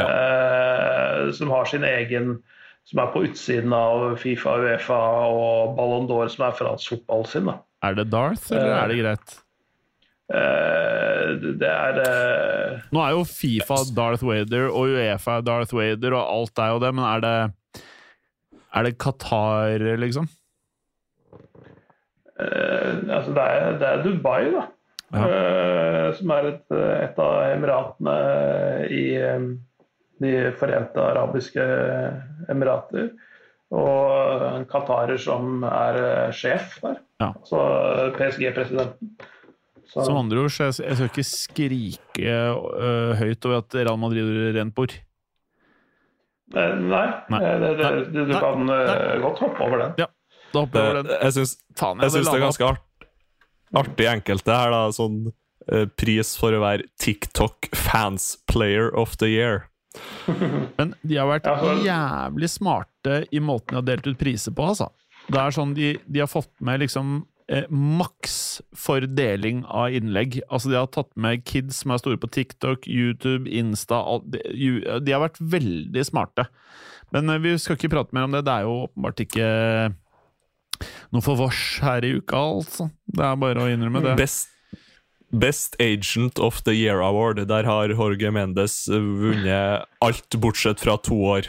Eh, 0.00 1.32
som 1.36 1.52
har 1.54 1.68
sin 1.70 1.84
egen 1.86 2.38
Som 2.86 3.00
er 3.02 3.10
på 3.10 3.24
utsiden 3.26 3.72
av 3.74 4.12
Fifa, 4.22 4.52
Uefa 4.62 4.96
og 5.26 5.72
Ballon 5.74 6.04
d'Or, 6.06 6.28
som 6.30 6.44
er 6.46 6.52
fransk 6.54 6.92
fotball 6.92 7.24
sin. 7.26 7.48
da. 7.50 7.56
Er 7.82 7.96
det 7.98 8.04
Darth, 8.12 8.46
eller 8.54 8.76
er 8.76 8.92
det 8.92 8.98
greit? 9.00 9.34
Eh, 10.26 11.34
det 11.60 11.68
er 11.70 11.98
eh, 12.02 12.86
Nå 12.90 12.98
er 12.98 13.12
jo 13.14 13.26
Fifa 13.30 13.76
Darth 13.94 14.26
Vader 14.26 14.72
og 14.72 14.96
Uefa 14.96 15.36
Darth 15.46 15.74
Vader, 15.76 16.16
og 16.18 16.32
alt 16.32 16.62
er 16.62 16.72
jo 16.72 16.80
det, 16.82 16.90
men 16.98 17.04
er 17.06 17.20
det 17.22 17.84
Er 18.74 18.88
det 18.88 18.96
Qatar, 18.98 19.84
liksom? 20.02 20.26
Eh, 22.42 22.96
altså 23.06 23.36
det, 23.36 23.44
er, 23.44 23.78
det 23.78 23.92
er 23.92 24.02
Dubai, 24.02 24.40
da. 24.50 24.64
Ja. 25.14 25.28
Som 26.18 26.32
er 26.34 26.48
et, 26.50 26.64
et 26.74 27.18
av 27.22 27.36
emiratene 27.54 28.16
i 28.90 29.04
De 30.18 30.32
forente 30.58 30.98
arabiske 30.98 31.62
emirater. 32.50 33.12
Og 33.70 34.42
en 34.50 34.66
qatarer 34.68 35.22
som 35.22 35.62
er 35.70 36.00
sjef 36.34 36.80
der. 36.82 36.98
Ja. 37.22 37.30
Altså 37.30 37.62
PSG-presidenten. 38.18 39.14
Så- 39.92 40.04
Som 40.08 40.16
andre 40.18 40.40
ord, 40.42 40.50
så 40.50 40.66
jeg, 40.68 40.80
jeg 40.88 40.96
skal 40.98 41.10
ikke 41.12 41.26
skrike 41.30 42.32
uh, 42.50 43.12
høyt 43.20 43.46
over 43.46 43.60
at 43.62 43.74
Real 43.78 43.96
Madrid 44.02 44.24
gjorde 44.26 44.54
rent 44.58 44.74
bord. 44.76 44.92
Eh, 46.54 46.74
Nei, 46.78 47.06
Nei. 47.32 47.40
eh, 47.42 47.56
det, 47.62 47.70
det, 47.78 47.88
du, 48.12 48.20
du 48.26 48.32
Nei. 48.32 48.40
kan 48.42 48.68
uh, 48.70 49.14
godt 49.24 49.40
hoppe 49.42 49.64
over 49.66 49.82
den. 49.82 49.94
Ja, 50.02 50.06
Da 50.54 50.62
hopper 50.62 50.78
jeg 50.82 50.90
over 50.92 51.00
den. 51.02 51.16
jeg 51.26 51.36
syns, 51.38 51.54
Faen, 51.78 52.02
jeg 52.04 52.14
syns 52.14 52.28
det 52.30 52.36
er 52.38 52.44
ganske 52.44 52.68
art, 52.68 53.08
artig 53.82 54.06
enkelte 54.10 54.54
her, 54.58 54.74
da. 54.74 54.82
Sånn 54.94 55.16
uh, 55.32 55.86
pris 55.98 56.34
for 56.38 56.54
å 56.54 56.60
være 56.62 56.86
TikTok 57.02 57.70
Fans 57.74 58.36
Player 58.50 58.92
of 58.94 59.16
the 59.22 59.30
Year. 59.32 59.64
Men 60.78 60.92
de 61.02 61.16
har 61.18 61.30
vært 61.30 61.46
Ja, 61.50 61.56
for- 61.62 61.82
jævlig 61.86 62.50
smarte 62.52 63.22
i 63.34 63.40
måten 63.42 63.72
de 63.74 63.80
har 63.80 63.88
delt 63.94 64.06
ut 64.10 64.18
priser 64.20 64.54
på, 64.54 64.66
altså. 64.74 64.90
Det 65.26 65.40
er 65.42 65.50
sånn 65.56 65.72
de, 65.74 65.96
de 66.06 66.20
har 66.22 66.30
fått 66.30 66.52
med 66.62 66.84
liksom 66.84 67.24
eh, 67.52 67.66
maks 67.70 68.60
for 68.76 69.04
deling 69.06 69.64
av 69.66 69.94
innlegg. 69.94 70.40
Altså 70.48 70.72
De 70.72 70.78
har 70.78 70.90
tatt 70.94 71.12
med 71.18 71.44
kids 71.48 71.82
som 71.82 71.94
er 71.94 72.02
store 72.02 72.20
på 72.20 72.30
TikTok, 72.32 72.88
YouTube, 72.88 73.50
Insta 73.50 74.00
alt, 74.02 74.28
de, 74.32 74.40
de 75.02 75.14
har 75.14 75.24
vært 75.24 75.40
veldig 75.40 76.06
smarte. 76.06 76.48
Men 77.14 77.30
eh, 77.30 77.42
vi 77.42 77.54
skal 77.62 77.78
ikke 77.78 77.92
prate 77.94 78.16
mer 78.16 78.28
om 78.28 78.34
det. 78.36 78.44
Det 78.46 78.56
er 78.56 78.66
jo 78.66 78.82
åpenbart 78.88 79.24
ikke 79.26 79.46
noe 81.14 81.24
for 81.24 81.38
vårs 81.38 81.62
her 81.84 82.04
i 82.04 82.16
uka, 82.18 82.36
altså. 82.58 82.90
Det 83.06 83.24
er 83.24 83.40
bare 83.40 83.64
å 83.64 83.70
innrømme 83.72 84.02
det. 84.04 84.16
Best, 84.18 84.50
Best 85.32 85.76
Agent 85.82 86.38
of 86.42 86.60
the 86.66 86.74
Year 86.76 87.00
Award. 87.04 87.40
Der 87.48 87.64
har 87.68 87.94
Jorge 87.94 88.30
Mendes 88.34 88.82
vunnet 88.90 89.86
alt 90.04 90.36
bortsett 90.42 90.82
fra 90.82 90.98
to 91.00 91.16
år. 91.36 91.48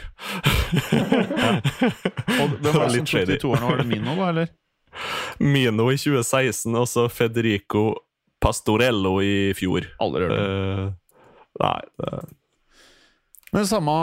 Og 2.38 2.56
hvem 2.56 2.72
var 2.72 2.88
det 2.88 2.96
som 2.96 3.10
tok 3.12 3.28
de 3.28 3.38
to 3.42 3.52
årene? 3.52 3.68
Var 3.68 3.82
det 3.82 3.88
Mino, 3.90 4.16
da, 4.16 4.32
eller? 4.32 4.56
Mino 5.40 5.88
i 5.92 5.96
2016, 5.96 6.74
og 6.78 6.86
så 6.90 7.06
Federico 7.12 7.94
Pastorello 8.40 9.16
i 9.24 9.52
fjor. 9.58 9.86
Aldri 10.00 10.26
hørt 10.28 10.34
om. 10.38 10.42
Eh, 10.44 10.92
nei 11.58 11.80
det, 11.98 12.12
Men 13.52 13.64
samme 13.66 13.94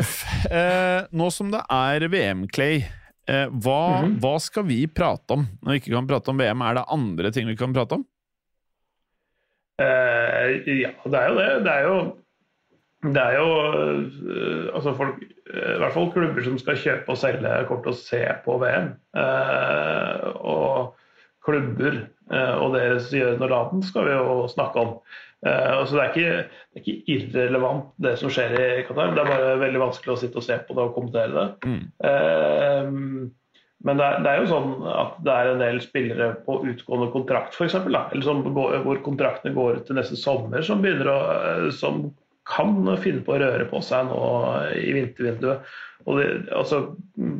F. 0.00 0.24
Eh, 0.50 1.04
nå 1.12 1.30
som 1.32 1.50
det 1.52 1.60
er 1.70 2.08
VM, 2.08 2.46
Clay, 2.48 2.80
eh, 3.28 3.46
hva, 3.52 4.02
Mhm. 4.02 4.18
hva 4.20 4.34
skal 4.40 4.64
vi 4.64 4.86
prate 4.86 5.30
om 5.36 5.46
når 5.62 5.72
vi 5.72 5.80
ikke 5.80 5.92
kan 5.94 6.06
prate 6.08 6.28
om 6.32 6.38
VM? 6.38 6.62
Er 6.62 6.74
det 6.80 6.84
andre 6.88 7.30
ting 7.30 7.46
vi 7.46 7.56
kan 7.56 7.72
prate 7.76 7.92
om? 8.00 8.04
Eh, 9.80 10.62
ja, 10.80 10.90
det 11.04 11.18
er 11.18 11.28
jo 11.28 11.36
det. 11.38 11.48
Det 11.64 11.72
er 11.74 11.82
jo, 11.88 11.96
det 13.12 13.22
er 13.22 13.34
jo 13.40 13.48
eh, 14.30 14.74
altså 14.74 14.92
folk, 14.96 15.22
I 15.44 15.78
hvert 15.80 15.92
fall 15.92 16.10
klubber 16.14 16.44
som 16.46 16.56
skal 16.60 16.78
kjøpe 16.80 17.12
og 17.12 17.20
selge, 17.20 17.56
kommer 17.68 17.84
til 17.84 17.92
å 17.92 17.98
se 18.00 18.22
på 18.46 18.56
VM. 18.62 18.94
Eh, 19.20 20.28
og 20.40 20.94
klubber 21.44 21.98
eh, 22.32 22.54
og 22.56 22.74
deres 22.78 23.10
gjør 23.12 23.36
og 23.36 23.52
laden 23.52 23.84
skal 23.84 24.08
vi 24.08 24.16
jo 24.16 24.48
snakke 24.48 24.80
om. 24.80 24.96
Eh, 25.44 25.70
og 25.76 25.86
så 25.88 25.98
det 25.98 26.04
er, 26.04 26.10
ikke, 26.10 26.60
det 26.72 26.80
er 26.80 26.84
ikke 26.84 27.14
irrelevant 27.14 27.92
det 28.00 28.14
som 28.20 28.32
skjer 28.32 28.56
i 28.56 28.66
Qatar, 28.88 29.12
det 29.12 29.24
er 29.24 29.32
bare 29.34 29.56
veldig 29.60 29.82
vanskelig 29.82 30.14
å 30.14 30.20
sitte 30.22 30.40
og 30.40 30.46
se 30.46 30.56
på 30.64 30.76
det 30.76 30.86
og 30.86 30.94
kommentere 30.96 31.34
det. 31.36 31.48
Mm. 31.68 31.82
Eh, 32.08 33.32
men 33.84 34.00
det 34.00 34.04
er, 34.06 34.20
det 34.24 34.30
er 34.30 34.40
jo 34.40 34.48
sånn 34.48 34.70
at 34.88 35.16
det 35.26 35.32
er 35.34 35.50
en 35.50 35.60
del 35.60 35.80
spillere 35.84 36.30
på 36.46 36.62
utgående 36.70 37.10
kontrakt, 37.12 37.52
f.eks. 37.52 37.76
Eller 37.82 38.24
som 38.24 38.40
hvor 38.46 39.00
kontraktene 39.04 39.52
går 39.56 39.82
ut 39.82 39.88
til 39.90 39.98
neste 39.98 40.16
sommer, 40.16 40.64
som, 40.64 40.80
begynner 40.80 41.10
å, 41.12 41.18
eh, 41.34 41.66
som 41.76 42.06
kan 42.48 42.76
finne 43.00 43.24
på 43.24 43.34
å 43.34 43.40
røre 43.40 43.66
på 43.70 43.80
seg 43.84 44.08
nå 44.10 44.22
i 44.76 44.92
vintervinduet. 44.96 45.64
Og 46.04 46.20
det, 46.20 46.26
altså, 46.52 46.80
mm, 47.16 47.38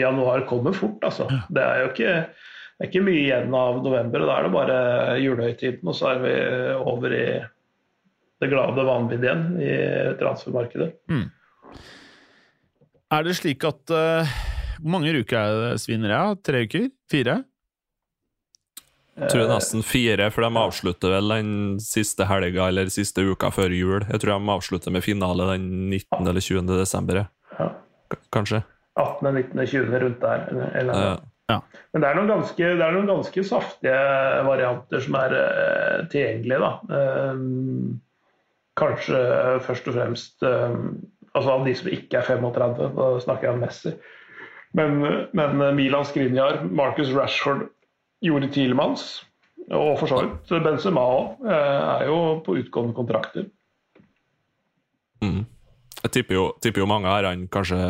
januar 0.00 0.46
kommer 0.48 0.74
fort, 0.76 0.98
altså. 1.06 1.28
Det 1.54 1.62
er 1.62 1.84
jo 1.84 1.90
ikke, 1.92 2.14
det 2.32 2.86
er 2.86 2.90
ikke 2.90 3.04
mye 3.06 3.22
igjen 3.22 3.54
av 3.54 3.78
november. 3.84 4.24
og 4.24 4.30
Da 4.30 4.38
er 4.38 4.48
det 4.48 4.54
bare 4.56 4.80
julehøytiden, 5.22 5.86
og 5.86 5.98
så 5.98 6.12
er 6.14 6.24
vi 6.24 6.34
over 6.78 7.14
i 7.14 7.26
det 8.38 8.50
glade 8.52 8.86
vanvidd 8.86 9.24
igjen 9.26 9.46
i 9.62 9.74
transfermarkedet. 10.18 10.92
Er 13.08 13.24
det 13.24 13.38
slik 13.38 13.64
at 13.64 13.94
uh, 13.94 14.36
Hvor 14.78 14.92
mange 14.92 15.14
uker 15.16 15.38
er 15.38 15.62
det 15.62 15.80
svinner 15.82 16.12
jeg? 16.12 16.40
Tre 16.46 16.60
uker? 16.68 16.90
Fire? 17.10 17.38
Jeg 19.18 19.30
tror 19.32 19.48
nesten 19.50 19.82
fire, 19.86 20.28
for 20.34 20.46
de 20.46 20.60
avslutter 20.62 21.14
vel 21.16 21.32
den 21.34 21.52
siste 21.82 22.26
helga 22.28 22.68
eller 22.70 22.90
siste 22.92 23.24
uka 23.26 23.50
før 23.54 23.74
jul. 23.74 24.04
Jeg 24.06 24.22
tror 24.22 24.34
de 24.34 24.52
avslutter 24.54 24.94
med 24.94 25.04
finale 25.06 25.48
den 25.54 25.66
19. 25.90 26.20
eller 26.22 26.44
20. 26.44 26.68
desember. 26.78 27.24
Ja. 27.58 27.70
Kanskje. 28.34 28.62
18., 28.98 29.34
19., 29.34 29.66
20. 29.66 29.98
rundt 30.04 30.22
der. 30.22 30.46
Eller. 30.78 31.02
Ja. 31.48 31.60
Men 31.92 32.02
det 32.02 32.08
er, 32.08 32.18
noen 32.18 32.28
ganske, 32.28 32.72
det 32.76 32.84
er 32.84 32.92
noen 32.92 33.08
ganske 33.08 33.44
saftige 33.46 34.00
varianter 34.44 35.00
som 35.04 35.16
er 35.16 35.36
eh, 35.38 36.02
tilgjengelige. 36.12 36.58
Da. 36.60 36.98
Ehm, 36.98 37.96
kanskje 38.78 39.22
først 39.64 39.88
og 39.88 39.96
fremst 39.96 40.44
ehm, 40.46 40.90
altså 41.32 41.54
av 41.54 41.64
de 41.66 41.74
som 41.78 41.90
ikke 41.94 42.20
er 42.20 42.28
35, 42.28 42.92
da 42.98 43.08
snakker 43.24 43.48
jeg 43.48 43.56
om 43.56 43.64
Messi. 43.64 43.94
Men, 44.76 45.00
men 45.32 45.62
Milan 45.78 46.04
Skriniar, 46.04 46.60
Marcus 46.68 47.14
Rashford, 47.16 47.70
Jori 48.24 48.48
Tielemanns 48.52 49.08
og 49.68 49.98
for 50.00 50.08
så 50.08 50.20
vidt 50.24 50.52
Benzema 50.64 51.02
òg 51.04 51.48
er 51.52 52.06
jo 52.08 52.18
på 52.44 52.56
utgående 52.62 52.96
kontrakter. 52.96 53.48
Mm. 55.20 55.42
Jeg 56.04 56.14
tipper 56.14 56.38
jo, 56.38 56.44
tipper 56.62 56.84
jo 56.84 56.88
mange 56.88 57.10
her, 57.10 57.26
han 57.28 57.48
kanskje 57.52 57.80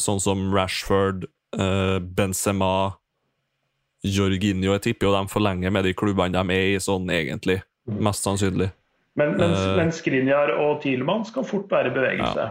sånn 0.00 0.22
som 0.22 0.48
Rashford, 0.54 1.28
eh, 1.58 1.98
Benzema, 2.00 2.96
Jorginho 4.00 4.72
Jeg 4.72 4.80
tipper 4.80 5.10
jo 5.10 5.12
de 5.12 5.28
forlenger 5.28 5.72
med 5.74 5.84
de 5.84 5.92
klubbene 5.92 6.32
de 6.32 6.54
er 6.56 6.68
i, 6.72 6.78
sånn 6.80 7.10
egentlig. 7.12 7.58
Mest 7.84 8.24
sannsynlig. 8.24 8.70
Men, 9.18 9.34
men, 9.36 9.52
uh, 9.52 9.74
men 9.76 9.90
Skriniar 9.92 10.54
og 10.54 10.78
Tielemanns 10.80 11.32
kan 11.34 11.44
fort 11.44 11.68
være 11.68 11.90
i 11.90 11.94
bevegelse. 11.98 12.46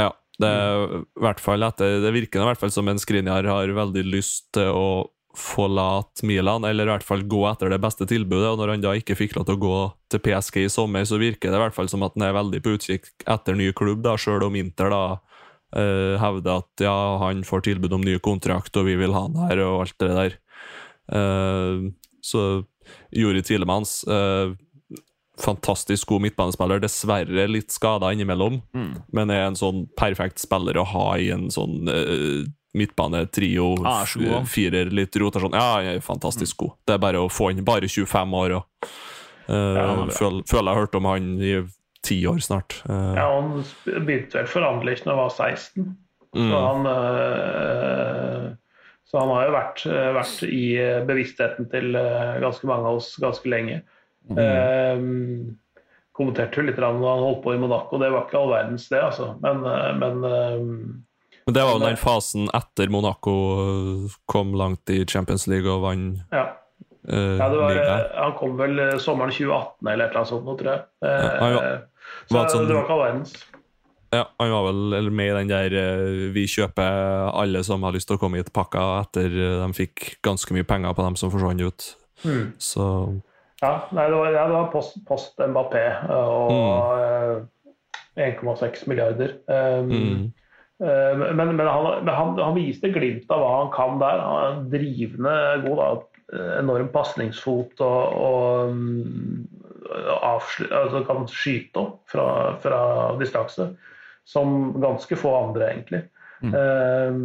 Ja, 0.00 0.08
det, 0.40 0.48
er 0.48 0.94
i 0.96 1.02
hvert 1.20 1.42
fall 1.42 1.66
etter, 1.66 1.98
det 2.00 2.14
virker 2.14 2.40
i 2.40 2.48
hvert 2.48 2.62
fall 2.62 2.72
som 2.72 2.88
en 2.88 3.02
Skriniar 3.02 3.44
har 3.50 3.74
veldig 3.76 4.06
lyst 4.08 4.48
til 4.56 4.72
å 4.72 4.88
forlate 5.36 6.24
Milan, 6.26 6.64
eller 6.64 6.88
i 6.88 6.92
hvert 6.94 7.04
fall 7.04 7.24
gå 7.28 7.42
etter 7.50 7.70
det 7.70 7.80
beste 7.82 8.06
tilbudet. 8.08 8.48
og 8.48 8.60
Når 8.60 8.72
han 8.72 8.84
da 8.84 8.94
ikke 8.96 9.16
fikk 9.18 9.36
lov 9.36 9.46
til 9.46 9.58
å 9.58 9.62
gå 9.62 9.78
til 10.12 10.22
PSG 10.24 10.62
i 10.64 10.72
sommer, 10.72 11.04
så 11.08 11.20
virker 11.20 11.52
det 11.52 11.60
i 11.60 11.64
hvert 11.66 11.76
fall 11.76 11.90
som 11.92 12.04
at 12.06 12.16
han 12.16 12.26
er 12.28 12.36
veldig 12.36 12.62
på 12.64 12.76
utkikk 12.78 13.10
etter 13.28 13.58
ny 13.58 13.70
klubb, 13.76 14.02
da, 14.06 14.16
sjøl 14.20 14.46
om 14.48 14.56
Inter 14.58 14.92
da 14.92 15.02
uh, 15.76 16.16
hevder 16.22 16.62
at 16.62 16.86
ja, 16.86 16.96
han 17.22 17.44
får 17.46 17.66
tilbud 17.68 17.98
om 17.98 18.04
ny 18.06 18.16
kontrakt, 18.24 18.76
og 18.80 18.88
vi 18.88 18.96
vil 18.98 19.16
ha 19.16 19.26
han 19.26 19.40
her, 19.44 19.64
og 19.66 19.84
alt 19.84 19.98
det 20.02 20.12
der. 20.16 20.38
Uh, 21.12 21.92
så 22.24 22.46
Juri 23.14 23.44
Tilemans 23.46 24.00
uh, 24.10 24.56
Fantastisk 25.36 26.08
god 26.08 26.22
midtbanespiller, 26.24 26.80
dessverre 26.80 27.42
litt 27.50 27.74
skada 27.74 28.08
innimellom, 28.14 28.54
men 29.12 29.32
er 29.34 29.42
en 29.44 29.58
sånn 29.58 29.82
perfekt 29.92 30.40
spiller 30.40 30.78
å 30.80 30.86
ha 30.94 31.10
i 31.20 31.26
en 31.34 31.50
sånn 31.52 31.90
eh, 32.76 32.82
midtbanetrio. 32.82 33.72
Ah, 33.86 34.04
Firer, 34.46 34.90
litt 34.94 35.16
rotasjon. 35.16 35.56
Ja, 35.56 35.80
er 35.80 36.04
fantastisk 36.04 36.60
god. 36.62 36.76
Det 36.86 36.96
er 36.96 37.02
bare 37.02 37.22
å 37.24 37.30
få 37.32 37.50
inn 37.52 37.64
bare 37.66 37.88
25 37.88 38.36
år. 38.40 38.56
Og, 38.58 38.90
uh, 39.48 39.56
ja, 39.56 39.86
er 40.04 40.14
føl, 40.14 40.42
føler 40.48 40.70
jeg 40.70 40.74
har 40.74 40.84
hørt 40.84 40.98
om 41.00 41.08
han 41.10 41.32
i 41.40 41.56
ti 42.06 42.20
år 42.28 42.38
snart. 42.44 42.80
Uh. 42.88 43.14
Ja, 43.16 43.26
han 43.32 43.52
begynte 44.06 44.40
vel 44.40 44.50
for 44.50 44.66
Anderlecht 44.66 45.06
da 45.06 45.14
han 45.14 45.24
var 45.24 45.34
16. 45.34 45.90
mm. 46.36 46.46
Så 46.50 46.62
han, 46.68 46.86
uh, 46.86 48.48
så 49.06 49.22
han 49.22 49.34
har 49.34 49.46
jo 49.46 49.52
vært, 49.54 49.84
vært 50.16 50.48
i 50.50 50.64
bevisstheten 51.06 51.68
til 51.70 51.94
ganske 52.42 52.66
mange 52.66 52.90
av 52.90 52.98
oss 52.98 53.12
ganske 53.22 53.46
lenge. 53.48 53.84
Eh, 54.26 54.98
kommenterte 56.16 56.58
jo 56.58 56.64
litt 56.66 56.80
da 56.80 56.88
han 56.90 57.04
holdt 57.04 57.44
på 57.44 57.52
i 57.54 57.60
Monaco, 57.62 58.00
det 58.02 58.08
var 58.10 58.24
ikke 58.26 58.40
all 58.40 58.50
verdens 58.50 58.88
det, 58.90 58.98
altså. 58.98 59.28
Men, 59.44 59.62
men 60.00 61.05
Men 61.46 61.54
det 61.54 61.62
var 61.62 61.76
jo 61.76 61.82
den 61.84 61.96
fasen 62.00 62.48
etter 62.54 62.88
Monaco 62.90 63.34
eh, 63.62 64.14
kom 64.26 64.54
langt 64.58 64.90
i 64.90 65.04
Champions 65.06 65.46
League 65.46 65.70
og 65.70 65.84
vant 65.86 66.22
ja. 66.34 66.46
Uh, 67.06 67.36
ja 67.38 67.46
det 67.52 67.58
var, 67.60 67.76
øh, 67.78 68.06
han 68.18 68.32
kom 68.34 68.56
vel 68.58 68.80
sommeren 68.98 69.30
2018 69.30 69.86
eller 69.92 70.04
et 70.04 70.10
eller 70.10 70.18
annet 70.24 70.30
sånt, 70.32 70.48
tror 70.58 70.70
jeg. 70.72 70.80
Uh, 71.06 71.10
Ja, 71.12 71.50
var- 71.54 71.84
så 72.26 72.34
var 72.34 72.48
sånn- 72.50 72.66
det 72.66 72.74
var 72.74 72.82
ikke 72.82 72.92
all 72.96 73.04
verdens. 73.04 73.36
Ja, 74.12 74.24
han 74.40 74.50
var 74.50 74.64
vel 74.66 74.92
eller 74.98 75.10
med 75.14 75.26
i 75.30 75.36
den 75.38 75.48
der 75.48 75.76
eh, 75.78 76.32
'vi 76.34 76.46
kjøper 76.50 77.30
alle 77.34 77.62
som 77.64 77.82
har 77.82 77.92
lyst 77.94 78.08
til 78.08 78.16
å 78.16 78.20
komme 78.20 78.38
hit'-pakka 78.42 78.82
etter 79.04 79.26
eh, 79.26 79.66
de 79.66 79.72
fikk 79.74 80.16
ganske 80.22 80.50
mye 80.54 80.66
penger 80.66 80.94
på 80.94 81.02
dem 81.06 81.16
som 81.16 81.30
forsvant 81.30 81.60
ut. 81.62 81.94
Mm. 82.24 82.52
Så 82.58 83.22
Ja, 83.62 83.84
nei, 83.92 84.06
det 84.10 84.16
var, 84.18 84.32
ja, 84.32 84.46
det 84.46 84.52
var 84.52 84.70
post, 84.72 84.98
post 85.06 85.38
Mbappé 85.38 86.10
og 86.10 86.98
øh, 86.98 87.46
1,6 88.16 88.86
milliarder. 88.88 89.36
Um, 89.48 89.90
mm, 89.90 90.24
Eh, 90.24 90.30
Men, 90.78 91.54
men, 91.56 91.62
han, 91.64 91.86
men 92.04 92.12
han, 92.12 92.34
han 92.36 92.56
viste 92.58 92.90
glimt 92.92 93.30
av 93.32 93.40
hva 93.40 93.52
han 93.62 93.70
kan 93.72 94.00
der. 94.02 94.20
Han 94.20 94.40
er 94.42 94.48
en 94.50 94.66
drivende 94.74 95.36
god. 95.64 95.78
Da. 95.80 95.88
Enorm 96.58 96.90
pasningsfot 96.92 97.80
og, 97.86 98.16
og 98.20 98.74
mm, 98.74 99.46
avslu, 100.26 100.66
altså 100.74 101.00
kan 101.06 101.28
skyte 101.30 101.80
opp 101.80 102.00
fra, 102.12 102.26
fra 102.60 102.80
distanse. 103.20 103.70
Som 104.26 104.74
ganske 104.82 105.16
få 105.16 105.32
andre, 105.38 105.70
egentlig. 105.70 106.02
Eh, 106.44 107.16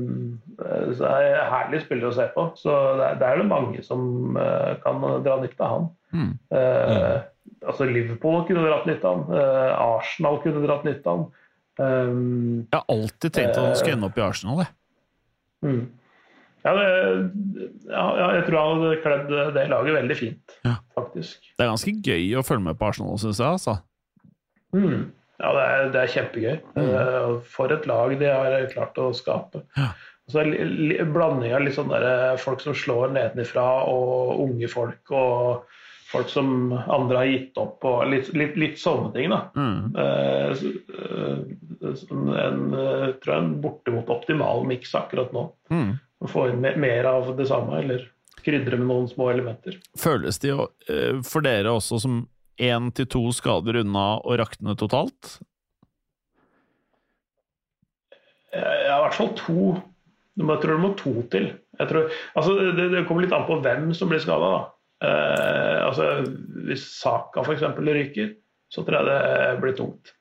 så 0.94 1.04
det 1.04 1.10
er 1.10 1.26
det 1.26 1.50
herlig 1.52 1.82
spiller 1.84 2.10
å 2.10 2.16
se 2.16 2.28
på. 2.36 2.48
Så 2.60 2.76
det 3.00 3.08
er, 3.08 3.20
det 3.20 3.28
er 3.28 3.42
det 3.42 3.50
mange 3.50 3.84
som 3.86 4.38
uh, 4.38 4.78
kan 4.84 5.04
dra 5.26 5.38
nytte 5.42 5.66
av 5.66 5.76
han. 5.76 5.90
Mm. 6.12 6.32
Eh, 6.58 7.20
altså 7.68 7.88
Liverpool 7.88 8.44
kunne 8.48 8.66
dratt 8.68 8.88
nytte 8.90 9.08
av 9.08 9.22
han. 9.22 9.38
Eh, 9.42 9.72
Arsenal 9.98 10.42
kunne 10.44 10.64
dratt 10.66 10.88
nytte 10.88 11.08
av 11.08 11.22
han. 11.22 11.30
Um, 11.82 12.68
Jeg 12.72 12.78
har 12.78 12.86
alltid 12.94 13.34
tenkt 13.34 13.58
at 13.58 13.64
han 13.66 13.76
skulle 13.80 13.98
ende 13.98 14.10
opp 14.12 14.20
i 14.20 14.24
Arsenal. 14.26 14.62
Jeg. 14.62 14.72
Mm. 15.66 15.82
Ja, 16.62 16.74
det, 16.78 16.90
ja, 17.90 18.04
jeg 18.36 18.44
tror 18.46 18.58
han 18.62 18.84
hadde 18.84 19.00
kledd 19.02 19.32
det 19.56 19.64
laget 19.72 19.96
veldig 19.98 20.18
fint, 20.20 20.54
Ja. 20.68 20.76
faktisk. 20.94 21.48
Det 21.58 21.66
er 21.66 21.72
ganske 21.72 21.94
gøy 22.06 22.28
å 22.38 22.44
følge 22.46 22.66
med 22.68 22.78
på 22.78 22.86
Arsenal, 22.92 23.18
syns 23.18 23.40
jeg. 23.42 23.56
Altså. 23.58 23.80
Mm. 24.78 25.08
Ja, 25.42 25.52
det 25.58 25.64
er, 25.66 25.88
det 25.96 26.02
er 26.04 26.12
kjempegøy. 26.14 26.60
Mm. 26.78 27.40
For 27.50 27.74
et 27.74 27.88
lag 27.90 28.14
de 28.20 28.30
har 28.30 28.68
klart 28.76 29.00
å 29.02 29.10
skape. 29.18 29.64
Ja. 29.80 29.90
Og 30.30 30.36
så 30.36 30.44
blanding 31.16 31.56
av 31.58 31.64
litt 31.66 31.74
sånn 31.80 31.90
der, 31.90 32.38
folk 32.40 32.62
som 32.62 32.78
slår 32.78 33.10
nedenifra, 33.16 33.66
og 33.90 34.38
unge 34.46 34.70
folk, 34.70 35.02
og 35.18 35.66
folk 36.12 36.30
som 36.30 36.74
andre 36.74 37.18
har 37.18 37.30
gitt 37.30 37.60
opp, 37.62 37.84
og 37.88 38.04
litt, 38.12 38.32
litt, 38.36 38.58
litt 38.60 38.80
sånne 38.80 39.12
ting. 39.16 39.32
da. 39.32 39.42
Mm. 39.56 39.96
Eh, 39.96 40.64
eh, 41.02 41.94
som 41.96 42.32
en, 42.36 42.64
eh, 42.76 43.06
tror 43.22 43.34
jeg, 43.34 43.44
en 43.44 43.54
bortimot 43.64 44.12
optimal 44.12 44.66
miks 44.68 44.96
akkurat 44.98 45.32
nå. 45.36 45.48
Mm. 45.72 45.94
Å 46.22 46.30
få 46.30 46.50
inn 46.52 46.62
mer 46.62 47.08
av 47.10 47.32
det 47.38 47.48
samme, 47.50 47.80
eller 47.80 48.10
krydre 48.44 48.78
med 48.78 48.90
noen 48.90 49.08
små 49.10 49.30
elementer. 49.32 49.80
Føles 50.00 50.42
det 50.42 50.52
jo 50.52 50.68
eh, 50.90 51.22
for 51.26 51.46
dere 51.46 51.74
også 51.78 52.02
som 52.04 52.26
én 52.62 52.92
til 52.94 53.08
to 53.10 53.24
skader 53.34 53.80
unna 53.82 54.20
å 54.20 54.36
rakne 54.38 54.76
totalt? 54.78 55.38
Har 58.52 58.84
i 58.84 59.02
hvert 59.06 59.16
fall 59.16 59.32
to. 59.40 59.64
Jeg 60.42 60.60
tror 60.64 60.76
det 60.76 60.84
må 60.84 60.92
to 61.00 61.14
til. 61.32 61.52
Tror, 61.80 62.12
altså, 62.38 62.58
det, 62.76 62.90
det 62.92 63.06
kommer 63.08 63.24
litt 63.24 63.34
an 63.36 63.48
på 63.48 63.58
hvem 63.64 63.94
som 63.98 64.12
blir 64.12 64.22
skada. 64.22 64.68
Eh, 65.02 65.78
altså, 65.86 66.08
hvis 66.68 66.84
Saka 67.00 67.42
f.eks. 67.42 67.64
ryker, 67.82 68.36
så 68.72 68.84
tror 68.86 69.00
jeg 69.02 69.08
det 69.10 69.62
blir 69.64 69.78
tungt. 69.80 70.14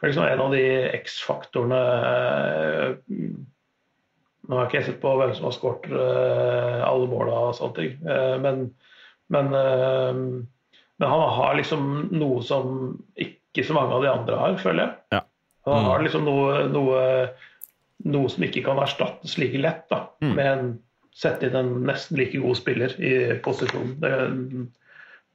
For 0.00 0.10
liksom 0.10 0.26
En 0.26 0.40
av 0.42 0.50
de 0.56 0.62
X-faktorene 0.98 1.78
eh, 2.10 3.26
Nå 4.48 4.56
har 4.58 4.66
ikke 4.66 4.80
jeg 4.80 4.88
sett 4.88 4.98
på 5.04 5.12
hvem 5.20 5.30
som 5.38 5.46
har 5.46 5.54
skåret 5.54 5.84
eh, 5.86 6.80
alle 6.82 7.06
måla 7.06 7.36
og 7.46 7.54
sånne 7.54 7.76
ting, 7.76 7.92
eh, 8.10 8.34
men, 8.42 8.64
men, 9.30 9.52
eh, 9.54 10.18
men 10.98 11.12
han 11.12 11.22
har 11.36 11.54
liksom 11.60 12.08
noe 12.10 12.42
som 12.42 12.96
ikke 13.14 13.62
så 13.68 13.76
mange 13.78 13.94
av 13.94 14.02
de 14.02 14.10
andre 14.10 14.40
har, 14.40 14.56
føler 14.58 14.82
jeg. 14.82 14.96
Ja. 15.14 15.20
Han 15.70 15.86
har 15.86 16.02
liksom 16.02 16.26
noe, 16.26 16.64
noe, 16.74 17.04
noe 18.10 18.32
som 18.34 18.42
ikke 18.48 18.64
kan 18.66 18.82
erstattes 18.82 19.38
like 19.38 19.62
lett, 19.62 19.86
da, 19.94 20.08
Mm. 20.22 20.34
med 20.34 20.46
en 20.50 20.66
sette 21.12 21.48
inn 21.48 21.58
en 21.58 21.72
nesten 21.86 22.18
like 22.18 22.40
god 22.40 22.58
spiller 22.58 22.94
i 23.00 23.12
posisjonen. 23.44 23.96
Det, 24.00 24.12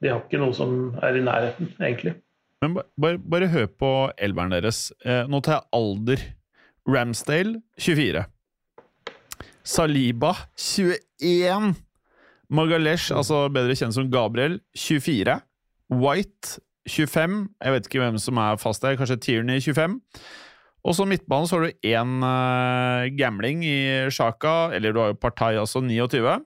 de 0.02 0.10
har 0.12 0.24
ikke 0.24 0.40
noe 0.42 0.54
som 0.56 0.94
er 1.02 1.18
i 1.18 1.24
nærheten, 1.24 1.70
egentlig. 1.78 2.16
Men 2.62 2.74
bare, 2.98 3.18
bare 3.18 3.50
hør 3.52 3.68
på 3.78 3.92
elveren 4.18 4.54
deres. 4.54 4.88
Eh, 5.06 5.24
nå 5.30 5.40
tar 5.44 5.60
jeg 5.60 5.70
alder. 5.78 6.24
Ramsdale 6.88 7.60
24. 7.78 8.24
Saliba 9.68 10.32
21. 10.56 11.74
Magalesh, 12.48 13.12
altså 13.12 13.42
bedre 13.52 13.76
kjent 13.76 13.92
som 13.92 14.08
Gabriel, 14.08 14.56
24. 14.72 15.34
White 15.92 16.60
25. 16.88 17.48
Jeg 17.60 17.74
vet 17.74 17.88
ikke 17.90 18.00
hvem 18.00 18.16
som 18.22 18.40
er 18.40 18.56
fast 18.56 18.82
der, 18.82 18.96
kanskje 18.96 19.18
Tierney 19.20 19.60
25. 19.60 19.98
Og 20.88 20.96
så 20.96 21.04
midtbanen 21.04 21.48
så 21.48 21.58
har 21.58 21.66
du 21.68 21.88
én 21.90 22.12
uh, 22.24 23.04
gambling 23.18 23.60
i 23.66 23.78
Sjaka, 24.14 24.70
eller 24.72 24.94
du 24.94 25.02
har 25.02 25.12
jo 25.12 25.20
Partai 25.20 25.58
altså 25.60 25.82
29. 25.84 26.38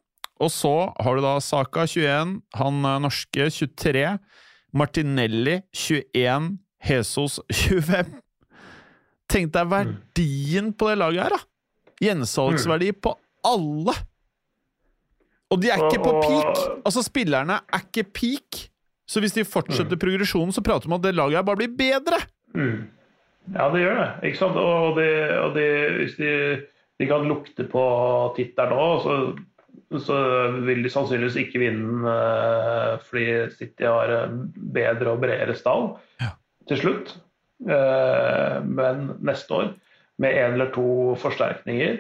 Og 0.43 0.51
så 0.51 0.73
har 0.99 1.15
du 1.15 1.23
da 1.23 1.37
Saka 1.39 1.85
21, 1.87 2.41
han 2.59 2.87
eh, 2.89 3.01
norske 3.05 3.47
23. 3.55 4.07
Martinelli 4.75 5.61
21, 5.71 6.49
Jesus 6.83 7.39
25. 7.63 8.17
Tenk 9.31 9.53
deg 9.55 9.69
verdien 9.71 10.73
på 10.75 10.89
det 10.91 10.97
laget 10.99 11.23
her, 11.23 11.37
da! 11.37 11.93
Gjensalgsverdi 12.03 12.91
på 12.99 13.15
alle! 13.47 13.95
Og 15.53 15.61
de 15.63 15.71
er 15.71 15.85
ikke 15.87 16.03
på 16.03 16.17
peak! 16.25 16.65
Altså, 16.83 17.05
spillerne 17.07 17.61
er 17.63 17.87
ikke 17.87 18.09
peak. 18.11 18.65
Så 19.07 19.23
hvis 19.23 19.37
de 19.37 19.45
fortsetter 19.47 20.01
progresjonen, 20.01 20.51
så 20.57 20.65
prater 20.65 20.89
vi 20.89 20.93
om 20.93 20.99
at 20.99 21.07
det 21.07 21.15
laget 21.15 21.39
her 21.39 21.47
bare 21.47 21.63
blir 21.63 21.73
bedre! 21.79 22.19
Mm. 22.57 22.89
Ja, 23.51 23.67
det 23.73 23.81
gjør 23.83 23.97
det. 23.99 24.11
ikke 24.29 24.39
sant? 24.39 24.57
Og, 24.61 24.97
det, 25.01 25.09
og 25.43 25.57
det, 25.57 25.69
hvis 25.99 26.15
de, 26.21 26.35
de 27.03 27.09
kan 27.11 27.27
lukte 27.27 27.67
på 27.69 27.83
tittelen 28.37 28.77
nå, 28.79 28.87
så, 29.03 29.17
så 30.01 30.19
vil 30.63 30.85
de 30.87 30.93
sannsynligvis 30.93 31.41
ikke 31.43 31.61
vinne 31.65 32.13
eh, 32.15 32.95
fordi 33.09 33.27
City 33.59 33.89
har 33.89 34.31
bedre 34.55 35.17
og 35.17 35.21
bredere 35.25 35.57
stall 35.59 35.91
Ja. 36.23 36.31
til 36.71 36.81
slutt. 36.85 37.17
Eh, 37.67 38.57
men 38.65 39.11
neste 39.27 39.59
år, 39.59 39.73
med 40.23 40.39
én 40.39 40.55
eller 40.57 40.71
to 40.75 40.87
forsterkninger, 41.19 41.99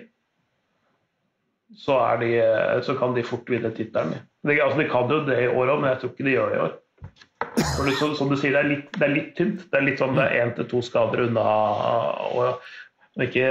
så, 1.74 1.96
er 2.04 2.18
de, 2.20 2.30
så 2.84 2.94
kan 3.00 3.14
de 3.16 3.22
fort 3.24 3.48
vinne 3.50 3.70
tittelen. 3.74 4.14
De, 4.44 4.56
altså, 4.60 4.78
de 4.82 4.88
kan 4.90 5.08
jo 5.10 5.22
det 5.26 5.38
i 5.44 5.50
år 5.50 5.70
òg, 5.72 5.78
men 5.80 5.90
jeg 5.90 6.00
tror 6.02 6.10
ikke 6.12 6.26
de 6.26 6.34
gjør 6.36 6.50
det 6.52 6.58
i 6.58 6.64
år. 6.66 6.74
For 7.52 7.84
det, 7.88 7.96
som, 7.98 8.14
som 8.16 8.30
du 8.32 8.36
sier, 8.38 8.54
det 8.54 8.62
er 8.62 8.70
litt, 8.70 8.88
det 8.96 9.06
er 9.06 9.12
litt 9.12 9.34
tynt. 9.36 9.66
Det 9.68 9.78
er 9.78 9.84
litt 9.86 10.00
sånn 10.00 10.16
det 10.16 10.24
er 10.24 10.46
én 10.46 10.54
til 10.56 10.68
to 10.70 10.80
skader 10.84 11.26
unna 11.26 11.44
å 12.32 12.46
ikke 13.20 13.46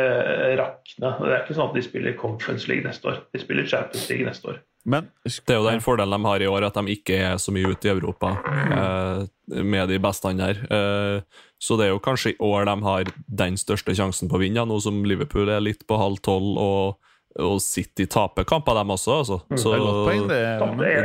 rakne. 0.58 1.14
Det 1.22 1.30
er 1.30 1.40
ikke 1.44 1.58
sånn 1.58 1.70
at 1.70 1.78
de 1.78 1.86
spiller 1.86 2.18
Conference 2.18 2.70
League 2.70 2.86
neste 2.88 3.12
år. 3.12 3.22
De 3.34 3.42
spiller 3.42 3.68
Champions 3.70 4.08
League 4.10 4.26
neste 4.26 4.54
år. 4.54 4.62
Men 4.84 5.12
Det 5.24 5.54
er 5.54 5.60
jo 5.60 5.68
den 5.68 5.84
fordelen 5.84 6.18
de 6.18 6.26
har 6.26 6.42
i 6.42 6.48
år, 6.50 6.66
at 6.66 6.74
de 6.80 6.96
ikke 6.96 7.18
er 7.22 7.38
så 7.38 7.54
mye 7.54 7.70
ute 7.70 7.86
i 7.88 7.92
Europa 7.92 8.32
eh, 8.42 9.62
med 9.62 9.90
de 9.94 10.00
beste 10.02 10.32
der. 10.40 10.64
Eh, 10.66 11.44
så 11.62 11.78
det 11.78 11.86
er 11.86 11.94
jo 11.94 12.02
kanskje 12.02 12.34
i 12.34 12.40
år 12.42 12.66
de 12.66 12.76
har 12.88 13.12
den 13.28 13.60
største 13.62 13.94
sjansen 13.94 14.32
på 14.32 14.40
å 14.40 14.42
vinne, 14.42 14.66
nå 14.66 14.80
som 14.82 15.04
Liverpool 15.06 15.54
er 15.54 15.62
litt 15.62 15.86
på 15.86 16.00
halv 16.02 16.18
tolv 16.26 16.58
og, 16.58 17.14
og 17.38 17.62
City 17.62 18.08
taper 18.10 18.48
kamper, 18.50 18.80
dem 18.82 18.96
også. 18.98 19.20
Altså. 19.22 19.40
Så 19.54 19.70
det 19.70 19.78
er 19.78 19.86
godt 19.86 20.02
poeng, 20.10 20.26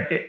det. 0.09 0.23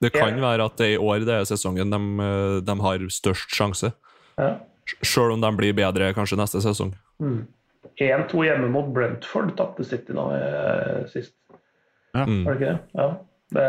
Det 0.00 0.12
kan 0.14 0.30
kan 0.30 0.40
være 0.42 0.66
at 0.70 0.78
det 0.78 0.86
er 0.86 0.94
i 0.94 1.02
år 1.02 1.26
det 1.26 1.34
er 1.34 1.46
sesongen 1.48 1.90
de, 1.90 2.00
eh, 2.24 2.56
de 2.62 2.80
har 2.86 3.06
størst 3.10 3.54
sjanse. 3.54 3.92
ja. 4.38 4.56
Sjøl 5.04 5.34
om 5.34 5.40
de 5.42 5.50
blir 5.52 5.74
bedre 5.76 6.14
kanskje 6.16 6.38
neste 6.40 6.62
sesong. 6.64 6.94
Mm. 7.20 7.42
1-2 8.00 8.44
hjemme 8.46 8.70
mot 8.72 8.86
Brentford 8.94 9.50
tapte 9.58 9.84
City 9.84 10.14
nå 10.16 10.30
eh, 10.32 11.02
sist. 11.12 11.34
Ja. 12.14 12.24
Mm. 12.24 12.44
Var 12.46 12.54
det 12.54 12.60
ikke 12.60 12.70
det? 12.70 12.78
Ja. 12.96 13.08
Det, 13.58 13.66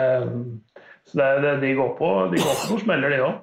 så 1.10 1.20
det, 1.20 1.28
det, 1.44 1.54
de 1.66 1.74
går 1.76 1.92
på 1.98 2.10
de 2.32 2.40
går 2.40 2.56
på 2.62 2.70
noen 2.72 2.84
smeller, 2.86 3.16
de 3.16 3.20
òg. 3.26 3.42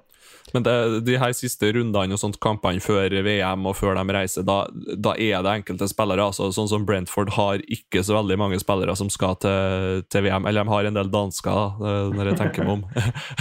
Men 0.56 0.64
det, 0.64 1.00
de 1.04 1.18
her 1.20 1.34
siste 1.36 1.68
rundene 1.76 2.16
og 2.16 2.20
sånt, 2.20 2.38
kampene 2.40 2.80
før 2.80 3.12
VM 3.26 3.66
og 3.68 3.74
før 3.76 3.98
de 3.98 4.14
reiser, 4.16 4.44
da, 4.48 4.62
da 4.72 5.12
er 5.20 5.42
det 5.44 5.52
enkelte 5.52 5.88
spillere. 5.90 6.30
altså 6.30 6.48
Sånn 6.54 6.70
som 6.70 6.86
Brentford 6.88 7.34
har 7.36 7.60
ikke 7.68 8.00
så 8.06 8.16
veldig 8.16 8.38
mange 8.40 8.60
spillere 8.62 8.94
som 8.96 9.10
skal 9.12 9.36
til, 9.42 10.06
til 10.08 10.24
VM. 10.24 10.48
Eller 10.48 10.64
de 10.64 10.72
har 10.72 10.88
en 10.88 10.96
del 10.96 11.10
dansker, 11.12 11.60
da, 11.60 11.90
eh, 11.90 12.14
når 12.16 12.30
jeg 12.30 12.38
tenker 12.40 12.64
meg 12.64 12.78
om. 12.78 12.86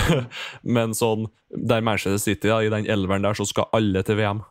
Men 0.76 0.98
sånn, 0.98 1.30
der 1.56 1.86
Manchester 1.88 2.20
City, 2.20 2.52
da, 2.52 2.60
i 2.60 2.74
den 2.74 2.90
elveren 2.92 3.24
der, 3.24 3.40
så 3.40 3.48
skal 3.48 3.72
alle 3.80 4.04
til 4.04 4.20
VM. 4.20 4.44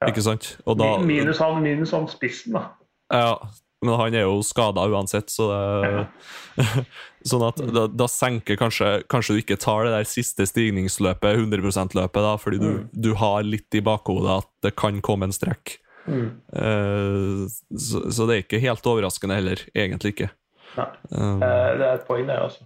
Ja. 0.00 0.08
Ikke 0.08 0.24
sant? 0.24 0.54
Og 0.64 0.80
da, 0.80 0.94
Minus 1.04 1.44
han, 1.44 1.60
minus 1.60 1.92
han 1.92 2.08
spissen, 2.10 2.56
da. 2.56 2.64
ja, 3.12 3.36
men 3.82 3.98
han 3.98 4.14
er 4.14 4.24
jo 4.24 4.40
skada 4.46 4.86
uansett, 4.88 5.30
så 5.30 5.50
det 5.52 6.72
Sånn 7.28 7.44
at 7.46 7.60
da, 7.74 7.86
da 7.86 8.06
senker 8.10 8.56
kanskje 8.58 8.88
Kanskje 9.12 9.36
du 9.36 9.40
ikke 9.42 9.58
tar 9.60 9.86
det 9.86 9.92
der 9.94 10.08
siste 10.08 10.46
stigningsløpet, 10.48 11.36
100 11.38 11.62
%-løpet, 11.68 12.20
da, 12.24 12.34
fordi 12.40 12.58
du, 12.62 12.70
du 12.92 13.12
har 13.20 13.44
litt 13.46 13.74
i 13.78 13.82
bakhodet 13.84 14.40
at 14.42 14.50
det 14.66 14.74
kan 14.80 14.98
komme 15.04 15.28
en 15.28 15.34
strekk. 15.36 15.76
Mm. 16.08 16.28
Uh, 16.50 17.46
så, 17.78 18.02
så 18.10 18.26
det 18.26 18.34
er 18.36 18.44
ikke 18.46 18.62
helt 18.64 18.88
overraskende 18.90 19.38
heller. 19.38 19.62
Egentlig 19.74 20.16
ikke. 20.16 20.30
Nei. 20.78 20.88
Eh, 21.12 21.20
Eh, 21.20 21.70
Det 21.78 21.86
er 21.86 21.98
et 21.98 22.06
poeng, 22.08 22.26
det, 22.26 22.38
altså. 22.40 22.64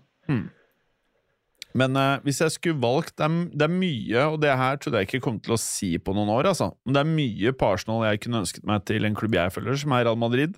Men 1.77 1.97
eh, 2.01 2.21
hvis 2.25 2.39
jeg 2.41 2.55
skulle 2.55 2.81
valgt 2.81 3.19
det 3.19 3.27
er, 3.27 3.35
det 3.53 3.67
er 3.67 3.73
mye, 3.73 4.21
og 4.33 4.39
det 4.41 4.55
her 4.57 4.79
trodde 4.81 5.03
jeg 5.03 5.11
ikke 5.11 5.25
kom 5.27 5.41
til 5.45 5.57
å 5.57 5.61
si 5.61 5.91
på 6.01 6.15
noen 6.17 6.31
år, 6.33 6.49
altså. 6.55 6.71
Men 6.87 6.97
det 6.97 7.03
er 7.03 7.11
mye 7.19 7.53
på 7.53 7.69
Arsenal 7.75 8.07
jeg 8.09 8.23
kunne 8.25 8.41
ønsket 8.45 8.65
meg 8.69 8.87
til 8.89 9.05
en 9.05 9.19
klubb 9.19 9.37
jeg 9.37 9.53
følger, 9.53 9.77
som 9.83 9.93
er 9.93 10.07
Real 10.09 10.17
Madrid. 10.21 10.57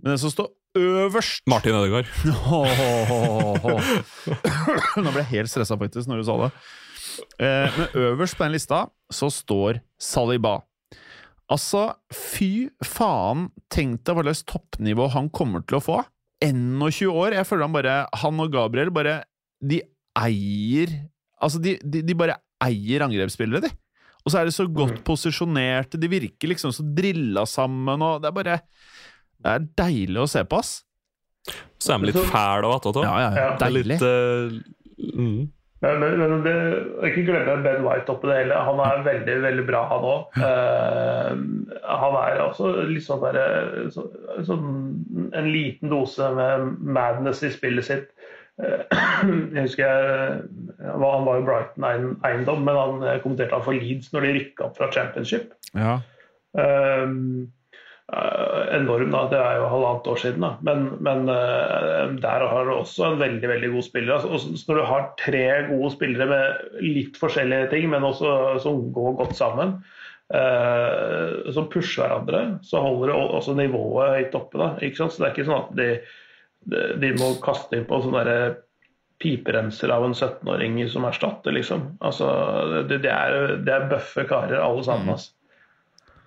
Men 0.00 0.14
det 0.14 0.18
som 0.24 0.32
står 0.34 0.50
øverst 0.76 1.42
Martin 1.48 1.76
Ødegaard. 1.78 2.08
Nå 5.02 5.12
ble 5.12 5.22
jeg 5.22 5.32
helt 5.32 5.52
stressa 5.52 5.78
faktisk 5.80 6.10
når 6.10 6.20
du 6.20 6.24
sa 6.28 6.34
det. 6.44 6.50
Eh, 7.42 7.78
men 7.78 7.86
øverst 8.12 8.38
på 8.38 8.46
den 8.46 8.54
lista 8.54 8.84
så 9.12 9.30
står 9.32 9.80
Saliba. 10.00 10.58
Altså, 11.48 11.86
fy 12.12 12.68
faen, 12.84 13.48
tenk 13.72 14.02
deg 14.04 14.18
hva 14.18 14.24
slags 14.26 14.44
toppnivå 14.50 15.08
han 15.14 15.30
kommer 15.32 15.64
til 15.64 15.78
å 15.78 15.84
få. 15.84 15.98
21 16.44 17.08
år. 17.10 17.38
Jeg 17.38 17.48
føler 17.48 17.66
han 17.66 17.74
bare 17.74 17.94
Han 18.20 18.42
og 18.44 18.52
Gabriel 18.54 18.92
bare 18.94 19.14
De 19.58 19.80
eier 20.14 20.92
Altså, 21.42 21.58
de, 21.58 21.72
de, 21.82 21.98
de 22.06 22.14
bare 22.14 22.36
eier 22.62 23.02
angrepsspillere, 23.02 23.66
de. 23.66 23.70
Og 24.24 24.32
så 24.32 24.40
er 24.40 24.48
de 24.48 24.54
så 24.54 24.66
godt 24.66 25.04
posisjonerte, 25.06 26.00
de 26.00 26.08
virker 26.10 26.50
liksom 26.50 26.72
så 26.74 26.82
drilla 26.82 27.44
sammen, 27.46 28.02
og 28.02 28.18
det 28.20 28.28
er 28.28 28.34
bare 28.34 28.56
Det 29.38 29.54
er 29.54 29.68
deilig 29.78 30.24
å 30.24 30.30
se 30.30 30.42
på, 30.48 30.62
ass. 30.62 30.72
Så 31.78 31.94
er 31.94 32.02
de 32.02 32.10
litt 32.10 32.26
fæle 32.28 32.66
og 32.68 32.78
attåt. 32.78 32.98
Ja, 33.04 33.14
ja, 33.22 33.30
Ja. 33.30 33.46
Det 33.56 33.68
er 33.68 33.70
Deilig. 33.70 33.86
litt 33.92 34.02
uh, 34.02 35.14
mm. 35.14 35.38
Men, 35.78 36.00
men, 36.02 36.16
men 36.18 36.40
det, 36.42 36.52
ikke 37.06 37.22
glemme 37.28 37.60
Ben 37.62 37.84
White 37.84 38.10
oppi 38.10 38.26
det 38.26 38.40
hele. 38.40 38.56
Han 38.66 38.80
er 38.82 39.04
veldig 39.06 39.36
veldig 39.44 39.66
bra, 39.68 39.84
han 39.92 40.06
òg. 40.10 40.38
han 42.02 42.16
er 42.18 42.40
også 42.42 42.72
litt 42.88 43.04
sånn 43.06 43.22
der, 43.22 43.38
så, 43.94 44.08
sånn, 44.48 44.72
en 45.38 45.50
liten 45.54 45.92
dose 45.92 46.32
med 46.34 46.72
madness 46.82 47.44
i 47.46 47.52
spillet 47.54 47.86
sitt. 47.86 48.10
Uh, 48.58 48.82
jeg 49.54 49.68
husker 49.68 49.84
jeg, 49.86 50.40
Han 50.82 51.28
var 51.28 51.38
jo 51.38 51.44
Brighton-eiendom, 51.46 52.64
men 52.66 52.74
han 52.74 53.04
eh, 53.06 53.20
kommenterte 53.22 53.54
han 53.54 53.62
for 53.62 53.78
Leeds 53.78 54.10
når 54.10 54.26
de 54.26 54.32
rykka 54.34 54.66
opp 54.66 54.80
fra 54.80 54.90
Championship. 54.94 55.52
Ja. 55.78 56.00
Um, 56.58 56.64
eh, 56.64 57.46
enorm, 58.08 59.10
da. 59.12 59.22
Det 59.28 59.38
er 59.38 59.58
jo 59.60 59.68
halvannet 59.72 60.10
år 60.12 60.20
siden. 60.22 60.44
da. 60.44 60.52
Men, 60.64 60.86
men 61.04 61.28
eh, 61.32 62.14
der 62.22 62.44
har 62.52 62.64
du 62.64 62.74
også 62.74 63.12
en 63.12 63.20
veldig 63.20 63.50
veldig 63.50 63.72
god 63.74 63.84
spiller. 63.84 64.14
Altså, 64.16 64.56
så 64.56 64.72
når 64.72 64.80
du 64.80 64.86
har 64.88 65.08
tre 65.20 65.46
gode 65.68 65.90
spillere 65.94 66.28
med 66.30 66.84
litt 66.84 67.18
forskjellige 67.20 67.70
ting, 67.74 67.88
men 67.92 68.06
også 68.08 68.30
som 68.64 68.86
går 68.96 69.18
godt 69.20 69.36
sammen, 69.36 69.76
eh, 70.34 71.52
som 71.52 71.68
pusher 71.72 72.06
hverandre, 72.06 72.44
så 72.64 72.82
holder 72.84 73.12
det 73.12 73.18
også 73.40 73.58
nivået 73.58 74.16
høyt 74.16 74.40
oppe. 74.40 74.62
da, 74.62 74.70
ikke 74.80 75.02
sant? 75.02 75.16
Så 75.16 75.22
det 75.22 75.28
er 75.28 75.36
ikke 75.36 75.50
sånn 75.50 75.66
at 75.66 75.76
de, 75.78 75.90
de, 77.04 77.12
må 77.20 77.34
kaste 77.44 77.76
inn 77.76 77.88
på 77.88 78.00
sånn 78.04 78.16
derre 78.16 78.40
piperenser 79.18 79.90
av 79.90 80.04
en 80.06 80.14
17-åring 80.14 80.78
som 80.88 81.04
erstatter, 81.08 81.52
liksom. 81.52 81.90
Altså, 82.00 82.28
det, 82.88 83.02
det, 83.02 83.10
er, 83.10 83.58
det 83.66 83.74
er 83.74 83.90
bøffe 83.90 84.24
karer, 84.30 84.62
alle 84.62 84.84
sammen. 84.86 85.16
altså. 85.16 85.34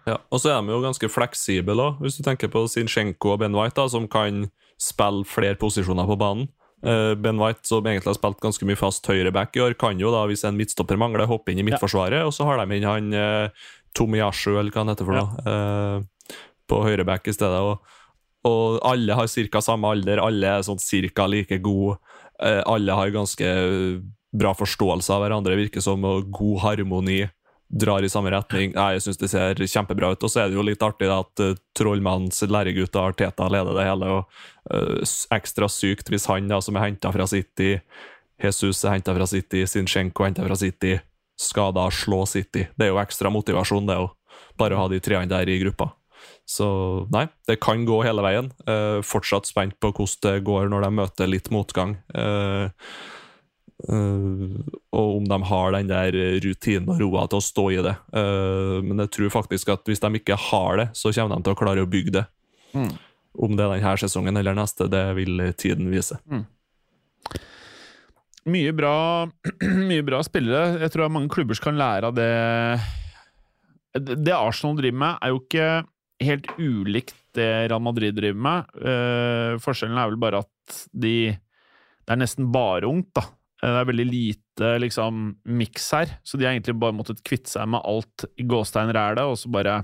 Ja, 0.10 0.18
og 0.34 0.42
så 0.42 0.50
er 0.50 0.64
de 0.64 0.74
jo 0.74 0.82
ganske 0.82 1.10
fleksible 1.12 1.78
òg, 1.78 2.02
hvis 2.02 2.18
du 2.18 2.26
tenker 2.26 2.50
på 2.52 2.64
Zinchenko 2.72 3.36
og 3.36 3.44
Ben 3.44 3.56
White, 3.58 3.78
da, 3.78 3.86
som 3.92 4.08
kan 4.10 4.48
spille 4.82 5.28
flere 5.30 5.60
posisjoner 5.62 6.10
på 6.10 6.18
banen. 6.18 6.50
Uh, 6.82 7.14
Ben 7.14 7.38
White, 7.38 7.62
som 7.70 7.86
egentlig 7.86 8.10
har 8.10 8.18
spilt 8.18 8.42
ganske 8.42 8.66
mye 8.66 8.80
fast 8.80 9.06
høyreback 9.06 9.58
i 9.58 9.62
år, 9.68 9.76
kan 9.78 10.00
jo 10.02 10.10
da, 10.14 10.24
hvis 10.30 10.46
en 10.50 10.58
midtstopper 10.58 10.98
mangler, 10.98 11.30
hoppe 11.30 11.54
inn 11.54 11.62
i 11.62 11.66
midtforsvaret, 11.68 12.26
og 12.26 12.34
så 12.34 12.48
har 12.50 12.64
de 12.64 12.80
inn 12.80 12.88
han 12.90 13.14
uh, 13.14 13.68
Tomiyasu, 13.98 14.56
eller 14.56 14.74
hva 14.74 14.82
han 14.82 14.94
heter 14.94 15.08
for 15.08 15.20
noe, 15.20 15.44
eh, 15.52 16.38
på 16.72 16.78
høyreback 16.86 17.28
i 17.28 17.34
stedet. 17.36 17.60
Og, 17.60 18.00
og 18.48 18.80
alle 18.88 19.18
har 19.20 19.28
ca. 19.28 19.62
samme 19.62 19.92
alder, 19.92 20.22
alle 20.24 20.56
er 20.58 20.64
sånn 20.64 20.80
ca. 20.80 21.28
like 21.28 21.60
gode. 21.62 21.98
Uh, 22.42 22.64
alle 22.66 22.96
har 22.96 23.14
ganske 23.14 23.50
bra 24.32 24.54
forståelse 24.56 25.12
av 25.12 25.26
hverandre, 25.26 25.60
virker 25.60 25.84
som, 25.84 26.08
og 26.08 26.32
god 26.32 26.64
harmoni 26.64 27.26
drar 27.72 28.04
i 28.04 28.10
samme 28.12 28.32
retning. 28.34 28.74
Nei, 28.76 28.88
jeg 28.98 29.06
syns 29.06 29.20
det 29.22 29.30
ser 29.32 29.60
kjempebra 29.60 30.12
ut. 30.14 30.24
Og 30.24 30.32
så 30.32 30.44
er 30.44 30.50
det 30.52 30.58
jo 30.58 30.66
litt 30.66 30.84
artig 30.84 31.08
at 31.12 31.44
uh, 31.44 31.54
trollmannens 31.78 32.44
læregutt 32.44 32.98
Arteta 33.00 33.48
leder 33.52 33.78
det 33.78 33.86
hele. 33.88 34.18
og 34.18 34.74
uh, 34.74 35.14
Ekstra 35.38 35.70
sykt 35.72 36.12
hvis 36.12 36.28
han 36.32 36.52
da, 36.52 36.60
som 36.64 36.78
er 36.78 36.90
henta 36.90 37.14
fra 37.16 37.28
City, 37.32 37.78
Jesus 38.42 38.84
er 38.84 38.98
henta 38.98 39.16
fra 39.16 39.28
City, 39.30 39.64
Zinchenko 39.70 40.26
er 40.26 40.32
henta 40.32 40.46
fra 40.48 40.58
City, 40.60 40.98
skal 41.40 41.74
da 41.78 41.88
slå 41.94 42.26
City. 42.30 42.68
Det 42.76 42.88
er 42.88 42.92
jo 42.92 43.02
ekstra 43.02 43.32
motivasjon, 43.34 43.88
det 43.88 44.00
òg. 44.02 44.12
Bare 44.60 44.76
å 44.76 44.84
ha 44.84 44.92
de 44.92 45.00
treene 45.04 45.30
der 45.32 45.50
i 45.50 45.60
gruppa. 45.62 45.92
Så 46.50 46.68
nei, 47.14 47.28
det 47.48 47.62
kan 47.64 47.86
gå 47.88 48.02
hele 48.04 48.24
veien. 48.26 48.52
Uh, 48.68 49.00
fortsatt 49.06 49.48
spent 49.48 49.78
på 49.80 49.94
hvordan 49.94 50.22
det 50.26 50.46
går 50.48 50.70
når 50.74 50.86
de 50.86 50.94
møter 51.00 51.32
litt 51.32 51.50
motgang. 51.54 51.96
Uh, 52.12 52.68
Uh, 53.90 54.62
og 54.94 55.18
om 55.18 55.28
de 55.30 55.38
har 55.50 55.76
den 55.76 55.90
der 55.90 56.16
rutinen 56.44 56.90
og 56.92 57.02
roa 57.02 57.26
til 57.30 57.40
å 57.40 57.46
stå 57.46 57.66
i 57.74 57.80
det. 57.86 57.96
Uh, 58.14 58.78
men 58.86 59.04
jeg 59.06 59.14
tror 59.18 59.36
faktisk 59.42 59.72
at 59.74 59.88
hvis 59.90 60.04
de 60.04 60.12
ikke 60.20 60.38
har 60.50 60.82
det, 60.82 60.88
så 60.98 61.14
kommer 61.16 61.38
de 61.38 61.48
til 61.48 61.56
å 61.56 61.62
klare 61.62 61.86
å 61.86 61.90
bygge 61.90 62.16
det. 62.20 62.26
Mm. 62.78 62.92
Om 63.42 63.56
det 63.56 63.66
er 63.66 63.78
denne 63.78 63.94
sesongen 64.02 64.42
eller 64.42 64.58
neste, 64.58 64.90
det 64.92 65.06
vil 65.18 65.46
tiden 65.60 65.90
vise. 65.92 66.20
Mye 68.52 68.74
bra, 68.74 68.96
mye 69.92 70.04
bra 70.06 70.22
spillere. 70.26 70.82
Jeg 70.82 70.94
tror 70.94 71.14
mange 71.14 71.32
klubber 71.34 71.60
kan 71.62 71.80
lære 71.80 72.10
av 72.10 72.18
det. 72.18 72.32
Det 73.98 74.36
Arsenal 74.36 74.78
driver 74.80 75.02
med, 75.04 75.18
er 75.22 75.34
jo 75.34 75.42
ikke 75.44 75.68
helt 76.22 76.48
ulikt 76.62 77.18
det 77.36 77.70
Real 77.70 77.84
Madrid 77.84 78.16
driver 78.18 78.42
med. 78.48 78.74
Uh, 78.76 79.60
forskjellen 79.64 80.00
er 80.00 80.12
vel 80.12 80.20
bare 80.22 80.44
at 80.44 80.82
de 80.92 81.16
Det 82.02 82.16
er 82.16 82.20
nesten 82.20 82.50
bare 82.52 82.90
ungt, 82.90 83.12
da. 83.16 83.24
Eh, 83.62 83.70
Det 83.70 83.80
er 83.82 83.90
veldig 83.92 84.10
lite 84.10 84.70
liksom 84.82 85.24
miks 85.46 85.92
her, 85.94 86.18
så 86.24 86.38
de 86.38 86.46
har 86.46 86.54
egentlig 86.54 86.80
bare 86.82 86.98
måttet 86.98 87.24
kvitte 87.24 87.50
seg 87.50 87.70
med 87.70 87.82
alt 87.86 88.26
i 88.38 88.46
gåstein 88.46 88.94
rælet, 88.94 89.24
og 89.26 89.38
så 89.38 89.52
bare 89.54 89.84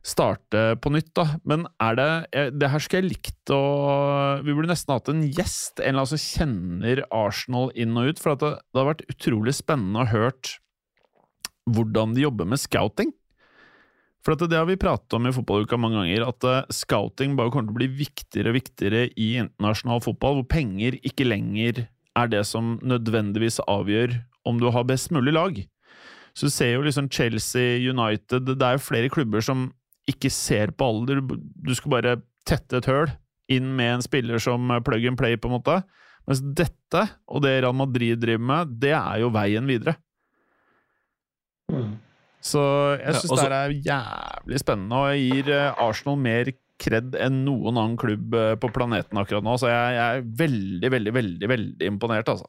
starte 0.00 0.76
på 0.80 0.92
nytt, 0.92 1.12
da. 1.12 1.26
Men 1.44 1.66
er 1.80 1.94
det 1.98 2.52
Det 2.58 2.70
her 2.72 2.80
skulle 2.80 3.02
jeg 3.02 3.10
likt 3.10 3.52
å 3.52 4.40
Vi 4.42 4.54
burde 4.54 4.72
nesten 4.72 4.94
hatt 4.94 5.10
en 5.12 5.22
gjest, 5.28 5.80
en 5.80 5.92
eller 5.92 6.06
annen 6.06 6.12
som 6.14 6.24
kjenner 6.24 7.04
Arsenal 7.12 7.70
inn 7.74 7.96
og 7.96 8.08
ut. 8.08 8.18
For 8.18 8.34
det, 8.34 8.54
det 8.72 8.80
har 8.80 8.94
vært 8.94 9.08
utrolig 9.12 9.54
spennende 9.54 10.00
å 10.00 10.08
hørt 10.08 10.58
hvordan 11.70 12.14
de 12.16 12.24
jobber 12.24 12.48
med 12.48 12.58
scouting. 12.58 13.12
For 14.24 14.36
det 14.36 14.56
har 14.56 14.66
vi 14.68 14.76
pratet 14.80 15.14
om 15.16 15.28
i 15.28 15.32
fotballuka 15.32 15.78
mange 15.80 16.00
ganger, 16.00 16.26
at 16.28 16.44
eh, 16.48 16.72
scouting 16.74 17.36
bare 17.38 17.52
kommer 17.52 17.70
til 17.70 17.76
å 17.76 17.80
bli 17.80 17.88
viktigere 18.02 18.52
og 18.52 18.58
viktigere 18.58 19.04
i 19.16 19.30
internasjonal 19.40 20.02
fotball, 20.04 20.40
hvor 20.40 20.48
penger 20.50 20.98
ikke 21.00 21.28
lenger 21.28 21.86
er 22.18 22.30
det 22.32 22.44
som 22.48 22.78
nødvendigvis 22.82 23.60
avgjør 23.70 24.16
om 24.48 24.58
du 24.60 24.70
har 24.72 24.86
best 24.88 25.12
mulig 25.14 25.34
lag. 25.36 25.60
Så 26.34 26.48
du 26.48 26.54
ser 26.54 26.74
jo 26.74 26.84
liksom 26.86 27.10
Chelsea, 27.10 27.78
United 27.90 28.46
Det 28.46 28.62
er 28.62 28.76
jo 28.76 28.86
flere 28.86 29.10
klubber 29.12 29.42
som 29.44 29.70
ikke 30.08 30.30
ser 30.32 30.72
på 30.74 30.86
alder. 30.86 31.20
Du 31.20 31.74
skal 31.76 31.92
bare 31.92 32.20
tette 32.48 32.80
et 32.80 32.88
høl 32.88 33.10
inn 33.50 33.72
med 33.76 33.96
en 33.96 34.04
spiller 34.04 34.38
som 34.42 34.70
plug 34.86 35.06
and 35.10 35.18
play, 35.18 35.36
på 35.36 35.50
en 35.50 35.56
måte. 35.58 35.80
Mens 36.28 36.42
dette, 36.42 37.02
og 37.26 37.42
det 37.42 37.60
Real 37.60 37.74
Madrid 37.74 38.20
driver 38.22 38.46
med, 38.52 38.78
det 38.82 38.94
er 38.94 39.20
jo 39.24 39.32
veien 39.34 39.66
videre. 39.66 39.96
Mm. 41.70 41.98
Så 42.40 42.62
jeg 42.96 43.20
syns 43.20 43.42
ja, 43.42 43.48
det 43.50 43.58
er 43.58 43.74
jævlig 43.84 44.60
spennende, 44.62 44.96
og 44.96 45.10
jeg 45.12 45.24
gir 45.26 45.50
eh, 45.54 45.82
Arsenal 45.82 46.16
mer 46.20 46.50
kred 46.80 47.16
enn 47.20 47.42
noen 47.46 47.76
annen 47.76 47.98
klubb 48.00 48.34
eh, 48.36 48.54
på 48.60 48.70
planeten 48.74 49.20
akkurat 49.20 49.46
nå. 49.46 49.56
Så 49.60 49.70
jeg, 49.70 49.96
jeg 49.96 50.20
er 50.20 50.26
veldig, 50.40 50.90
veldig, 50.96 51.14
veldig 51.18 51.52
veldig 51.54 51.90
imponert, 51.92 52.32
altså. 52.32 52.48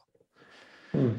Mm. 0.92 1.14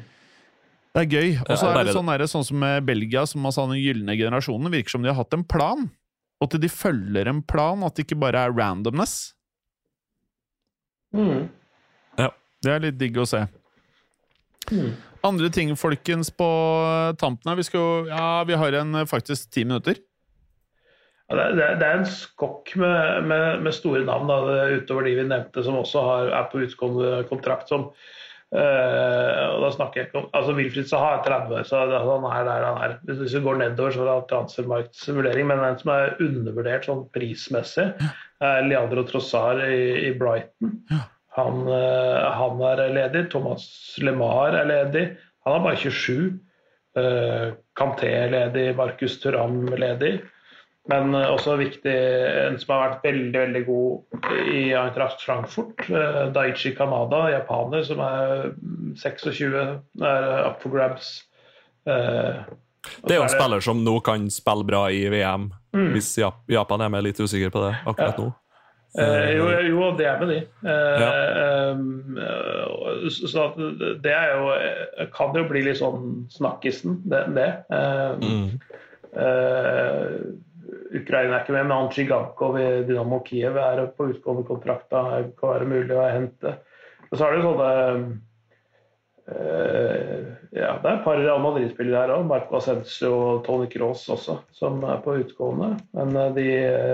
Det 0.94 1.02
er 1.02 1.10
gøy. 1.10 1.30
Og 1.42 1.58
så 1.58 1.70
er 1.72 1.80
det 1.80 1.94
sånn, 1.94 2.06
sånn, 2.06 2.20
det 2.22 2.30
sånn 2.30 2.46
som 2.46 2.60
med 2.62 2.86
Belgia, 2.86 3.24
som 3.26 3.46
altså 3.48 3.66
den 3.70 3.82
gylne 3.82 4.14
generasjonen, 4.18 4.70
virker 4.74 4.94
som 4.94 5.02
de 5.02 5.10
har 5.10 5.18
hatt 5.18 5.34
en 5.34 5.46
plan. 5.46 5.88
og 6.42 6.46
at 6.50 6.60
de 6.60 6.68
følger 6.70 7.30
en 7.30 7.42
plan, 7.42 7.82
at 7.86 7.96
det 7.96 8.04
ikke 8.04 8.20
bare 8.20 8.46
er 8.46 8.54
randomness. 8.54 9.32
Mm. 11.14 11.48
Det 12.64 12.72
er 12.72 12.84
litt 12.86 12.96
digg 13.00 13.18
å 13.20 13.26
se. 13.28 13.42
Mm. 14.72 14.94
Andre 15.24 15.50
ting, 15.52 15.72
folkens, 15.76 16.30
på 16.32 16.48
tampen 17.20 17.50
her. 17.50 17.58
Vi 17.60 17.66
skal 17.68 18.08
Ja, 18.08 18.44
vi 18.48 18.56
har 18.60 18.80
en 18.80 18.94
eh, 18.94 19.08
faktisk 19.08 19.50
ti 19.52 19.64
minutter. 19.64 20.00
Ja, 21.30 21.36
det, 21.56 21.62
er, 21.64 21.78
det 21.80 21.86
er 21.86 22.02
en 22.02 22.10
skokk 22.10 22.74
med, 22.80 23.30
med, 23.30 23.62
med 23.64 23.72
store 23.72 24.02
navn 24.04 24.28
da, 24.28 24.66
utover 24.76 25.06
de 25.06 25.14
vi 25.16 25.24
nevnte, 25.28 25.64
som 25.64 25.78
også 25.80 26.02
har, 26.04 26.34
er 26.36 26.50
på 26.50 26.60
utgående 26.66 27.22
kontrakt. 27.30 27.70
som 27.72 27.86
eh, 28.52 29.40
og 29.54 29.64
da 29.64 29.70
snakker 29.72 30.00
jeg 30.00 30.10
ikke 30.10 30.20
om, 30.20 30.28
altså 30.36 30.56
Wilfried 30.58 30.90
Saha 30.90 31.14
er 31.16 31.24
30 31.24 31.56
år, 31.56 31.64
så 31.70 31.80
han 31.80 32.28
er 32.28 32.44
der 32.50 32.68
han 32.68 32.82
er. 32.84 32.98
Hvis, 33.08 33.38
vi 33.38 33.42
går 33.46 33.62
nedover, 33.62 33.96
så 33.96 34.04
er 34.04 34.10
det 34.10 34.28
transfermarktsvurdering, 34.34 35.48
men 35.48 35.64
en 35.64 35.80
som 35.80 35.94
er 35.96 36.14
undervurdert 36.20 36.90
sånn 36.90 37.02
prismessig, 37.16 37.88
er 38.44 38.68
Leandro 38.68 39.06
Trossard 39.08 39.64
i, 39.64 40.10
i 40.10 40.14
Brighton. 40.20 40.76
Han, 41.38 41.64
eh, 41.66 42.20
han 42.36 42.60
er 42.68 42.84
ledig. 42.94 43.24
Thomas 43.32 43.64
LeMar 44.04 44.54
er 44.60 44.68
ledig. 44.68 45.08
Han 45.48 45.56
er 45.56 45.64
bare 45.64 45.80
27. 45.80 46.34
Uh, 46.94 47.56
Kanté 47.74 48.06
er 48.14 48.30
ledig. 48.30 48.68
Markus 48.78 49.16
Turam 49.22 49.64
ledig. 49.74 50.20
Men 50.92 51.14
eh, 51.14 51.30
også 51.32 51.54
viktig, 51.56 51.94
en 52.48 52.58
som 52.60 52.74
har 52.74 52.82
vært 52.90 53.06
veldig 53.06 53.38
veldig 53.40 53.62
god 53.66 54.26
i 54.52 54.64
Eintracht 54.76 55.22
Frankfurt. 55.24 55.86
eh, 55.88 56.26
Daichi 56.34 56.74
Kamada, 56.76 57.22
japaner, 57.32 57.84
som 57.88 58.02
er 58.04 58.50
mm, 58.58 58.92
26, 59.00 59.80
er 60.02 60.28
up 60.50 60.60
for 60.62 60.68
grabs. 60.74 61.22
Eh, 61.88 62.42
Det 63.04 63.14
er 63.14 63.16
jo 63.16 63.24
en 63.24 63.32
spiller 63.32 63.60
som 63.64 63.80
nå 63.84 63.94
kan 64.04 64.28
spille 64.30 64.64
bra 64.68 64.86
i 64.92 65.06
VM, 65.08 65.50
Mm. 65.74 65.88
hvis 65.90 66.12
Japan 66.48 66.80
er 66.84 66.88
med 66.92 67.02
litt 67.02 67.16
usikker 67.18 67.50
på 67.50 67.60
det 67.64 67.72
akkurat 67.90 68.18
nå. 68.20 68.28
Eh, 68.96 69.30
jo, 69.34 69.48
jo, 69.66 69.88
det 69.98 70.06
er 70.06 70.18
med 70.20 70.28
de. 70.28 70.36
Eh, 70.62 71.00
Ja. 71.02 71.74
så 73.10 73.48
det 74.04 74.12
er 74.12 74.28
jo 74.36 75.08
Kan 75.16 75.34
jo 75.34 75.48
bli 75.48 75.62
litt 75.66 75.78
sånn 75.80 76.26
snakkisen, 76.30 77.00
det. 77.10 77.24
det. 77.34 77.64
Eh, 77.70 78.14
Mm. 78.20 78.60
eh, 79.16 80.08
Ukraina 80.92 81.38
er 81.38 81.42
ikke 81.44 81.54
med, 81.56 81.66
men 81.68 81.76
han 81.78 81.90
Chigankov 81.94 82.58
i 82.60 82.66
Dynamo 82.88 83.22
Kiev 83.24 83.56
er 83.56 83.86
på 83.96 84.10
utgående 84.12 84.44
kontrakt. 84.48 84.90
Da 84.92 85.22
kan 85.38 85.54
være 85.54 85.68
mulig 85.70 85.96
å 85.96 86.04
hente. 86.10 86.56
Og 87.10 87.16
så 87.16 87.26
er 87.28 87.36
det 87.36 87.44
sånne 87.46 87.70
eh, 89.32 90.24
Ja, 90.54 90.74
det 90.78 90.86
er 90.90 90.98
et 90.98 91.04
par 91.06 91.18
Real 91.18 91.40
Madrid-spillere 91.42 92.04
her 92.04 92.12
òg. 92.16 92.26
Marco 92.28 92.58
Ascencio 92.60 93.12
og 93.14 93.44
Tony 93.46 93.66
Cross 93.72 94.06
også, 94.12 94.38
som 94.54 94.82
er 94.86 95.00
på 95.04 95.16
utgående. 95.22 95.72
Men 95.96 96.14
eh, 96.20 96.32
de 96.36 96.48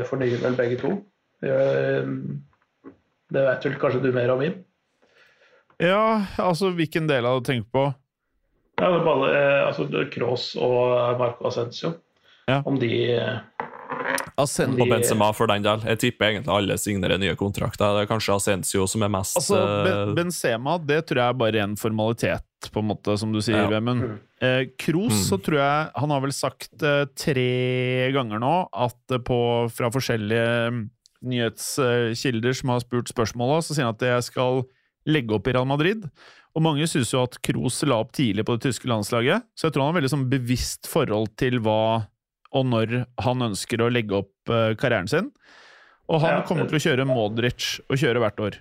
fornyer 0.08 0.40
vel 0.44 0.58
begge 0.60 0.78
to. 0.82 0.94
Eh, 1.44 2.06
Det 3.30 3.42
vet 3.46 3.64
vel 3.68 3.76
kanskje 3.78 4.00
du 4.02 4.08
mer 4.14 4.30
om, 4.32 4.40
Jim? 4.42 4.56
Ja, 5.80 6.26
altså 6.42 6.72
hvilken 6.76 7.06
del 7.08 7.24
av 7.24 7.36
det 7.38 7.44
du 7.44 7.50
tenker 7.52 7.70
på? 7.72 7.84
Ja, 8.80 8.88
det 8.90 8.96
er 8.98 9.04
bare, 9.06 9.28
eh, 9.36 9.66
altså 9.68 9.86
Cross 10.12 10.54
og 10.58 11.18
Marco 11.20 11.46
Ascencio. 11.48 11.92
Ja. 12.50 12.62
Om 12.66 12.80
de 12.80 12.88
eh, 14.30 14.42
Ascen 14.42 14.76
Og 14.80 14.88
Benzema 14.88 15.32
for 15.36 15.46
den 15.50 15.62
del. 15.66 15.80
Jeg 15.90 15.98
tipper 15.98 16.30
egentlig 16.30 16.54
alle 16.54 16.76
signerer 16.80 17.18
nye 17.20 17.34
kontrakter. 17.36 17.92
Det 17.98 18.04
er 18.06 18.10
kanskje 18.10 18.36
Ascencio 18.36 18.86
som 18.88 19.02
er 19.02 19.12
mest 19.12 19.36
Altså, 19.40 19.58
ben 19.84 20.08
eh, 20.08 20.14
Benzema, 20.18 20.78
det 20.78 21.02
tror 21.10 21.20
jeg 21.22 21.28
er 21.34 21.38
bare 21.42 21.62
en 21.64 21.76
formalitet, 21.76 22.46
på 22.72 22.80
en 22.82 22.88
måte, 22.92 23.18
som 23.18 23.32
du 23.32 23.40
sier, 23.40 23.62
Ja. 23.62 23.68
Vemund. 23.72 24.18
Eh, 24.40 24.66
Kroos, 24.78 25.12
Mm. 25.12 25.24
så 25.28 25.36
tror 25.42 25.58
jeg 25.58 25.90
Han 26.00 26.10
har 26.10 26.20
vel 26.20 26.32
sagt 26.32 26.82
eh, 26.82 27.04
tre 27.16 28.12
ganger 28.12 28.38
nå 28.40 28.68
at 28.72 28.96
på, 29.24 29.70
fra 29.72 29.90
forskjellige 29.90 30.70
mm, 30.72 30.90
nyhetskilder 31.30 32.54
som 32.56 32.72
har 32.74 32.80
spurt 32.84 33.10
spørsmålet, 33.12 33.64
så 33.66 33.74
sier 33.76 33.88
han 33.88 33.94
at 33.96 34.04
jeg 34.06 34.28
skal 34.30 34.62
legge 35.08 35.34
opp 35.36 35.48
i 35.48 35.52
Real 35.56 35.68
Madrid. 35.68 36.06
Og 36.56 36.62
mange 36.64 36.86
syns 36.90 37.12
jo 37.14 37.22
at 37.22 37.36
Kroos 37.46 37.78
la 37.86 38.00
opp 38.02 38.10
tidlig 38.16 38.44
på 38.48 38.56
det 38.58 38.64
tyske 38.70 38.88
landslaget, 38.90 39.44
så 39.54 39.68
jeg 39.68 39.72
tror 39.74 39.84
han 39.86 39.92
har 39.94 40.00
veldig 40.00 40.12
sånn 40.14 40.28
bevisst 40.32 40.88
forhold 40.90 41.30
til 41.38 41.60
hva 41.62 42.06
og 42.56 42.66
når 42.66 43.04
han 43.24 43.46
ønsker 43.50 43.82
å 43.82 43.90
legge 43.92 44.22
opp 44.22 44.52
eh, 44.52 44.72
karrieren 44.80 45.10
sin. 45.10 45.30
Og 46.10 46.22
han 46.24 46.42
kommer 46.48 46.66
til 46.70 46.80
å 46.80 46.84
kjøre 46.88 47.06
Modric 47.06 47.76
og 47.86 48.00
kjøre 48.00 48.22
hvert 48.24 48.42
år. 48.42 48.58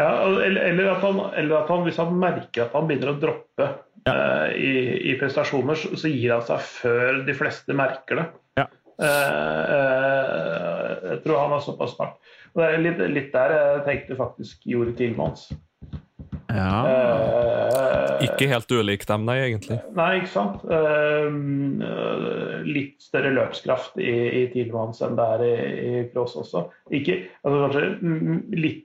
Ja, 0.00 0.08
eller, 0.26 0.64
eller, 0.72 0.88
at 0.96 1.04
han, 1.06 1.20
eller 1.38 1.60
at 1.60 1.70
han, 1.70 1.84
hvis 1.86 2.00
han 2.00 2.16
merker 2.18 2.64
at 2.64 2.74
han 2.74 2.88
begynner 2.88 3.12
å 3.12 3.20
droppe 3.22 3.68
Ja. 4.08 4.14
uh, 4.16 4.48
i, 4.56 4.72
i 5.12 5.14
prestasjoner, 5.20 5.78
så, 5.78 5.92
så 6.00 6.10
gir 6.10 6.32
han 6.34 6.42
seg 6.48 6.64
før 6.66 7.20
de 7.26 7.36
fleste 7.38 7.76
merker 7.78 8.18
det. 8.18 8.26
Ja. 8.58 8.66
Uh, 9.00 9.62
uh, 9.70 10.94
jeg 11.12 11.22
tror 11.22 11.42
han 11.44 11.54
er 11.54 11.62
såpass 11.64 11.94
smart. 11.94 12.18
Og 12.50 12.62
det 12.62 12.66
er 12.66 12.82
litt, 12.82 13.02
litt 13.14 13.30
der 13.36 13.54
jeg 13.54 13.84
tenkte 13.86 14.18
faktisk 14.18 14.66
gjorde 14.66 14.96
Tilmans. 14.98 15.46
Ja. 16.54 16.76
Eh, 16.90 18.24
Ikke 18.26 18.48
helt 18.50 18.72
ulik 18.72 19.06
dem, 19.08 19.24
nei, 19.28 19.36
egentlig. 19.46 19.78
Nei, 19.96 20.08
ikke 20.20 20.30
sant. 20.32 20.64
Eh, 20.68 21.28
litt 22.66 23.00
større 23.02 23.30
løpskraft 23.36 23.96
i, 24.02 24.12
i 24.40 24.42
Tilmans 24.52 25.00
enn 25.04 25.16
det 25.18 25.28
er 25.36 25.44
i, 25.46 25.52
i 25.90 26.02
Cross 26.12 26.36
også. 26.42 26.66
Ikke, 26.96 27.16
altså 27.44 27.62
kanskje 27.64 27.84
litt, 28.60 28.84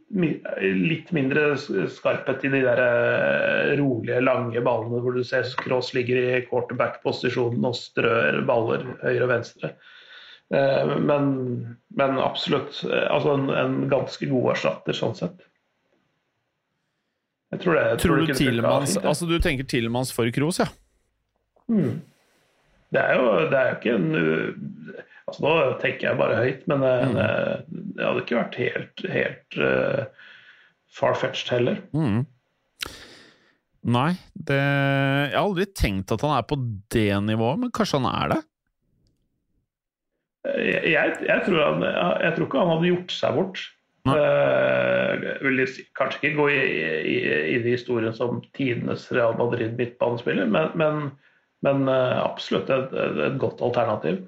litt 0.62 1.12
mindre 1.16 1.48
skarphet 1.58 2.46
i 2.48 2.54
de 2.56 2.62
der 2.66 2.84
eh, 2.86 3.74
rolige, 3.82 4.22
lange 4.24 4.64
ballene 4.66 5.02
hvor 5.04 5.18
du 5.18 5.24
ser 5.28 5.48
Cross 5.66 5.94
ligger 5.98 6.22
i 6.22 6.46
quarterback-posisjonen 6.48 7.68
og 7.68 7.76
strør 7.80 8.40
baller 8.48 8.88
høyre 9.04 9.26
og 9.28 9.34
venstre. 9.34 9.74
Eh, 10.54 10.96
men, 11.02 11.34
men 11.98 12.22
absolutt 12.22 12.84
altså 12.86 13.36
en, 13.36 13.52
en 13.52 13.78
ganske 13.92 14.32
god 14.32 14.54
erstatter 14.56 14.96
sånn 14.96 15.18
sett. 15.18 15.44
Jeg 17.56 17.62
tror 17.64 17.78
det. 17.80 17.86
jeg 17.88 18.02
Tror 18.04 18.20
det 18.22 18.28
du 18.28 18.38
Tilmans. 18.40 18.98
Altså, 19.02 19.28
du 19.30 19.36
tenker 19.40 19.68
Tilmans 19.72 20.12
for 20.14 20.30
Kroos, 20.36 20.60
ja? 20.60 20.68
Mm. 21.72 22.02
Det 22.94 23.02
er 23.02 23.18
jo 23.18 23.30
det 23.50 23.58
er 23.60 23.72
ikke 23.80 23.96
en 23.98 24.12
uh, 24.14 25.00
altså 25.26 25.42
Nå 25.42 25.54
tenker 25.82 26.10
jeg 26.12 26.20
bare 26.20 26.36
høyt, 26.44 26.68
men 26.70 26.84
Mm. 26.86 27.16
det, 27.18 28.06
hadde 28.06 28.22
ikke 28.22 28.38
vært 28.38 28.58
helt, 28.62 29.06
helt 29.10 29.58
uh, 29.58 30.04
far-fetched 30.96 31.50
heller. 31.56 31.80
Mm. 31.98 32.26
Nei, 33.96 34.12
det 34.34 34.58
Jeg 34.60 35.34
har 35.34 35.44
aldri 35.44 35.66
tenkt 35.78 36.12
at 36.14 36.22
han 36.26 36.36
er 36.38 36.46
på 36.50 36.58
det 36.94 37.10
nivået, 37.26 37.60
men 37.64 37.74
kanskje 37.74 38.00
han 38.02 38.08
er 38.12 38.34
det? 38.36 38.42
Jeg, 40.46 41.16
jeg, 41.26 41.42
tror 41.48 41.62
han, 41.66 41.84
jeg 42.22 42.36
tror 42.36 42.46
ikke 42.46 42.62
han 42.62 42.72
hadde 42.76 42.90
gjort 42.92 43.14
seg 43.16 43.38
bort. 43.40 43.62
Uh, 44.06 45.16
vil 45.42 45.64
kanskje 45.98 46.20
ikke 46.20 46.38
gå 46.38 46.48
i, 46.54 46.60
i, 47.10 47.16
inn 47.56 47.66
i 47.66 47.74
historien 47.74 48.14
som 48.14 48.44
tidenes 48.54 49.08
Real 49.16 49.34
Madrid 49.40 49.74
midtbanespiller, 49.80 50.46
men, 50.46 50.70
men, 50.78 51.08
men 51.66 51.90
uh, 51.90 52.22
absolutt 52.22 52.70
et, 52.70 52.94
et, 52.94 53.40
godt 53.42 53.64
alternativ. 53.66 54.22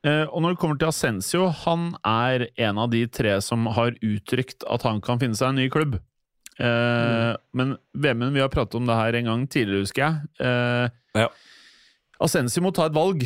Eh, 0.00 0.24
og 0.32 0.40
når 0.40 0.54
det 0.54 0.60
kommer 0.62 0.78
til 0.80 0.88
Ascencio, 0.88 1.48
han 1.66 1.90
er 2.08 2.46
en 2.64 2.78
av 2.80 2.88
de 2.92 3.02
tre 3.12 3.34
som 3.44 3.66
har 3.76 3.98
uttrykt 4.00 4.64
at 4.64 4.86
han 4.88 5.02
kan 5.04 5.20
finne 5.20 5.36
seg 5.36 5.52
en 5.52 5.60
ny 5.60 5.66
klubb. 5.72 5.98
Eh, 6.60 7.32
Men 7.56 7.76
Vemund, 7.92 8.32
vi 8.32 8.40
har 8.40 8.52
pratet 8.52 8.78
om 8.80 8.88
det 8.88 8.96
her 8.96 9.18
en 9.18 9.28
gang 9.28 9.46
tidligere, 9.48 9.84
husker 9.84 10.06
jeg. 10.06 10.14
Uh, 10.40 10.88
Ja. 11.20 11.28
Ascencio 12.20 12.62
må 12.62 12.72
ta 12.72 12.86
et 12.86 12.94
valg. 12.94 13.24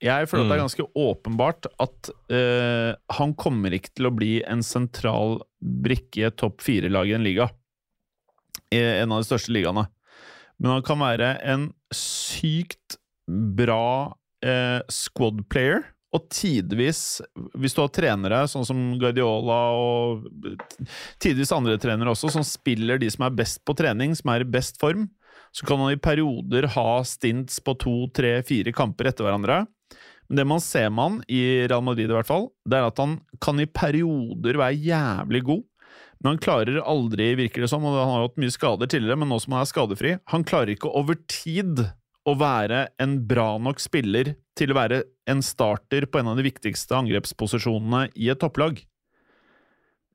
Jeg 0.00 0.28
føler 0.30 0.46
at 0.46 0.48
det 0.48 0.54
er 0.54 0.60
Mm. 0.60 0.66
ganske 0.66 0.86
åpenbart 0.96 1.66
at 1.84 2.10
uh, 2.32 2.96
han 3.18 3.34
kommer 3.34 3.74
ikke 3.76 3.92
til 3.94 4.08
å 4.08 4.14
bli 4.16 4.42
en 4.48 4.62
sentral 4.64 5.42
brikke 5.60 6.26
i 6.26 6.30
topp 6.32 6.62
fire-lag 6.64 7.10
i 7.10 7.16
en 7.18 7.26
liga. 7.26 7.50
I 8.72 8.80
en 9.02 9.12
av 9.12 9.20
de 9.20 9.28
største 9.28 9.52
ligaene. 9.52 9.86
Men 10.60 10.78
han 10.78 10.82
kan 10.86 11.00
være 11.00 11.34
en 11.44 11.72
sykt 11.92 12.96
bra 13.28 14.12
uh, 14.44 14.80
squad 14.88 15.44
player. 15.52 15.84
Og 16.16 16.24
tidvis, 16.32 17.20
hvis 17.54 17.76
du 17.76 17.84
har 17.84 17.90
trenere 17.94 18.40
sånn 18.50 18.64
som 18.66 18.78
Guardiola 18.98 19.58
og 19.78 20.24
tidvis 21.22 21.52
andre 21.54 21.76
trenere 21.78 22.10
også, 22.10 22.32
som 22.34 22.42
spiller 22.42 22.98
de 22.98 23.06
som 23.12 23.28
er 23.28 23.36
best 23.36 23.60
på 23.62 23.76
trening, 23.78 24.16
som 24.18 24.32
er 24.32 24.42
i 24.42 24.48
best 24.48 24.80
form, 24.80 25.06
så 25.54 25.66
kan 25.68 25.78
han 25.78 25.92
i 25.94 26.00
perioder 26.02 26.66
ha 26.74 26.88
stints 27.06 27.60
på 27.62 27.76
to, 27.78 27.94
tre, 28.14 28.40
fire 28.46 28.72
kamper 28.74 29.10
etter 29.10 29.26
hverandre. 29.28 29.60
Men 30.30 30.38
det 30.38 30.46
man 30.46 30.62
ser 30.62 30.92
med 30.94 31.02
han, 31.02 31.16
i 31.26 31.42
Real 31.66 31.82
Madrid 31.82 32.06
i 32.06 32.14
hvert 32.14 32.28
fall, 32.28 32.46
det 32.62 32.78
er 32.78 32.86
at 32.86 33.00
han 33.02 33.16
kan 33.42 33.58
i 33.58 33.66
perioder 33.66 34.60
være 34.60 34.78
jævlig 34.78 35.42
god. 35.48 35.64
Men 36.20 36.34
han 36.34 36.42
klarer 36.44 36.82
aldri, 36.84 37.32
virker 37.34 37.64
det 37.64 37.70
som, 37.72 37.82
og 37.88 37.96
han 37.98 38.12
har 38.12 38.26
hatt 38.28 38.38
mye 38.38 38.54
skader 38.54 38.90
tidligere, 38.92 39.18
men 39.18 39.32
nå 39.32 39.40
som 39.42 39.56
han 39.56 39.64
er 39.64 39.70
skadefri, 39.72 40.12
han 40.30 40.44
klarer 40.46 40.74
ikke 40.76 40.92
over 40.94 41.18
tid 41.32 41.82
å 42.28 42.36
være 42.38 42.84
en 43.02 43.16
bra 43.26 43.54
nok 43.58 43.80
spiller 43.82 44.34
til 44.58 44.70
å 44.70 44.76
være 44.76 45.00
en 45.32 45.40
starter 45.42 46.06
på 46.06 46.20
en 46.20 46.30
av 46.30 46.38
de 46.38 46.44
viktigste 46.46 46.94
angrepsposisjonene 46.94 48.10
i 48.14 48.28
et 48.30 48.38
topplag. 48.38 48.82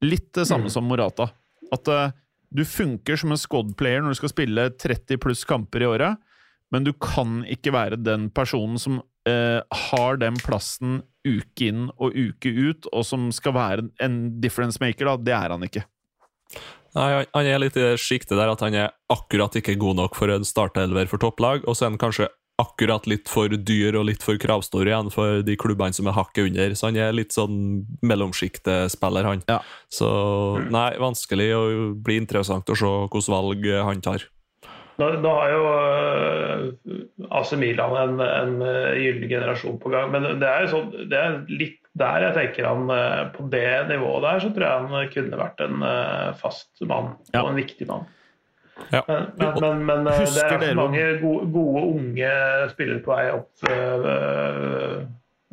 Litt 0.05 0.29
det 0.37 0.45
samme 0.47 0.69
Mm. 0.69 0.75
som 0.77 0.87
Morata. 0.87 1.31
At 1.73 1.89
uh, 1.89 2.13
du 2.53 2.63
funker 2.63 3.17
som 3.17 3.33
en 3.33 3.41
squad-player 3.41 3.99
når 4.03 4.13
du 4.13 4.19
skal 4.21 4.31
spille 4.31 4.69
30 4.77 5.19
pluss 5.19 5.43
kamper 5.43 5.81
i 5.81 5.89
året, 5.89 6.21
men 6.75 6.85
du 6.87 6.91
kan 6.99 7.41
ikke 7.47 7.73
være 7.75 7.99
den 8.03 8.29
personen 8.35 8.79
som 8.81 8.99
eh, 9.27 9.61
har 9.89 10.21
den 10.21 10.37
plassen 10.43 11.01
uke 11.25 11.71
inn 11.71 11.87
og 11.97 12.13
uke 12.13 12.51
ut, 12.51 12.89
og 12.93 13.05
som 13.07 13.31
skal 13.33 13.55
være 13.55 13.87
en 14.05 14.17
difference 14.43 14.81
maker, 14.83 15.07
da, 15.09 15.17
det 15.17 15.37
er 15.39 15.55
han 15.55 15.65
ikke. 15.65 15.85
Nei, 16.95 17.25
han- 17.33 17.45
er 17.49 17.59
litt 17.59 17.75
i 17.75 17.81
det 17.81 17.99
sjiktet 17.99 18.37
der 18.37 18.51
at 18.53 18.61
han 18.63 18.75
er 18.77 18.93
akkurat 19.11 19.55
ikke 19.57 19.75
god 19.79 19.97
nok 19.99 20.15
for 20.15 20.31
en 20.31 20.45
startelver 20.47 21.09
for 21.11 21.19
topplag, 21.19 21.65
og 21.67 21.75
så 21.75 21.85
er 21.87 21.95
han 21.95 21.99
kanskje 21.99 22.29
akkurat 22.61 23.03
litt 23.11 23.27
for 23.27 23.49
dyr 23.51 23.97
og 23.99 24.05
litt 24.07 24.23
for 24.23 24.39
kravstor 24.39 24.87
igjen 24.87 25.09
for 25.11 25.41
de 25.43 25.57
klubbene 25.59 25.95
som 25.95 26.07
er 26.07 26.15
hakket 26.15 26.47
under. 26.47 26.75
Så 26.77 26.87
han 26.87 26.99
er 27.03 27.11
litt 27.11 27.35
sånn 27.35 27.57
mellomsjiktespiller, 28.05 29.27
han. 29.27 29.43
Ja. 29.49 29.59
Så 29.91 30.07
nei, 30.71 30.93
vanskelig 31.01 31.49
å 31.51 31.65
bli 31.99 32.15
interessant 32.21 32.71
å 32.71 32.77
se 32.79 32.87
hvilke 32.87 33.33
valg 33.33 33.67
han 33.89 33.99
tar. 34.05 34.23
Nå, 35.01 35.07
nå 35.19 35.31
har 35.35 35.49
jo 35.51 35.63
uh, 35.69 36.99
AC 37.39 37.51
Milan 37.59 37.95
en, 37.99 38.13
en 38.23 38.53
uh, 38.63 38.93
gyllen 38.95 39.27
generasjon 39.29 39.79
på 39.83 39.91
gang, 39.91 40.11
men 40.13 40.27
det 40.39 40.47
er, 40.47 40.69
sånn, 40.71 40.91
det 41.11 41.19
er 41.19 41.39
litt 41.51 41.81
der 41.95 42.25
jeg 42.29 42.35
tenker 42.35 42.67
han 42.67 42.89
uh, 42.91 43.25
På 43.35 43.45
det 43.51 43.65
nivået 43.91 44.23
der 44.25 44.43
så 44.43 44.49
tror 44.55 44.65
jeg 44.67 44.85
han 44.85 45.11
kunne 45.13 45.39
vært 45.39 45.65
en 45.67 45.85
fast 46.39 46.85
mann 46.87 47.13
Ja. 47.33 47.43
og 47.43 47.51
en 47.53 47.59
viktig 47.59 47.87
mann. 47.91 48.07
Ja. 48.91 49.01
Men, 49.07 49.29
men, 49.39 49.59
men, 49.61 49.83
men 49.87 50.07
det 50.09 50.15
er 50.25 50.31
så 50.31 50.47
for 50.51 50.65
mange 50.75 51.03
gode, 51.21 51.45
gode 51.53 51.83
unge 51.93 52.31
spillere 52.73 53.03
på 53.05 53.13
vei 53.13 53.29
opp 53.31 53.69
uh, 53.71 55.05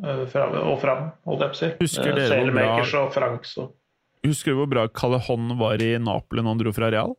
uh, 0.03 0.25
fram, 0.31 0.57
og 0.59 0.75
fram, 0.81 1.05
holdt 1.27 1.45
jeg 1.45 1.53
på 1.53 1.55
å 1.55 1.61
si. 1.61 1.69
Husker 1.83 2.17
dere 2.17 2.41
hvor 2.41 2.51
bra- 2.59 3.07
Franks 3.15 3.55
og 3.63 3.71
Husker 4.23 4.53
du 4.55 4.59
hvor 4.61 4.69
bra 4.71 4.85
Callejon 4.87 5.49
var 5.59 5.81
i 5.83 5.93
Napoli 5.99 6.43
når 6.43 6.53
han 6.55 6.59
dro 6.61 6.71
fra 6.75 6.91
Real? 6.93 7.15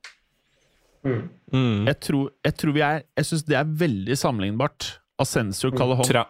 Mm. 1.04 1.22
Mm. 1.54 1.86
Jeg 1.86 2.00
tror, 2.00 2.30
jeg 2.44 2.56
tror 2.58 2.72
vi 2.74 2.80
er 2.82 3.02
Jeg 3.16 3.26
syns 3.28 3.44
det 3.46 3.56
er 3.60 3.64
veldig 3.64 4.16
sammenlignbart. 4.18 4.98
Ascencio 5.22 5.70
Mm. 5.70 5.76
Callejon. 5.78 6.04
Tre 6.08 6.24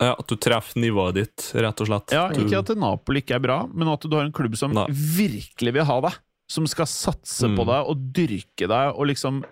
ja, 0.00 0.12
at 0.14 0.28
du 0.30 0.36
treffer 0.38 0.78
nivået 0.78 1.14
ditt, 1.16 1.44
rett 1.58 1.80
og 1.82 1.88
slett. 1.88 2.12
Ja, 2.14 2.28
ikke 2.30 2.60
at 2.60 2.68
Napoli 2.78 3.18
ikke 3.18 3.34
er 3.34 3.40
bra, 3.42 3.56
men 3.66 3.88
at 3.90 4.00
du 4.06 4.14
har 4.14 4.22
en 4.28 4.30
klubb 4.32 4.54
som 4.56 4.70
Nei. 4.72 4.84
virkelig 4.94 5.72
vil 5.74 5.84
ha 5.88 5.96
deg. 6.04 6.12
Som 6.48 6.68
skal 6.70 6.86
satse 6.86 7.48
Mm. 7.48 7.56
på 7.58 7.64
deg 7.66 7.88
og 7.90 8.04
dyrke 8.14 8.68
deg 8.70 8.94
og 8.94 9.06
liksom 9.10 9.42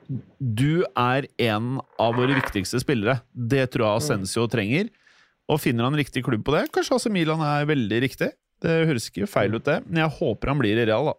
Du 0.40 0.84
er 0.96 1.26
en 1.40 1.80
av 1.98 2.14
våre 2.14 2.32
viktigste 2.38 2.78
spillere. 2.80 3.22
Det 3.34 3.70
tror 3.72 3.84
jeg 3.88 3.96
Ascencio 4.04 4.46
trenger. 4.46 4.88
Og 5.48 5.58
finner 5.60 5.82
han 5.84 5.94
riktig 5.98 6.22
klubb 6.24 6.44
på 6.44 6.54
det, 6.54 6.70
kanskje 6.72 6.94
AC 6.94 7.06
Milan 7.10 7.40
er 7.40 7.66
veldig 7.66 8.00
riktig. 8.02 8.30
Det 8.62 8.86
høres 8.86 9.10
ikke 9.10 9.26
feil 9.28 9.52
ut, 9.54 9.64
det, 9.64 9.82
men 9.90 10.04
jeg 10.08 10.16
håper 10.18 10.46
han 10.48 10.58
blir 10.58 10.78
i 10.78 10.86
Real, 10.86 11.06
da. 11.06 11.14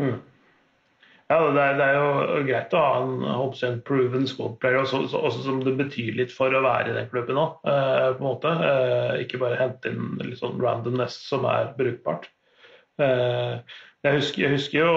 Mm. 0.00 0.20
Ja, 1.32 1.38
det 1.54 1.62
er, 1.62 1.76
det 1.78 1.84
er 1.86 1.94
jo 1.96 2.40
greit 2.44 2.74
å 2.76 2.80
ha 2.82 2.96
en, 3.00 3.12
håper 3.24 3.68
en 3.68 3.78
proven 3.88 4.26
squad 4.28 4.58
player, 4.60 4.82
også, 4.82 4.98
også, 5.16 5.44
som 5.46 5.62
det 5.64 5.72
betyr 5.78 6.18
litt 6.18 6.34
for 6.34 6.52
å 6.52 6.60
være 6.64 6.92
i 6.92 6.96
den 6.98 7.08
klubben 7.12 7.40
òg. 7.40 7.54
Eh, 7.64 8.08
på 8.18 8.20
en 8.20 8.26
måte. 8.26 8.52
Eh, 8.68 9.22
ikke 9.24 9.40
bare 9.40 9.60
hente 9.60 9.92
inn 9.92 10.18
litt 10.20 10.42
sånn 10.42 10.60
randomness 10.60 11.16
som 11.30 11.46
er 11.48 11.70
brukbart. 11.78 12.28
Eh, 13.00 13.54
jeg, 14.02 14.18
husker, 14.18 14.42
jeg 14.44 14.56
husker 14.56 14.78
jo 14.82 14.90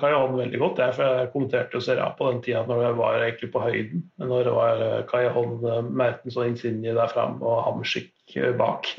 Kai 0.00 0.10
Holm 0.14 0.38
veldig 0.40 0.62
godt, 0.62 0.80
jeg, 0.82 0.96
for 0.96 1.20
jeg 1.20 1.30
kommenterte 1.34 1.78
jo 1.78 1.84
Serie 1.84 2.06
A 2.08 2.16
på 2.18 2.32
den 2.32 2.40
tida 2.44 2.64
når 2.66 2.82
jeg 2.86 2.98
var 3.02 3.20
egentlig 3.20 3.50
på 3.54 3.64
høyden. 3.66 4.02
Når 4.24 4.48
det 4.48 4.56
var 4.56 4.82
eh, 4.86 4.96
Kai 5.12 5.22
Holm, 5.36 5.60
eh, 5.68 5.92
Mertens 6.02 6.40
og 6.40 6.48
Insigne 6.48 6.96
der 6.96 7.12
fram 7.12 7.38
og 7.44 7.62
Hamsik 7.68 8.36
eh, 8.40 8.50
bak. 8.58 8.90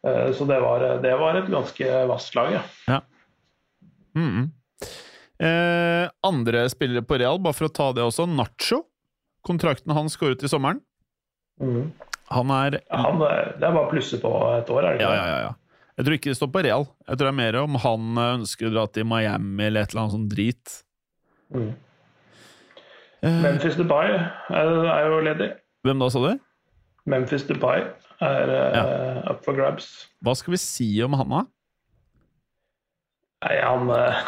Så 0.00 0.44
det 0.48 0.56
var, 0.64 0.82
det 1.04 1.12
var 1.20 1.36
et 1.36 1.48
ganske 1.52 1.88
vasst 2.08 2.32
lag, 2.36 2.54
ja. 2.56 2.62
Mhm. 4.16 4.50
eh, 5.40 6.08
andre 6.26 6.68
spillere 6.68 7.02
på 7.06 7.18
Real, 7.20 7.38
bare 7.38 7.54
for 7.56 7.68
å 7.68 7.72
ta 7.72 7.92
det 7.96 8.02
også. 8.04 8.26
Nacho. 8.28 8.84
Kontrakten 9.46 9.92
hans 9.96 10.16
går 10.20 10.32
ut 10.36 10.42
i 10.44 10.48
sommeren. 10.52 10.80
Mm. 11.60 11.92
Han 12.30 12.50
er 12.50 12.80
Ja, 12.90 12.96
han, 13.06 13.22
eh, 13.22 13.52
det 13.58 13.64
er 13.66 13.72
bare 13.72 13.86
å 13.86 13.90
plusse 13.90 14.20
på 14.20 14.30
et 14.58 14.68
år, 14.70 14.84
er 14.84 14.96
det 14.98 15.00
ikke? 15.00 15.14
ja, 15.14 15.26
ja, 15.26 15.38
ja. 15.46 15.54
Jeg 15.98 16.06
tror 16.06 16.14
ikke 16.16 16.30
det 16.30 16.36
står 16.38 16.52
på 16.54 16.62
Real. 16.64 16.84
Jeg 17.08 17.16
tror 17.18 17.26
det 17.26 17.32
er 17.34 17.40
mer 17.52 17.56
om 17.62 17.74
han 17.82 18.18
eh, 18.18 18.34
ønsker 18.38 18.68
å 18.70 18.72
dra 18.72 18.86
til 18.86 19.04
Miami 19.04 19.64
eller 19.66 19.82
et 19.82 19.90
eller 19.92 20.02
annet 20.02 20.14
sånn 20.16 20.28
drit. 20.30 20.76
Mm. 21.52 21.72
Eh, 23.22 23.40
Memphis 23.44 23.76
Dubai 23.76 24.06
er, 24.08 24.70
er 24.88 25.08
jo 25.10 25.18
ledig. 25.26 25.50
hvem 25.84 25.98
da, 26.00 26.08
sa 26.08 26.22
du? 26.24 26.38
Memphis 27.10 27.44
Dubai 27.48 27.82
er 28.20 28.52
eh, 28.54 29.30
up 29.30 29.44
for 29.44 29.56
grabs. 29.56 29.90
Hva 30.24 30.34
skal 30.36 30.52
vi 30.54 30.60
si 30.62 30.88
om 31.04 31.12
han, 31.18 31.28
da? 31.28 31.42
Nei, 33.40 33.56
han 33.64 33.90
eh, 33.94 34.24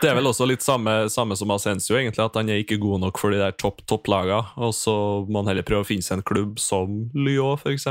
Det 0.00 0.10
er 0.10 0.16
vel 0.18 0.28
også 0.28 0.46
litt 0.48 0.64
samme, 0.64 0.94
samme 1.12 1.36
som 1.38 1.52
Asensio, 1.54 1.96
egentlig, 1.96 2.24
at 2.24 2.36
han 2.36 2.50
er 2.50 2.62
ikke 2.62 2.80
god 2.82 3.04
nok 3.04 3.20
for 3.20 3.32
de 3.32 3.40
der 3.40 3.54
topp 3.56 3.84
topplagene. 3.88 4.42
Og 4.60 4.74
så 4.76 4.94
må 5.28 5.42
han 5.42 5.52
heller 5.52 5.66
prøve 5.66 5.84
å 5.84 5.88
finne 5.88 6.04
seg 6.04 6.18
en 6.18 6.26
klubb 6.26 6.60
som 6.62 7.06
Lyon, 7.16 7.60
f.eks. 7.60 7.86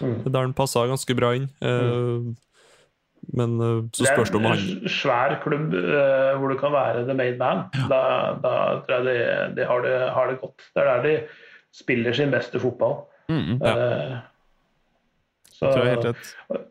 Mm. 0.00 0.18
Der 0.26 0.42
han 0.42 0.56
passer 0.56 0.90
ganske 0.90 1.16
bra 1.16 1.32
inn. 1.38 1.48
Mm. 1.60 2.34
Men 3.34 3.56
eh, 3.60 3.80
så 3.96 4.06
spørs 4.06 4.30
det 4.30 4.38
om 4.38 4.46
han 4.46 4.60
Det 4.60 4.68
er 4.76 4.84
en 4.86 4.92
svær 4.92 5.34
klubb 5.42 5.74
uh, 5.74 6.36
hvor 6.38 6.52
du 6.52 6.58
kan 6.60 6.74
være 6.74 7.06
the 7.08 7.16
made 7.16 7.38
man. 7.40 7.66
Da, 7.90 8.00
da 8.42 8.54
tror 8.86 9.00
jeg 9.00 9.06
de, 9.08 9.18
de 9.58 9.66
har, 9.66 9.82
det, 9.82 9.98
har 10.14 10.30
det 10.30 10.40
godt. 10.42 10.70
Det 10.74 10.82
er 10.84 10.90
der 10.92 11.06
de 11.06 11.16
spiller 11.74 12.16
sin 12.16 12.32
beste 12.34 12.60
fotball. 12.62 13.04
Mm, 13.28 13.58
Eh, 13.58 14.16
så, 15.50 15.70
tror 15.72 15.84
jeg 15.86 15.94
helt 15.96 16.04
rett. 16.10 16.66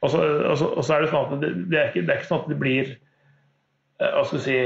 Og 0.00 0.12
så, 0.12 0.24
er 0.24 1.04
det 1.04 1.10
sånn 1.12 1.26
at 1.26 1.40
det, 1.42 1.52
det, 1.68 1.78
er 1.78 1.88
ikke, 1.90 2.04
det 2.06 2.14
er 2.14 2.20
ikke 2.20 2.30
sånn 2.30 2.44
at 2.44 2.50
det 2.52 2.58
blir 2.60 2.92
eh, 2.94 4.12
hva 4.14 4.24
skal 4.28 4.42
si, 4.46 4.56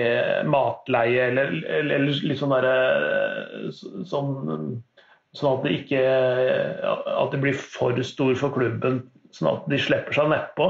matleie 0.50 1.28
eller, 1.32 1.56
eller, 1.64 1.94
eller 1.98 2.20
litt 2.30 2.38
sånn 2.38 2.54
derre 2.54 3.72
sånn, 3.74 4.76
sånn 5.34 5.56
at 5.56 5.66
det 5.66 5.76
ikke 5.80 6.02
At 6.86 7.34
det 7.34 7.42
blir 7.42 7.58
for 7.58 7.98
stor 8.06 8.34
for 8.38 8.54
klubben, 8.54 9.02
sånn 9.34 9.50
at 9.56 9.70
de 9.72 9.80
slipper 9.82 10.14
seg 10.14 10.30
nedpå 10.30 10.68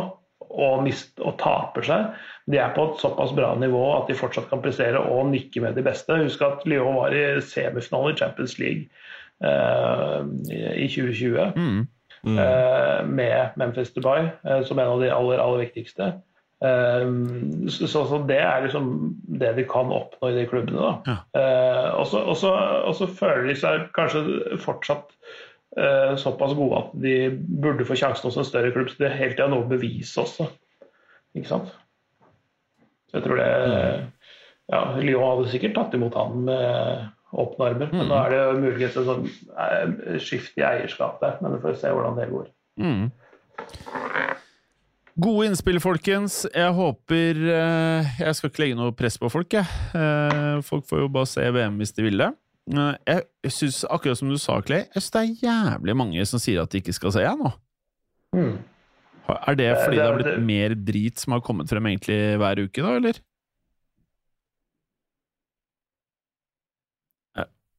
og, 0.54 0.88
og 0.88 1.34
taper 1.40 1.86
seg. 1.86 2.20
De 2.50 2.60
er 2.60 2.72
på 2.76 2.86
et 2.88 3.00
såpass 3.02 3.32
bra 3.36 3.52
nivå 3.58 3.82
at 3.96 4.08
de 4.10 4.16
fortsatt 4.16 4.48
kan 4.50 4.62
prestere 4.64 5.00
og 5.00 5.28
nikke 5.32 5.62
med 5.64 5.76
de 5.78 5.84
beste. 5.86 6.16
Husk 6.22 6.44
at 6.46 6.64
Lyon 6.68 6.96
var 6.98 7.16
i 7.16 7.24
semifinale 7.44 8.14
i 8.14 8.18
Champions 8.20 8.56
League 8.60 8.86
eh, 9.44 10.20
i 10.78 10.88
2020 10.88 11.36
Mm. 11.58 11.84
Eh, 12.26 13.06
med 13.06 13.56
Memphis 13.60 13.92
Dubai 13.94 14.28
eh, 14.44 14.62
som 14.64 14.78
en 14.78 14.92
av 14.94 15.00
de 15.02 15.10
aller, 15.12 15.38
aller 15.42 15.64
viktigste. 15.66 16.10
Eh, 16.64 17.06
så, 17.68 17.88
så, 17.90 18.04
så 18.10 18.20
det 18.28 18.40
er 18.40 18.64
liksom 18.66 18.92
det 19.40 19.54
de 19.58 19.66
kan 19.68 19.92
oppnå 19.92 20.30
i 20.30 20.36
de 20.38 20.46
klubbene. 20.50 20.80
da. 20.80 21.16
Ja. 21.34 21.94
og 21.98 22.06
så- 22.06 23.10
føler 23.18 23.48
de 23.48 23.56
seg 23.58 23.88
kanskje 23.96 24.58
fortsatt 24.64 25.12
såpass 26.22 26.52
gode 26.54 26.76
at 26.78 26.90
de 27.02 27.14
burde 27.34 27.82
få 27.84 27.96
sjansen 27.98 28.28
hos 28.28 28.36
en 28.38 28.46
større 28.46 28.70
klubb, 28.70 28.92
så 28.92 29.00
det 29.00 29.08
er 29.08 29.16
helt 29.18 29.34
tida 29.34 29.48
noe 29.50 29.64
å 29.64 29.70
bevise 29.72 30.20
også. 30.22 30.46
Ikke 31.34 31.50
sant? 31.50 31.72
Så 33.10 33.18
jeg 33.18 33.24
tror 33.24 33.40
det 33.40 33.48
ja, 34.70 34.80
Lyon 35.02 35.24
hadde 35.26 35.50
sikkert 35.50 35.74
tatt 35.74 35.96
imot 35.98 36.14
han 36.14 36.44
med 36.46 37.08
åpne 37.34 37.66
armer. 37.70 37.90
Men 37.92 38.08
nå 38.08 38.18
er 38.24 38.30
det 38.34 38.42
muligens 38.62 38.96
et 38.96 39.08
sånn 39.08 39.26
eh, 39.58 40.18
skift 40.22 40.56
i 40.60 40.64
eierskapet. 40.66 41.40
Men 41.42 41.56
vi 41.56 41.62
får 41.64 41.76
se 41.82 41.92
hvordan 41.94 42.16
det 42.20 42.30
går. 42.30 42.46
Mm. 42.80 43.10
Gode 45.14 45.46
innspill, 45.46 45.78
folkens. 45.82 46.40
Jeg 46.50 46.72
håper 46.74 47.38
eh, 47.54 48.14
Jeg 48.18 48.34
skal 48.34 48.50
ikke 48.50 48.64
legge 48.64 48.78
noe 48.80 48.94
press 48.98 49.18
på 49.22 49.30
folk, 49.30 49.54
jeg. 49.54 49.66
Eh, 49.94 50.56
folk 50.66 50.86
får 50.90 51.04
jo 51.04 51.10
bare 51.14 51.30
se 51.30 51.44
VM 51.54 51.76
hvis 51.78 51.94
de 51.94 52.06
vil 52.08 52.18
det. 52.24 52.30
Eh, 52.74 53.20
jeg 53.44 53.54
syns, 53.54 53.82
akkurat 53.94 54.18
som 54.18 54.30
du 54.32 54.38
sa, 54.42 54.56
Clay, 54.66 54.86
jeg 54.88 55.02
synes 55.04 55.12
det 55.14 55.22
er 55.22 55.44
jævlig 55.46 55.96
mange 56.00 56.24
som 56.26 56.42
sier 56.42 56.62
at 56.64 56.72
de 56.74 56.80
ikke 56.82 56.96
skal 56.96 57.14
se 57.14 57.22
jeg 57.22 57.38
nå. 57.38 57.52
Mm. 58.34 58.56
Er 59.34 59.54
det 59.56 59.68
fordi 59.84 59.96
Det- 59.96 60.02
det 60.02 60.04
har 60.04 60.16
det- 60.18 60.24
blitt 60.24 60.42
mer 60.44 60.74
drit 60.74 61.18
som 61.18 61.32
har 61.32 61.40
kommet 61.40 61.68
frem 61.70 61.86
egentlig 61.86 62.18
hver 62.36 62.58
uke, 62.66 62.82
da, 62.82 62.96
eller? 62.96 63.14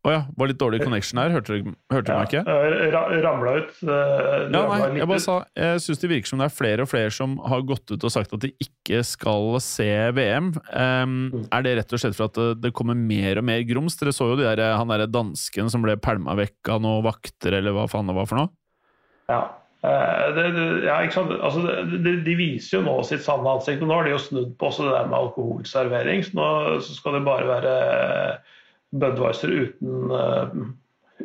Eh, 0.05 0.07
oh 0.07 0.13
ja, 0.13 0.19
var 0.37 0.47
litt 0.51 0.59
dårlig 0.61 0.83
connection 0.83 1.17
her. 1.17 1.31
Hørte 1.33 1.55
du, 1.57 1.71
hørte 1.89 2.05
du 2.05 2.13
meg 2.13 2.27
ikke? 2.29 2.43
Ja, 2.45 2.89
ra 2.93 3.01
ramla 3.25 3.55
ut. 3.57 3.71
eh, 3.81 4.45
Ja, 4.53 4.61
nei, 4.69 4.99
jeg 4.99 5.07
bare 5.09 5.23
sa 5.23 5.39
Jeg 5.57 5.81
syns 5.81 5.99
det 6.03 6.09
virker 6.11 6.29
som 6.29 6.39
det 6.43 6.45
er 6.45 6.53
flere 6.53 6.85
og 6.85 6.91
flere 6.91 7.09
som 7.11 7.37
har 7.49 7.65
gått 7.65 7.89
ut 7.89 8.03
og 8.05 8.13
sagt 8.13 8.33
at 8.37 8.45
de 8.45 8.51
ikke 8.61 9.01
skal 9.03 9.57
se 9.65 9.89
VM. 10.13 10.53
Um, 10.69 11.15
Mm. 11.35 11.47
Er 11.51 11.61
det 11.65 11.75
rett 11.79 11.93
og 11.95 11.99
slett 11.99 12.15
for 12.15 12.29
at 12.29 12.37
det, 12.37 12.61
det 12.61 12.73
kommer 12.77 12.93
mer 12.95 13.39
og 13.41 13.43
mer 13.47 13.63
grums? 13.65 13.97
Dere 13.97 14.13
så 14.13 14.29
jo 14.29 14.35
de 14.37 14.45
der, 14.45 14.61
han 14.77 14.87
derre 14.93 15.07
dansken 15.09 15.69
som 15.73 15.81
ble 15.81 15.95
pælma 15.97 16.35
vekk 16.37 16.69
av 16.75 16.81
noen 16.85 17.03
vakter, 17.05 17.55
eller 17.57 17.73
hva 17.73 17.87
faen 17.89 18.05
det 18.07 18.15
var 18.15 18.27
for 18.29 18.37
noe? 18.43 18.51
Ja. 19.31 19.39
Eh, 19.85 20.33
Det, 20.35 20.45
det, 20.55 20.65
ja, 20.85 20.99
ikke 21.05 21.13
sant? 21.17 21.31
Altså, 21.39 21.61
de, 22.03 22.35
viser 22.37 22.79
jo 22.79 22.83
nå 22.85 22.95
sitt 23.05 23.21
sanne 23.25 23.47
ansikt. 23.57 23.81
og 23.81 23.89
Nå 23.89 23.97
har 23.99 24.03
de 24.07 24.13
jo 24.15 24.21
snudd 24.21 24.53
på 24.59 24.69
også 24.69 24.85
det 24.87 24.93
der 24.95 25.07
med 25.09 25.17
alkoholservering. 25.19 26.23
Så 26.25 26.37
nå 26.37 26.47
så 26.85 26.95
skal 26.97 27.17
det 27.17 27.23
bare 27.25 27.49
være 27.49 27.75
Budwiser 28.91 29.49
uten, 29.49 30.11
eh, 30.11 30.59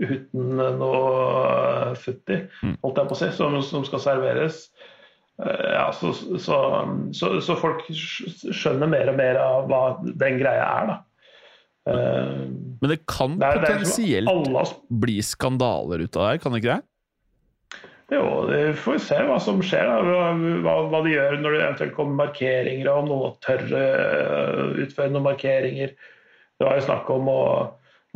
uten 0.00 0.56
noe 0.78 1.94
futt 1.98 2.32
i, 2.32 2.40
holdt 2.80 3.02
jeg 3.02 3.10
på 3.10 3.16
å 3.16 3.20
si, 3.20 3.28
som, 3.36 3.58
som 3.66 3.84
skal 3.88 4.02
serveres. 4.06 4.64
Eh, 5.42 5.68
Ja, 5.74 5.86
så, 5.96 6.12
så, 6.14 6.56
så, 7.16 7.40
så 7.40 7.54
folk 7.56 7.86
skjønner 7.92 8.90
mer 8.90 9.08
og 9.12 9.16
mer 9.20 9.38
av 9.40 9.70
hva 9.70 9.84
den 10.04 10.40
greia 10.40 10.66
er, 10.66 10.90
da. 10.90 10.98
Eh, 11.88 12.46
Men 12.82 12.92
det 12.92 13.00
kan 13.08 13.38
det 13.40 13.46
er, 13.48 13.62
det 13.62 13.78
liksom 13.80 13.96
potensielt 13.96 14.28
alle 14.34 14.64
bli 15.06 15.18
skandaler 15.24 16.04
ut 16.04 16.16
av 16.16 16.22
det 16.22 16.30
her, 16.30 16.42
kan 16.42 16.52
det 16.52 16.62
ikke 16.62 16.76
det? 16.76 16.84
Jo, 18.10 18.24
vi 18.50 18.60
får 18.74 18.96
se 19.06 19.16
hva 19.22 19.36
som 19.38 19.60
skjer. 19.62 19.86
Da. 19.86 20.30
Hva, 20.64 20.72
hva 20.90 21.00
de 21.06 21.12
gjør 21.12 21.36
når 21.38 21.54
det 21.54 21.60
eventuelt 21.62 21.92
kommer 21.94 22.24
markeringer, 22.24 22.88
og 22.90 23.04
om 23.04 23.10
noen 23.12 23.36
tør 23.46 23.62
uh, 23.70 24.80
utføre 24.82 25.12
noen 25.14 25.28
markeringer. 25.28 25.92
Det 26.60 26.68
var 26.68 26.76
jo 26.76 26.84
snakk 26.84 27.08
om 27.12 27.28
å, 27.32 27.42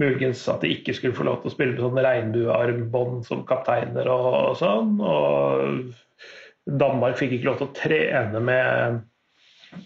muligens 0.00 0.42
at 0.50 0.64
de 0.64 0.72
ikke 0.74 0.94
skulle 0.96 1.16
få 1.16 1.26
lov 1.28 1.40
til 1.40 1.50
å 1.50 1.54
spille 1.54 1.74
med 1.76 1.82
sånn 1.84 2.00
regnbuearmbånd 2.04 3.26
som 3.28 3.44
kapteiner 3.48 4.08
og, 4.10 4.30
og, 4.40 4.54
sånn. 4.60 4.94
Og 5.00 6.78
Danmark 6.80 7.18
fikk 7.20 7.36
ikke 7.36 7.50
lov 7.50 7.60
til 7.60 7.68
å 7.68 7.76
trene 7.78 8.42
med 8.44 8.98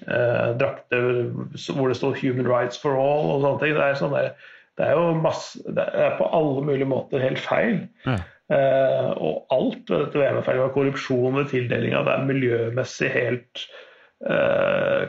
eh, 0.07 0.49
drakter 0.61 1.29
hvor 1.77 1.91
det 1.91 1.99
stod 1.99 2.17
'Human 2.19 2.49
rights 2.49 2.81
for 2.81 2.97
all' 2.97 3.35
og 3.35 3.45
sånne 3.45 3.61
ting. 3.63 3.77
Det 3.77 3.85
er, 3.85 4.01
sånn 4.01 4.17
der, 4.17 4.33
det 4.81 4.89
er 4.89 4.97
jo 4.97 5.13
masse, 5.21 5.61
det 5.67 5.87
er 5.93 6.17
på 6.19 6.31
alle 6.41 6.65
mulige 6.65 6.89
måter 6.89 7.23
helt 7.25 7.43
feil. 7.43 7.85
Ja. 8.07 8.19
Eh, 8.49 9.11
og 9.13 9.45
alt 9.53 9.91
ved 9.93 10.07
dette 10.07 10.23
VM-feilet 10.23 10.65
var 10.65 10.73
korrupsjon 10.73 11.37
ved 11.37 11.51
tildelinga. 11.53 12.01
Det 12.07 12.15
er 12.15 12.29
miljømessig 12.31 13.13
helt 13.13 13.69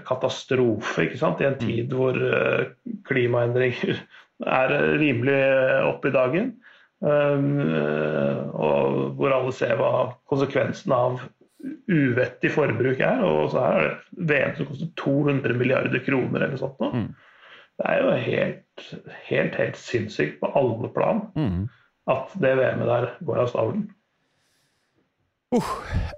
katastrofe 0.05 1.07
ikke 1.07 1.17
sant? 1.17 1.41
i 1.41 1.47
en 1.49 1.57
tid 1.61 1.93
hvor 1.97 2.17
eh, 2.17 2.67
klimaendringer 3.09 3.97
er 4.61 4.75
rimelig 5.01 5.39
oppe 5.89 6.11
i 6.11 6.15
dagen. 6.15 6.51
Eh, 6.99 8.39
og 8.53 9.15
hvor 9.17 9.35
alle 9.35 9.53
ser 9.55 9.77
hva 9.79 9.91
konsekvensen 10.29 10.93
av 10.95 11.23
uvettig 11.89 12.51
forbruk 12.53 13.01
er. 13.03 13.23
Og 13.25 13.49
så 13.53 13.63
her 13.65 13.79
er 13.79 13.89
det 13.89 13.97
et 13.97 14.29
VM 14.29 14.55
som 14.59 14.69
koster 14.69 14.93
200 15.01 15.57
milliarder 15.59 16.05
kroner 16.05 16.45
eller 16.45 16.61
sånt. 16.61 16.79
nå. 16.79 16.91
Mm. 16.93 17.09
Det 17.79 17.87
er 17.87 18.01
jo 18.03 18.15
helt, 18.25 18.87
helt, 19.29 19.53
helt 19.55 19.77
sinnssykt 19.79 20.41
på 20.41 20.49
alle 20.59 20.89
plan 20.91 21.21
Mm. 21.35 21.69
at 22.11 22.33
det 22.41 22.57
VM-et 22.59 22.89
der 22.89 23.05
går 23.23 23.37
av 23.45 23.47
stabelen. 23.47 23.85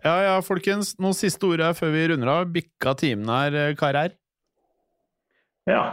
Ja 0.03 0.15
ja, 0.25 0.37
folkens. 0.43 0.95
Noen 0.99 1.15
siste 1.15 1.47
ord 1.47 1.63
her 1.63 1.75
før 1.77 1.93
vi 1.93 2.07
runder 2.11 2.31
av. 2.33 2.49
Bikka 2.51 2.95
timen 2.99 3.29
her, 3.31 3.55
eh, 3.55 3.75
karer. 3.79 4.15
Ja. 5.69 5.83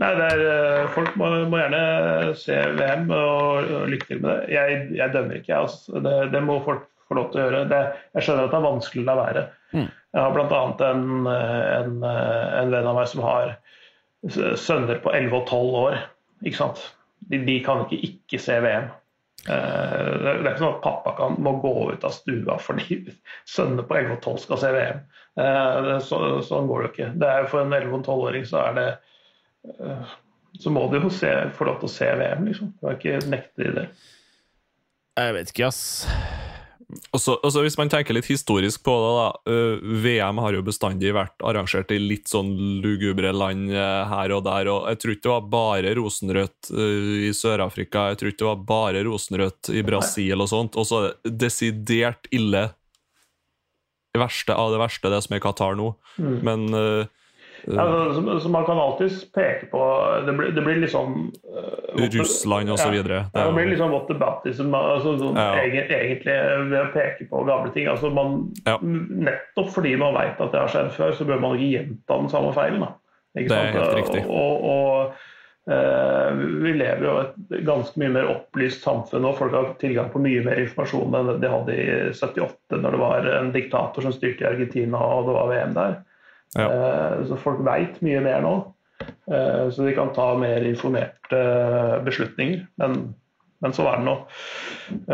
Nei, 0.00 0.12
er, 0.16 0.42
eh, 0.48 0.86
folk 0.94 1.12
må, 1.20 1.28
må 1.52 1.58
gjerne 1.60 2.34
se 2.40 2.56
VM 2.78 3.10
og, 3.12 3.68
og 3.68 3.90
lykke 3.92 4.06
til 4.08 4.22
med 4.22 4.30
det. 4.30 4.54
Jeg, 4.54 4.78
jeg 4.96 5.12
dømmer 5.12 5.40
ikke, 5.40 5.52
jeg. 5.52 5.66
Altså. 5.66 6.00
Det, 6.06 6.14
det 6.32 6.42
må 6.46 6.56
folk 6.64 6.86
få 7.08 7.18
lov 7.18 7.28
til 7.32 7.42
å 7.42 7.48
gjøre. 7.48 7.64
Det, 7.68 7.80
jeg 8.16 8.26
skjønner 8.26 8.46
at 8.46 8.54
det 8.54 8.60
er 8.60 8.68
vanskelig 8.68 9.04
å 9.04 9.08
la 9.10 9.18
være. 9.18 9.42
Mm. 9.74 9.90
Jeg 9.90 10.22
har 10.24 10.38
bl.a. 10.38 10.62
En, 10.88 11.04
en, 11.26 11.92
en 12.06 12.72
venn 12.72 12.88
av 12.88 12.96
meg 12.96 13.10
som 13.12 13.26
har 13.26 13.52
sønner 14.58 15.04
på 15.04 15.12
11 15.12 15.36
og 15.36 15.52
12 15.52 15.76
år. 15.84 16.00
Ikke 16.48 16.62
sant? 16.62 16.80
De, 17.28 17.42
de 17.44 17.60
kan 17.66 17.84
ikke 17.84 18.00
ikke 18.08 18.40
se 18.40 18.56
VM. 18.64 18.88
Eh, 19.48 20.10
Det 20.20 20.30
er 20.30 20.40
ikke 20.42 20.58
sånn 20.60 20.74
at 20.76 20.82
pappa 20.84 21.14
kan, 21.16 21.36
må 21.40 21.54
gå 21.62 21.72
ut 21.94 22.04
av 22.04 22.12
stua 22.12 22.58
fordi 22.60 23.00
sønnene 23.48 23.86
på 23.88 23.96
11 23.96 24.16
og 24.18 24.22
12 24.22 24.42
skal 24.44 24.60
se 24.60 24.72
VM. 24.76 25.00
Eh, 25.40 25.92
Så, 26.04 26.18
sånn 26.48 26.68
går 26.68 26.82
det 26.82 26.88
jo 26.88 26.92
ikke. 26.92 27.12
Det 27.20 27.28
er 27.28 27.40
jo 27.40 27.52
For 27.54 27.60
en 27.64 27.72
11- 27.72 27.94
og 27.94 28.04
12-åring 28.04 28.44
så 28.50 28.64
er 28.68 28.74
det 28.74 28.88
eh, 29.80 30.14
Så 30.60 30.70
må 30.74 30.90
du 30.90 30.98
jo 31.00 31.10
se, 31.14 31.30
få 31.56 31.64
lov 31.64 31.80
til 31.80 31.88
å 31.88 31.94
se 31.94 32.10
VM, 32.20 32.44
liksom. 32.48 32.74
Du 32.74 32.86
kan 32.86 32.98
ikke 32.98 33.30
nekte 33.30 33.64
de 33.64 33.72
det. 33.80 33.88
Jeg 35.20 35.34
vet 35.34 35.52
ikke, 35.52 35.66
ass. 35.68 36.39
Og 37.12 37.20
så, 37.20 37.62
Hvis 37.62 37.78
man 37.78 37.90
tenker 37.92 38.16
litt 38.16 38.28
historisk 38.30 38.82
på 38.86 38.94
det, 39.02 39.10
da. 39.18 39.52
øh, 39.52 40.02
VM 40.04 40.40
har 40.42 40.56
jo 40.56 40.64
bestandig 40.66 41.12
vært 41.14 41.44
arrangert 41.46 41.92
i 41.94 42.00
litt 42.00 42.30
sånn 42.30 42.50
lugubre 42.84 43.32
land 43.34 43.70
øh, 43.70 44.02
her 44.10 44.34
og 44.36 44.44
der. 44.46 44.70
og 44.72 44.88
Jeg 44.90 45.00
tror 45.00 45.14
ikke 45.14 45.26
det 45.26 45.34
var 45.34 45.48
bare 45.54 45.94
rosenrødt 45.98 46.72
øh, 46.74 47.12
i 47.28 47.32
Sør-Afrika, 47.36 48.08
jeg 48.10 48.20
tror 48.20 48.32
ikke 48.32 48.42
det 48.42 48.50
var 48.50 48.66
bare 48.72 49.04
rosenrødt 49.06 49.72
i 49.74 49.84
Brasil 49.86 50.40
og 50.40 50.50
sånt. 50.52 50.78
Og 50.80 50.88
så 50.88 51.00
er 51.00 51.08
det 51.10 51.36
desidert 51.46 52.30
ille 52.34 52.68
det 54.10 54.18
verste 54.18 54.56
av 54.58 54.72
det 54.72 54.82
verste, 54.82 55.10
det 55.12 55.22
som 55.22 55.36
er 55.36 55.42
Qatar 55.44 55.76
nå. 55.78 55.92
Mm. 56.18 56.38
Men 56.42 56.64
Ja, 57.66 57.84
så, 58.14 58.40
så 58.40 58.48
man 58.48 58.64
kan 58.64 58.78
alltids 58.78 59.24
peke 59.34 59.66
på 59.70 59.80
Det 60.26 60.32
blir, 60.32 60.52
det 60.56 60.62
blir 60.64 60.80
liksom 60.80 61.32
eh, 61.44 62.06
Russland 62.18 62.70
og 62.70 62.78
så 62.78 62.90
videre. 62.90 63.24
Ja, 63.34 63.46
det 63.46 63.54
blir 63.56 63.70
liksom 63.72 63.90
what 63.92 64.08
what 64.08 64.16
aboutism, 64.16 64.74
altså, 64.74 65.16
sånn, 65.20 65.36
Ja. 65.36 65.58
egentlig, 65.60 65.96
egentlig 65.98 66.36
ved 66.70 66.78
å 66.80 66.92
peke 66.94 67.26
på 67.30 67.44
gamle 67.48 67.72
ting. 67.74 67.88
Altså, 67.90 68.10
man, 68.14 68.38
Ja. 68.66 68.78
Nettopp 68.80 69.74
fordi 69.74 69.96
man 70.00 70.16
vet 70.16 70.40
at 70.40 70.52
det 70.52 70.60
har 70.60 70.72
skjedd 70.72 70.94
før, 70.96 71.12
så 71.16 71.26
bør 71.28 71.40
man 71.42 71.58
ikke 71.58 71.72
gjenta 71.76 72.20
den 72.22 72.32
samme 72.32 72.54
feilen. 72.56 72.86
Det 73.34 73.44
er 73.44 73.52
sant? 73.52 73.76
helt 73.76 73.98
riktig. 74.00 74.24
Og, 74.26 74.64
og 74.66 75.70
eh, 75.70 76.44
vi 76.64 76.72
lever 76.78 77.06
jo 77.06 77.16
et 77.22 77.64
ganske 77.66 78.00
mye 78.00 78.14
mer 78.16 78.30
opplyst 78.32 78.82
samfunn, 78.86 79.26
og 79.28 79.38
folk 79.38 79.54
har 79.54 79.74
tilgang 79.82 80.10
på 80.10 80.22
mye 80.22 80.42
mer 80.46 80.62
informasjon 80.64 81.18
enn 81.18 81.34
de 81.42 81.52
hadde 81.52 81.76
i 81.76 81.88
78, 82.16 82.80
når 82.80 82.96
det 82.96 83.02
var 83.02 83.32
en 83.38 83.52
diktator 83.54 84.06
som 84.06 84.14
styrte 84.14 84.46
i 84.46 84.50
Argentina 84.50 84.98
og 84.98 85.28
det 85.28 85.36
var 85.36 85.52
VM 85.52 85.76
der. 85.76 86.00
Ja. 86.58 86.66
Eh, 86.66 87.24
Så 87.28 87.36
folk 87.38 87.60
veit 87.66 88.00
mye 88.02 88.20
mer 88.24 88.40
nå. 88.44 88.54
Eh, 89.30 89.70
Så 89.70 89.86
de 89.86 89.94
kan 89.96 90.12
ta 90.16 90.32
mer 90.38 90.64
informerte 90.66 91.38
eh, 91.38 91.98
beslutninger. 92.04 92.66
Men, 92.82 93.14
men 93.62 93.72
så 93.76 93.86
er 93.90 94.00
det 94.00 94.08
nå. 94.08 94.16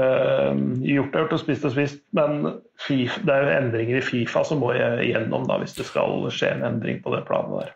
Eh, 0.00 0.62
Gjort 0.94 1.14
er 1.14 1.24
gjort 1.26 1.34
og 1.36 1.42
spist 1.42 1.66
og 1.68 1.74
spist, 1.74 2.00
men 2.16 2.46
FIFA, 2.86 3.20
det 3.26 3.34
er 3.34 3.44
jo 3.44 3.54
endringer 3.60 3.98
i 4.00 4.04
Fifa 4.06 4.44
som 4.46 4.60
må 4.62 4.72
igjennom 4.76 5.46
da, 5.48 5.58
hvis 5.62 5.76
det 5.78 5.86
skal 5.88 6.26
skje 6.32 6.54
en 6.56 6.64
endring 6.70 7.02
på 7.04 7.12
det 7.14 7.24
planet 7.28 7.60
der. 7.66 7.74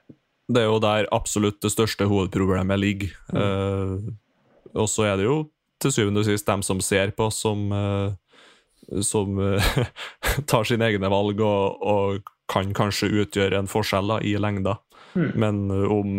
det 0.50 0.62
er 0.64 0.66
jo 0.70 0.80
der 0.82 1.06
absolutt 1.14 1.60
det 1.62 1.70
største 1.74 2.08
hovedproblemet 2.10 2.78
ligger. 2.80 3.12
Eh, 3.34 4.10
og 4.74 4.88
så 4.90 5.06
er 5.10 5.16
det 5.18 5.24
jo 5.28 5.38
til 5.80 5.92
syvende 5.94 6.20
og 6.20 6.26
sist 6.28 6.46
dem 6.46 6.62
som 6.62 6.80
ser 6.84 7.10
på, 7.16 7.30
som, 7.32 7.70
eh, 7.72 9.00
som 9.06 9.38
eh, 9.40 9.70
tar 10.50 10.66
sine 10.68 10.86
egne 10.90 11.10
valg 11.10 11.40
og, 11.40 11.80
og 11.82 12.32
kan 12.50 12.74
kanskje 12.76 13.10
utgjøre 13.22 13.58
en 13.60 13.70
forskjell 13.70 14.10
da, 14.14 14.18
i 14.26 14.34
lengda. 14.40 14.76
Mm. 15.14 15.30
Men 15.42 15.60
eh, 15.74 15.90
om 15.90 16.12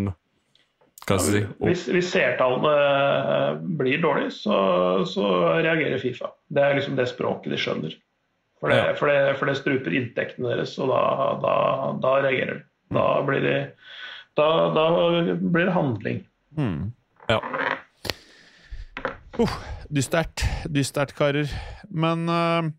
Hva 1.07 1.17
skal 1.17 1.17
jeg 1.17 1.25
si 1.25 1.41
om, 1.47 1.67
Hvis, 1.69 1.83
hvis 1.91 2.09
seertallene 2.13 2.71
eh, 2.77 3.59
blir 3.79 4.01
dårlige, 4.03 4.31
så, 4.35 4.57
så 5.09 5.27
reagerer 5.63 5.99
Fifa. 6.01 6.31
Det 6.51 6.63
er 6.63 6.77
liksom 6.79 6.97
det 6.99 7.07
språket 7.11 7.53
de 7.55 7.59
skjønner. 7.59 7.95
For 8.61 8.69
det, 8.69 8.77
Ja. 8.77 8.93
for 8.99 9.09
det, 9.09 9.21
for 9.39 9.49
det 9.49 9.57
struper 9.57 9.95
inntektene 9.97 10.51
deres, 10.53 10.75
og 10.79 10.91
da, 10.91 11.01
da, 11.41 11.55
da 12.03 12.11
reagerer 12.21 12.59
de. 12.59 12.65
Da 12.93 13.05
blir, 13.25 13.41
de, 13.41 13.55
da, 14.37 14.47
da 14.75 14.83
blir 15.39 15.65
det 15.69 15.73
handling. 15.73 16.19
Mm. 16.59 16.91
Ja. 17.31 17.39
Uh, 19.39 19.53
dystert. 19.89 20.43
Dystert, 20.69 21.15
karer. 21.17 21.49
Men 21.89 22.27
eh, 22.29 22.69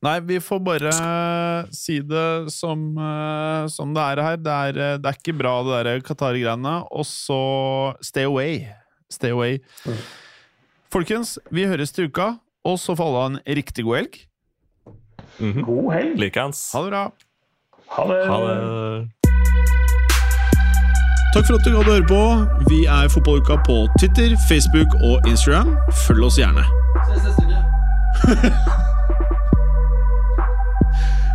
Nei, 0.00 0.14
vi 0.24 0.38
får 0.40 0.60
bare 0.64 0.90
si 1.76 1.98
det 2.00 2.48
som, 2.54 2.96
eh, 2.96 3.66
som 3.68 3.92
det 3.92 4.00
er 4.00 4.22
her. 4.24 4.36
Det 4.40 4.52
er, 4.52 4.78
eh, 4.80 4.96
det 4.96 5.10
er 5.10 5.18
ikke 5.18 5.36
bra, 5.36 5.62
det 5.62 5.84
der 5.84 6.00
Qatar-greiene. 6.00 6.86
Og 6.90 7.04
så 7.04 7.94
stay 8.00 8.24
away. 8.24 8.64
Stay 9.10 9.30
away. 9.30 9.58
Mm. 9.84 9.98
Folkens, 10.90 11.38
vi 11.52 11.66
høres 11.68 11.92
til 11.92 12.08
uka. 12.08 12.38
Og 12.64 12.78
så 12.78 12.96
får 12.96 13.06
alle 13.06 13.20
ha 13.20 13.26
en 13.26 13.56
riktig 13.56 13.84
god 13.84 13.96
helg. 13.96 14.18
mhm. 15.38 15.64
God 15.64 15.92
helg! 15.94 16.18
Likeens. 16.18 16.72
Ha 16.72 16.82
det 16.82 16.90
bra. 16.90 17.04
Ha 17.90 18.04
det! 18.08 18.26
Ha 18.26 18.36
det. 18.46 19.08
Takk 21.34 21.46
for 21.46 21.54
at 21.54 21.64
du 21.64 21.76
hadde 21.76 21.92
høre 21.92 22.08
på. 22.08 22.22
Vi 22.72 22.84
er 22.86 23.08
Fotballuka 23.08 23.60
på 23.68 23.86
Twitter, 24.00 24.34
Facebook 24.48 24.96
og 25.04 25.28
Instagram. 25.28 25.76
Følg 26.06 26.24
oss 26.24 26.40
gjerne. 26.40 26.64
Ses 27.06 27.24
neste 27.28 27.44
uke. 27.44 28.76